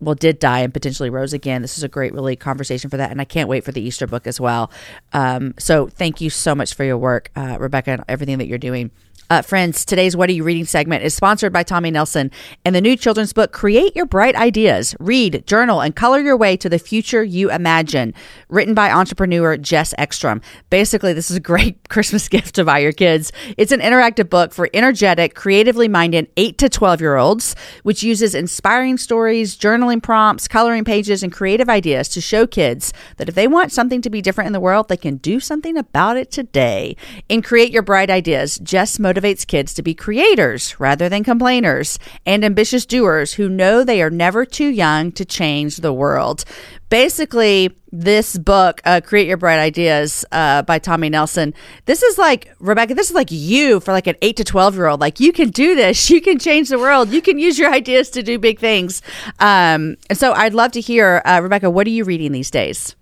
well 0.00 0.14
did 0.14 0.38
die 0.38 0.60
and 0.60 0.72
potentially 0.72 1.10
rose 1.10 1.32
again. 1.32 1.62
This 1.62 1.78
is 1.78 1.84
a 1.84 1.88
great 1.88 2.12
really 2.12 2.36
conversation 2.36 2.90
for 2.90 2.96
that 2.96 3.10
and 3.10 3.20
i 3.20 3.24
can't 3.24 3.48
wait 3.48 3.64
for 3.64 3.72
the 3.72 3.80
easter 3.80 4.06
book 4.06 4.26
as 4.26 4.40
well. 4.40 4.70
Um, 5.12 5.54
so 5.58 5.86
thank 5.86 6.20
you 6.20 6.30
so 6.30 6.54
much 6.54 6.74
for 6.74 6.84
your 6.84 6.98
work 6.98 7.30
uh, 7.36 7.56
rebecca 7.58 7.90
and 7.92 8.04
everything 8.08 8.38
that 8.38 8.46
you're 8.46 8.58
doing 8.58 8.90
uh, 9.28 9.42
friends, 9.42 9.84
today's 9.84 10.16
What 10.16 10.28
Are 10.28 10.32
You 10.32 10.44
Reading 10.44 10.66
segment 10.66 11.02
is 11.02 11.14
sponsored 11.14 11.52
by 11.52 11.62
Tommy 11.62 11.90
Nelson 11.90 12.30
and 12.64 12.74
the 12.74 12.80
new 12.80 12.96
children's 12.96 13.32
book, 13.32 13.52
Create 13.52 13.96
Your 13.96 14.06
Bright 14.06 14.36
Ideas. 14.36 14.94
Read, 15.00 15.44
journal, 15.46 15.80
and 15.80 15.96
color 15.96 16.20
your 16.20 16.36
way 16.36 16.56
to 16.56 16.68
the 16.68 16.78
future 16.78 17.24
you 17.24 17.50
imagine. 17.50 18.14
Written 18.48 18.74
by 18.74 18.90
entrepreneur 18.90 19.56
Jess 19.56 19.94
Ekstrom. 19.98 20.40
Basically, 20.70 21.12
this 21.12 21.30
is 21.30 21.36
a 21.36 21.40
great 21.40 21.76
Christmas 21.88 22.28
gift 22.28 22.54
to 22.54 22.64
buy 22.64 22.78
your 22.78 22.92
kids. 22.92 23.32
It's 23.56 23.72
an 23.72 23.80
interactive 23.80 24.30
book 24.30 24.52
for 24.52 24.70
energetic, 24.72 25.34
creatively 25.34 25.88
minded 25.88 26.30
8 26.36 26.58
to 26.58 26.68
12 26.68 27.00
year 27.00 27.16
olds, 27.16 27.56
which 27.82 28.02
uses 28.02 28.34
inspiring 28.34 28.96
stories, 28.96 29.56
journaling 29.56 30.02
prompts, 30.02 30.46
coloring 30.46 30.84
pages, 30.84 31.22
and 31.22 31.32
creative 31.32 31.68
ideas 31.68 32.08
to 32.10 32.20
show 32.20 32.46
kids 32.46 32.92
that 33.16 33.28
if 33.28 33.34
they 33.34 33.48
want 33.48 33.72
something 33.72 34.00
to 34.02 34.10
be 34.10 34.22
different 34.22 34.46
in 34.46 34.52
the 34.52 34.60
world, 34.60 34.88
they 34.88 34.96
can 34.96 35.16
do 35.16 35.40
something 35.40 35.76
about 35.76 36.16
it 36.16 36.30
today. 36.30 36.96
In 37.28 37.42
Create 37.42 37.72
Your 37.72 37.82
Bright 37.82 38.10
Ideas, 38.10 38.58
Jess 38.58 38.98
motivates 38.98 39.15
motivates 39.16 39.46
kids 39.46 39.74
to 39.74 39.82
be 39.82 39.94
creators 39.94 40.78
rather 40.78 41.08
than 41.08 41.24
complainers 41.24 41.98
and 42.24 42.44
ambitious 42.44 42.86
doers 42.86 43.34
who 43.34 43.48
know 43.48 43.82
they 43.82 44.02
are 44.02 44.10
never 44.10 44.44
too 44.44 44.68
young 44.68 45.12
to 45.12 45.24
change 45.24 45.78
the 45.78 45.92
world. 45.92 46.44
Basically, 46.88 47.74
this 47.90 48.38
book, 48.38 48.80
uh, 48.84 49.00
Create 49.02 49.26
Your 49.26 49.36
Bright 49.36 49.58
Ideas 49.58 50.24
uh, 50.30 50.62
by 50.62 50.78
Tommy 50.78 51.08
Nelson, 51.08 51.52
this 51.86 52.02
is 52.02 52.16
like, 52.16 52.54
Rebecca, 52.60 52.94
this 52.94 53.08
is 53.08 53.14
like 53.14 53.30
you 53.30 53.80
for 53.80 53.92
like 53.92 54.06
an 54.06 54.14
8 54.22 54.36
to 54.36 54.44
12 54.44 54.74
year 54.76 54.86
old. 54.86 55.00
Like, 55.00 55.18
you 55.18 55.32
can 55.32 55.50
do 55.50 55.74
this. 55.74 56.10
You 56.16 56.20
can 56.22 56.38
change 56.38 56.68
the 56.68 56.78
world. 56.78 57.10
You 57.10 57.20
can 57.20 57.38
use 57.38 57.58
your 57.58 57.70
ideas 57.70 58.10
to 58.10 58.22
do 58.22 58.38
big 58.38 58.58
things. 58.58 59.02
Um, 59.38 59.96
so 60.12 60.32
I'd 60.32 60.54
love 60.54 60.72
to 60.72 60.80
hear, 60.80 61.20
uh, 61.24 61.40
Rebecca, 61.42 61.68
what 61.68 61.86
are 61.86 61.90
you 61.90 62.04
reading 62.04 62.32
these 62.32 62.50
days? 62.50 62.96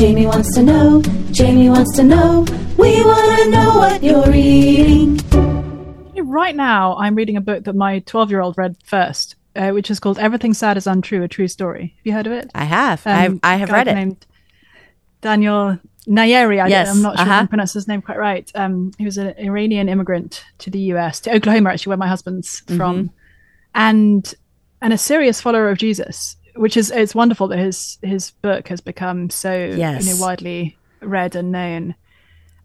Jamie 0.00 0.26
wants 0.26 0.54
to 0.54 0.62
know, 0.62 1.02
Jamie 1.30 1.68
wants 1.68 1.94
to 1.96 2.02
know, 2.02 2.46
we 2.78 3.04
want 3.04 3.38
to 3.38 3.50
know 3.50 3.74
what 3.76 4.02
you're 4.02 4.24
reading. 4.30 5.18
Right 6.26 6.56
now, 6.56 6.96
I'm 6.96 7.14
reading 7.14 7.36
a 7.36 7.42
book 7.42 7.64
that 7.64 7.76
my 7.76 7.98
12 7.98 8.30
year 8.30 8.40
old 8.40 8.56
read 8.56 8.78
first, 8.82 9.36
uh, 9.54 9.72
which 9.72 9.90
is 9.90 10.00
called 10.00 10.18
Everything 10.18 10.54
Sad 10.54 10.78
is 10.78 10.86
Untrue, 10.86 11.22
a 11.22 11.28
True 11.28 11.48
Story. 11.48 11.92
Have 11.98 12.06
you 12.06 12.12
heard 12.14 12.26
of 12.26 12.32
it? 12.32 12.50
I 12.54 12.64
have. 12.64 13.06
Um, 13.06 13.40
I, 13.42 13.52
I 13.52 13.56
have 13.56 13.70
read 13.70 13.88
it. 13.88 13.94
Named 13.94 14.26
Daniel 15.20 15.78
Nayeri. 16.06 16.64
I 16.64 16.68
yes, 16.68 16.88
I'm 16.88 17.02
not 17.02 17.18
sure 17.18 17.26
uh-huh. 17.26 17.34
if 17.34 17.42
I 17.42 17.46
pronounced 17.48 17.74
his 17.74 17.86
name 17.86 18.00
quite 18.00 18.16
right. 18.16 18.50
Um, 18.54 18.92
he 18.96 19.04
was 19.04 19.18
an 19.18 19.34
Iranian 19.36 19.90
immigrant 19.90 20.46
to 20.60 20.70
the 20.70 20.80
US, 20.94 21.20
to 21.20 21.34
Oklahoma, 21.34 21.72
actually, 21.72 21.90
where 21.90 21.98
my 21.98 22.08
husband's 22.08 22.62
mm-hmm. 22.62 22.78
from, 22.78 23.10
and 23.74 24.34
and 24.80 24.94
a 24.94 24.98
serious 24.98 25.42
follower 25.42 25.68
of 25.68 25.76
Jesus 25.76 26.36
which 26.60 26.76
is 26.76 26.90
it's 26.90 27.14
wonderful 27.14 27.48
that 27.48 27.58
his 27.58 27.96
his 28.02 28.32
book 28.42 28.68
has 28.68 28.82
become 28.82 29.30
so 29.30 29.52
yes. 29.52 30.04
you 30.04 30.12
know 30.12 30.20
widely 30.20 30.76
read 31.00 31.34
and 31.34 31.50
known. 31.50 31.94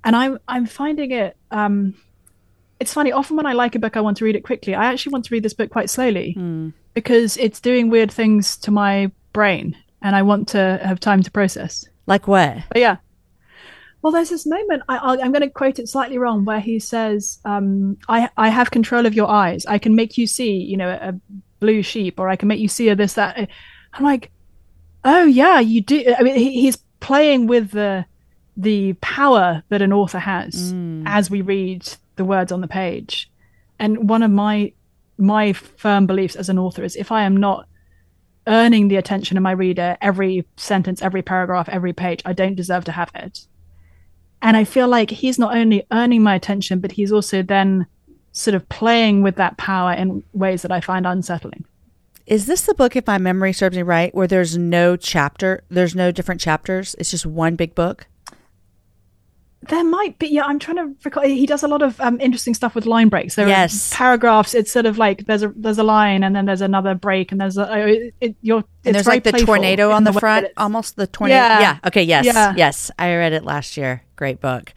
And 0.03 0.15
I'm 0.15 0.37
I'm 0.47 0.65
finding 0.65 1.11
it 1.11 1.37
um 1.49 1.95
it's 2.77 2.93
funny, 2.93 3.13
often 3.13 3.37
when 3.37 3.45
I 3.45 3.53
like 3.53 3.73
a 3.75 3.79
book 3.79 3.95
I 3.95 4.01
want 4.01 4.17
to 4.17 4.25
read 4.25 4.35
it 4.35 4.43
quickly. 4.43 4.75
I 4.75 4.85
actually 4.91 5.13
want 5.13 5.23
to 5.25 5.33
read 5.33 5.43
this 5.43 5.53
book 5.53 5.69
quite 5.69 5.89
slowly 5.89 6.35
mm. 6.37 6.73
because 6.93 7.37
it's 7.37 7.61
doing 7.61 7.89
weird 7.89 8.11
things 8.11 8.57
to 8.57 8.71
my 8.71 9.11
brain 9.31 9.77
and 10.01 10.13
I 10.13 10.23
want 10.23 10.49
to 10.49 10.79
have 10.83 10.99
time 10.99 11.23
to 11.23 11.31
process. 11.31 11.85
Like 12.05 12.27
where? 12.27 12.65
But 12.67 12.81
yeah. 12.81 12.97
Well, 14.01 14.11
there's 14.11 14.29
this 14.29 14.45
moment, 14.45 14.83
I, 14.87 15.17
am 15.17 15.31
going 15.31 15.41
to 15.41 15.49
quote 15.49 15.79
it 15.79 15.89
slightly 15.89 16.19
wrong, 16.19 16.45
where 16.45 16.59
he 16.59 16.77
says, 16.77 17.39
um, 17.43 17.97
I, 18.07 18.29
I 18.37 18.49
have 18.49 18.69
control 18.69 19.07
of 19.07 19.15
your 19.15 19.27
eyes. 19.27 19.65
I 19.65 19.79
can 19.79 19.95
make 19.95 20.15
you 20.15 20.27
see, 20.27 20.57
you 20.57 20.77
know, 20.77 20.89
a 20.89 21.19
blue 21.59 21.81
sheep, 21.81 22.19
or 22.19 22.29
I 22.29 22.35
can 22.35 22.47
make 22.47 22.59
you 22.59 22.67
see 22.67 22.89
a 22.89 22.95
this, 22.95 23.13
that. 23.13 23.49
I'm 23.95 24.03
like, 24.03 24.31
oh 25.03 25.25
yeah, 25.25 25.59
you 25.59 25.81
do. 25.81 26.13
I 26.17 26.23
mean, 26.23 26.35
he, 26.35 26.61
he's 26.61 26.77
playing 26.99 27.47
with 27.47 27.71
the 27.71 28.05
the 28.57 28.93
power 28.93 29.63
that 29.69 29.81
an 29.81 29.91
author 29.91 30.19
has 30.19 30.73
mm. 30.73 31.03
as 31.05 31.29
we 31.29 31.41
read 31.41 31.87
the 32.15 32.25
words 32.25 32.51
on 32.51 32.61
the 32.61 32.67
page. 32.67 33.29
And 33.79 34.09
one 34.09 34.23
of 34.23 34.31
my 34.31 34.73
my 35.17 35.53
firm 35.53 36.07
beliefs 36.07 36.35
as 36.35 36.49
an 36.49 36.59
author 36.59 36.83
is 36.83 36.95
if 36.95 37.11
I 37.11 37.23
am 37.23 37.37
not 37.37 37.67
earning 38.47 38.87
the 38.87 38.97
attention 38.97 39.37
of 39.37 39.43
my 39.43 39.51
reader 39.51 39.97
every 40.01 40.45
sentence, 40.55 41.01
every 41.01 41.21
paragraph, 41.21 41.69
every 41.69 41.93
page, 41.93 42.21
I 42.25 42.33
don't 42.33 42.55
deserve 42.55 42.85
to 42.85 42.91
have 42.91 43.11
it. 43.15 43.47
And 44.41 44.55
I 44.55 44.63
feel 44.63 44.87
like 44.87 45.09
he's 45.09 45.39
not 45.39 45.55
only 45.55 45.87
earning 45.91 46.21
my 46.21 46.35
attention, 46.35 46.79
but 46.79 46.91
he's 46.91 47.11
also 47.11 47.41
then 47.41 47.87
sort 48.31 48.53
of 48.53 48.67
playing 48.69 49.23
with 49.23 49.37
that 49.37 49.57
power 49.57 49.93
in 49.93 50.23
ways 50.33 50.61
that 50.61 50.71
I 50.71 50.81
find 50.81 51.07
unsettling. 51.07 51.65
Is 52.27 52.47
this 52.47 52.63
the 52.63 52.73
book, 52.73 52.95
if 52.95 53.05
my 53.05 53.17
memory 53.17 53.53
serves 53.53 53.75
me 53.75 53.83
right, 53.83 54.13
where 54.15 54.27
there's 54.27 54.57
no 54.57 54.95
chapter, 54.95 55.63
there's 55.69 55.95
no 55.95 56.11
different 56.11 56.41
chapters? 56.41 56.95
It's 56.97 57.11
just 57.11 57.25
one 57.25 57.55
big 57.55 57.75
book? 57.75 58.07
There 59.69 59.83
might 59.83 60.19
be, 60.19 60.27
yeah. 60.27 60.43
I'm 60.43 60.59
trying 60.59 60.77
to 60.77 60.95
recall. 61.03 61.23
He 61.23 61.47
does 61.47 61.63
a 61.63 61.67
lot 61.67 61.81
of 61.81 61.99
um, 61.99 62.19
interesting 62.21 62.53
stuff 62.53 62.75
with 62.75 62.85
line 62.85 63.09
breaks. 63.09 63.33
There 63.35 63.47
Yes. 63.47 63.91
are 63.91 63.95
paragraphs. 63.95 64.53
It's 64.53 64.71
sort 64.71 64.85
of 64.85 64.99
like 64.99 65.25
there's 65.25 65.41
a 65.41 65.51
there's 65.55 65.79
a 65.79 65.83
line, 65.83 66.23
and 66.23 66.35
then 66.35 66.45
there's 66.45 66.61
another 66.61 66.93
break, 66.93 67.31
and 67.31 67.41
there's 67.41 67.57
a 67.57 67.71
oh, 67.71 67.85
it, 67.87 68.13
it, 68.21 68.35
you're. 68.41 68.63
And 68.83 68.93
there's 68.93 69.07
like 69.07 69.23
the 69.23 69.31
tornado 69.31 69.89
on 69.89 70.03
the, 70.03 70.11
way 70.11 70.19
front, 70.19 70.47
almost 70.57 70.97
the 70.97 71.07
tornado. 71.07 71.37
Yeah. 71.37 71.59
Yeah. 71.59 71.77
Okay. 71.87 72.03
Yes. 72.03 72.25
Yeah. 72.25 72.53
Yes. 72.55 72.91
I 72.99 73.15
read 73.15 73.33
it 73.33 73.43
last 73.43 73.75
year. 73.75 74.03
Great 74.15 74.39
book. 74.39 74.73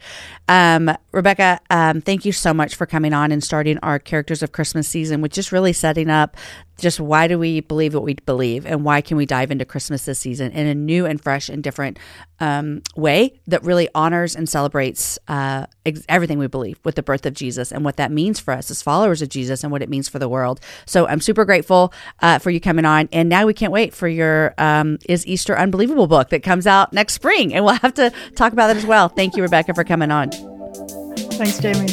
Um, 0.47 0.91
Rebecca, 1.11 1.59
um, 1.69 2.01
thank 2.01 2.25
you 2.25 2.31
so 2.31 2.53
much 2.53 2.75
for 2.75 2.85
coming 2.85 3.13
on 3.13 3.31
and 3.31 3.43
starting 3.43 3.77
our 3.79 3.99
Characters 3.99 4.43
of 4.43 4.51
Christmas 4.51 4.87
season 4.87 5.21
which 5.21 5.37
is 5.37 5.51
really 5.51 5.73
setting 5.73 6.09
up 6.09 6.35
just 6.77 6.99
why 6.99 7.27
do 7.27 7.37
we 7.37 7.59
believe 7.59 7.93
what 7.93 8.03
we 8.03 8.13
believe 8.25 8.65
and 8.65 8.83
why 8.83 9.01
can 9.01 9.17
we 9.17 9.25
dive 9.25 9.51
into 9.51 9.65
Christmas 9.65 10.05
this 10.05 10.19
season 10.19 10.51
in 10.51 10.65
a 10.67 10.75
new 10.75 11.05
and 11.05 11.21
fresh 11.21 11.49
and 11.49 11.61
different 11.61 11.99
um, 12.39 12.81
way 12.95 13.39
that 13.47 13.63
really 13.63 13.89
honors 13.93 14.35
and 14.35 14.47
celebrates 14.47 15.19
uh, 15.27 15.65
ex- 15.89 16.05
everything 16.09 16.39
we 16.39 16.47
believe 16.47 16.79
with 16.83 16.95
the 16.95 17.03
birth 17.03 17.25
of 17.25 17.33
Jesus 17.33 17.71
and 17.71 17.83
what 17.85 17.97
that 17.97 18.11
means 18.11 18.39
for 18.39 18.53
us 18.53 18.71
as 18.71 18.81
followers 18.81 19.21
of 19.21 19.29
Jesus 19.29 19.63
and 19.63 19.71
what 19.71 19.81
it 19.81 19.89
means 19.89 20.09
for 20.09 20.19
the 20.19 20.29
world. 20.29 20.59
So 20.85 21.07
I'm 21.07 21.21
super 21.21 21.45
grateful 21.45 21.93
uh, 22.21 22.39
for 22.39 22.49
you 22.49 22.59
coming 22.59 22.85
on. 22.85 23.09
And 23.11 23.29
now 23.29 23.45
we 23.45 23.53
can't 23.53 23.71
wait 23.71 23.93
for 23.93 24.07
your 24.07 24.53
um, 24.57 24.97
Is 25.07 25.25
Easter 25.27 25.57
Unbelievable 25.57 26.07
book 26.07 26.29
that 26.29 26.43
comes 26.43 26.65
out 26.67 26.93
next 26.93 27.13
spring. 27.13 27.53
And 27.53 27.65
we'll 27.65 27.75
have 27.75 27.93
to 27.95 28.11
talk 28.35 28.53
about 28.53 28.67
that 28.67 28.77
as 28.77 28.85
well. 28.85 29.09
Thank 29.09 29.35
you, 29.35 29.43
Rebecca, 29.43 29.73
for 29.73 29.83
coming 29.83 30.11
on. 30.11 30.31
Thanks, 30.31 31.59
Jamie. 31.59 31.87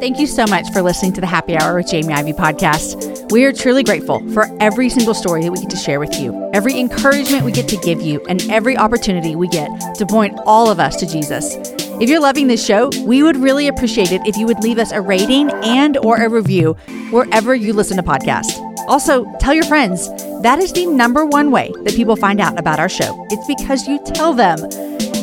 Thank 0.00 0.18
you 0.18 0.26
so 0.26 0.44
much 0.46 0.70
for 0.72 0.82
listening 0.82 1.12
to 1.14 1.20
the 1.20 1.26
Happy 1.26 1.56
Hour 1.56 1.76
with 1.76 1.88
Jamie 1.88 2.12
Ivey 2.12 2.32
podcast. 2.32 3.30
We 3.32 3.44
are 3.44 3.52
truly 3.52 3.82
grateful 3.82 4.20
for 4.32 4.46
every 4.60 4.90
single 4.90 5.14
story 5.14 5.42
that 5.42 5.50
we 5.50 5.58
get 5.58 5.70
to 5.70 5.76
share 5.76 5.98
with 5.98 6.18
you, 6.20 6.50
every 6.52 6.78
encouragement 6.78 7.44
we 7.44 7.52
get 7.52 7.68
to 7.68 7.76
give 7.78 8.02
you, 8.02 8.22
and 8.26 8.42
every 8.50 8.76
opportunity 8.76 9.34
we 9.34 9.48
get 9.48 9.68
to 9.96 10.04
point 10.04 10.38
all 10.44 10.70
of 10.70 10.78
us 10.78 10.96
to 10.96 11.06
Jesus. 11.06 11.56
If 12.00 12.10
you're 12.10 12.20
loving 12.20 12.48
this 12.48 12.64
show, 12.64 12.90
we 13.04 13.22
would 13.22 13.36
really 13.36 13.68
appreciate 13.68 14.10
it 14.10 14.20
if 14.26 14.36
you 14.36 14.46
would 14.46 14.58
leave 14.64 14.78
us 14.78 14.90
a 14.90 15.00
rating 15.00 15.50
and 15.50 15.96
or 15.98 16.16
a 16.16 16.28
review 16.28 16.72
wherever 17.10 17.54
you 17.54 17.72
listen 17.72 17.96
to 17.96 18.02
podcasts. 18.02 18.58
Also, 18.88 19.24
tell 19.38 19.54
your 19.54 19.64
friends. 19.64 20.08
That 20.42 20.58
is 20.58 20.72
the 20.72 20.86
number 20.86 21.24
one 21.24 21.52
way 21.52 21.72
that 21.84 21.94
people 21.94 22.16
find 22.16 22.40
out 22.40 22.58
about 22.58 22.80
our 22.80 22.88
show. 22.88 23.24
It's 23.30 23.46
because 23.46 23.86
you 23.86 24.00
tell 24.04 24.34
them. 24.34 24.58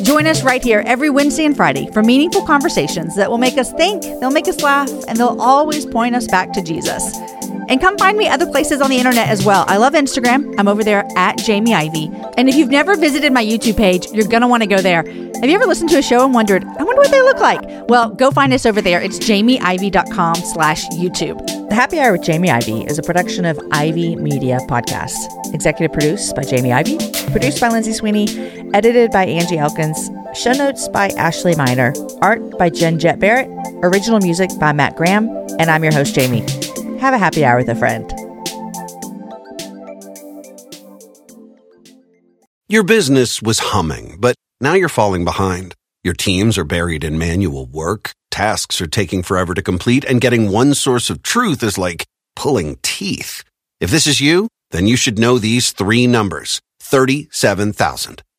Join 0.02 0.26
us 0.26 0.42
right 0.42 0.62
here 0.62 0.82
every 0.86 1.10
Wednesday 1.10 1.44
and 1.44 1.54
Friday 1.54 1.90
for 1.92 2.02
meaningful 2.02 2.44
conversations 2.46 3.14
that 3.16 3.30
will 3.30 3.38
make 3.38 3.58
us 3.58 3.70
think, 3.74 4.02
they'll 4.02 4.30
make 4.30 4.48
us 4.48 4.62
laugh, 4.62 4.90
and 5.06 5.18
they'll 5.18 5.40
always 5.40 5.84
point 5.84 6.16
us 6.16 6.26
back 6.26 6.52
to 6.54 6.62
Jesus. 6.62 7.16
And 7.68 7.80
come 7.80 7.96
find 7.98 8.16
me 8.18 8.28
other 8.28 8.46
places 8.46 8.80
on 8.80 8.90
the 8.90 8.98
internet 8.98 9.28
as 9.28 9.44
well. 9.44 9.64
I 9.68 9.76
love 9.76 9.94
Instagram. 9.94 10.54
I'm 10.58 10.68
over 10.68 10.84
there 10.84 11.06
at 11.16 11.38
Jamie 11.38 11.74
Ivey. 11.74 12.10
And 12.36 12.48
if 12.48 12.54
you've 12.54 12.70
never 12.70 12.96
visited 12.96 13.32
my 13.32 13.44
YouTube 13.44 13.76
page, 13.76 14.06
you're 14.12 14.26
going 14.26 14.42
to 14.42 14.48
want 14.48 14.62
to 14.62 14.68
go 14.68 14.78
there. 14.78 15.02
Have 15.04 15.50
you 15.50 15.56
ever 15.56 15.66
listened 15.66 15.90
to 15.90 15.98
a 15.98 16.02
show 16.02 16.24
and 16.24 16.34
wondered, 16.34 16.64
I 16.64 16.84
wonder 16.84 17.00
what 17.00 17.10
they 17.10 17.20
look 17.22 17.38
like? 17.38 17.60
Well, 17.88 18.10
go 18.10 18.30
find 18.30 18.52
us 18.52 18.64
over 18.64 18.80
there. 18.80 19.00
It's 19.00 19.18
jamieivey.com 19.18 20.36
slash 20.36 20.86
YouTube. 20.90 21.44
The 21.68 21.74
Happy 21.74 21.98
Hour 21.98 22.12
with 22.12 22.22
Jamie 22.22 22.50
Ivey 22.50 22.82
is 22.84 22.98
a 22.98 23.02
production 23.02 23.44
of 23.44 23.58
Ivey 23.72 24.14
Media 24.16 24.58
Podcasts. 24.68 25.26
Executive 25.52 25.92
produced 25.92 26.36
by 26.36 26.44
Jamie 26.44 26.72
Ivey, 26.72 26.98
produced 27.32 27.60
by 27.60 27.70
Lindsay 27.70 27.92
Sweeney, 27.92 28.28
edited 28.72 29.10
by 29.10 29.24
Angie 29.24 29.58
Elkins, 29.58 30.10
show 30.34 30.52
notes 30.52 30.88
by 30.88 31.08
Ashley 31.16 31.56
Miner, 31.56 31.92
art 32.20 32.56
by 32.56 32.70
Jen 32.70 32.98
Jet 32.98 33.18
Barrett, 33.18 33.50
original 33.82 34.20
music 34.20 34.50
by 34.60 34.72
Matt 34.72 34.96
Graham, 34.96 35.28
and 35.58 35.70
I'm 35.70 35.82
your 35.82 35.92
host, 35.92 36.14
Jamie. 36.14 36.46
Have 37.02 37.14
a 37.14 37.18
happy 37.18 37.44
hour 37.44 37.56
with 37.56 37.68
a 37.68 37.74
friend. 37.74 38.08
Your 42.68 42.84
business 42.84 43.42
was 43.42 43.58
humming, 43.58 44.18
but 44.20 44.36
now 44.60 44.74
you're 44.74 44.88
falling 44.88 45.24
behind. 45.24 45.74
Your 46.04 46.14
teams 46.14 46.56
are 46.56 46.64
buried 46.64 47.02
in 47.02 47.18
manual 47.18 47.66
work, 47.66 48.12
tasks 48.30 48.80
are 48.80 48.86
taking 48.86 49.24
forever 49.24 49.52
to 49.52 49.62
complete, 49.62 50.04
and 50.04 50.20
getting 50.20 50.52
one 50.52 50.74
source 50.74 51.10
of 51.10 51.24
truth 51.24 51.64
is 51.64 51.76
like 51.76 52.06
pulling 52.36 52.76
teeth. 52.82 53.42
If 53.80 53.90
this 53.90 54.06
is 54.06 54.20
you, 54.20 54.46
then 54.70 54.86
you 54.86 54.96
should 54.96 55.18
know 55.18 55.38
these 55.38 55.72
three 55.72 56.06
numbers 56.06 56.60
37,000. 56.82 58.22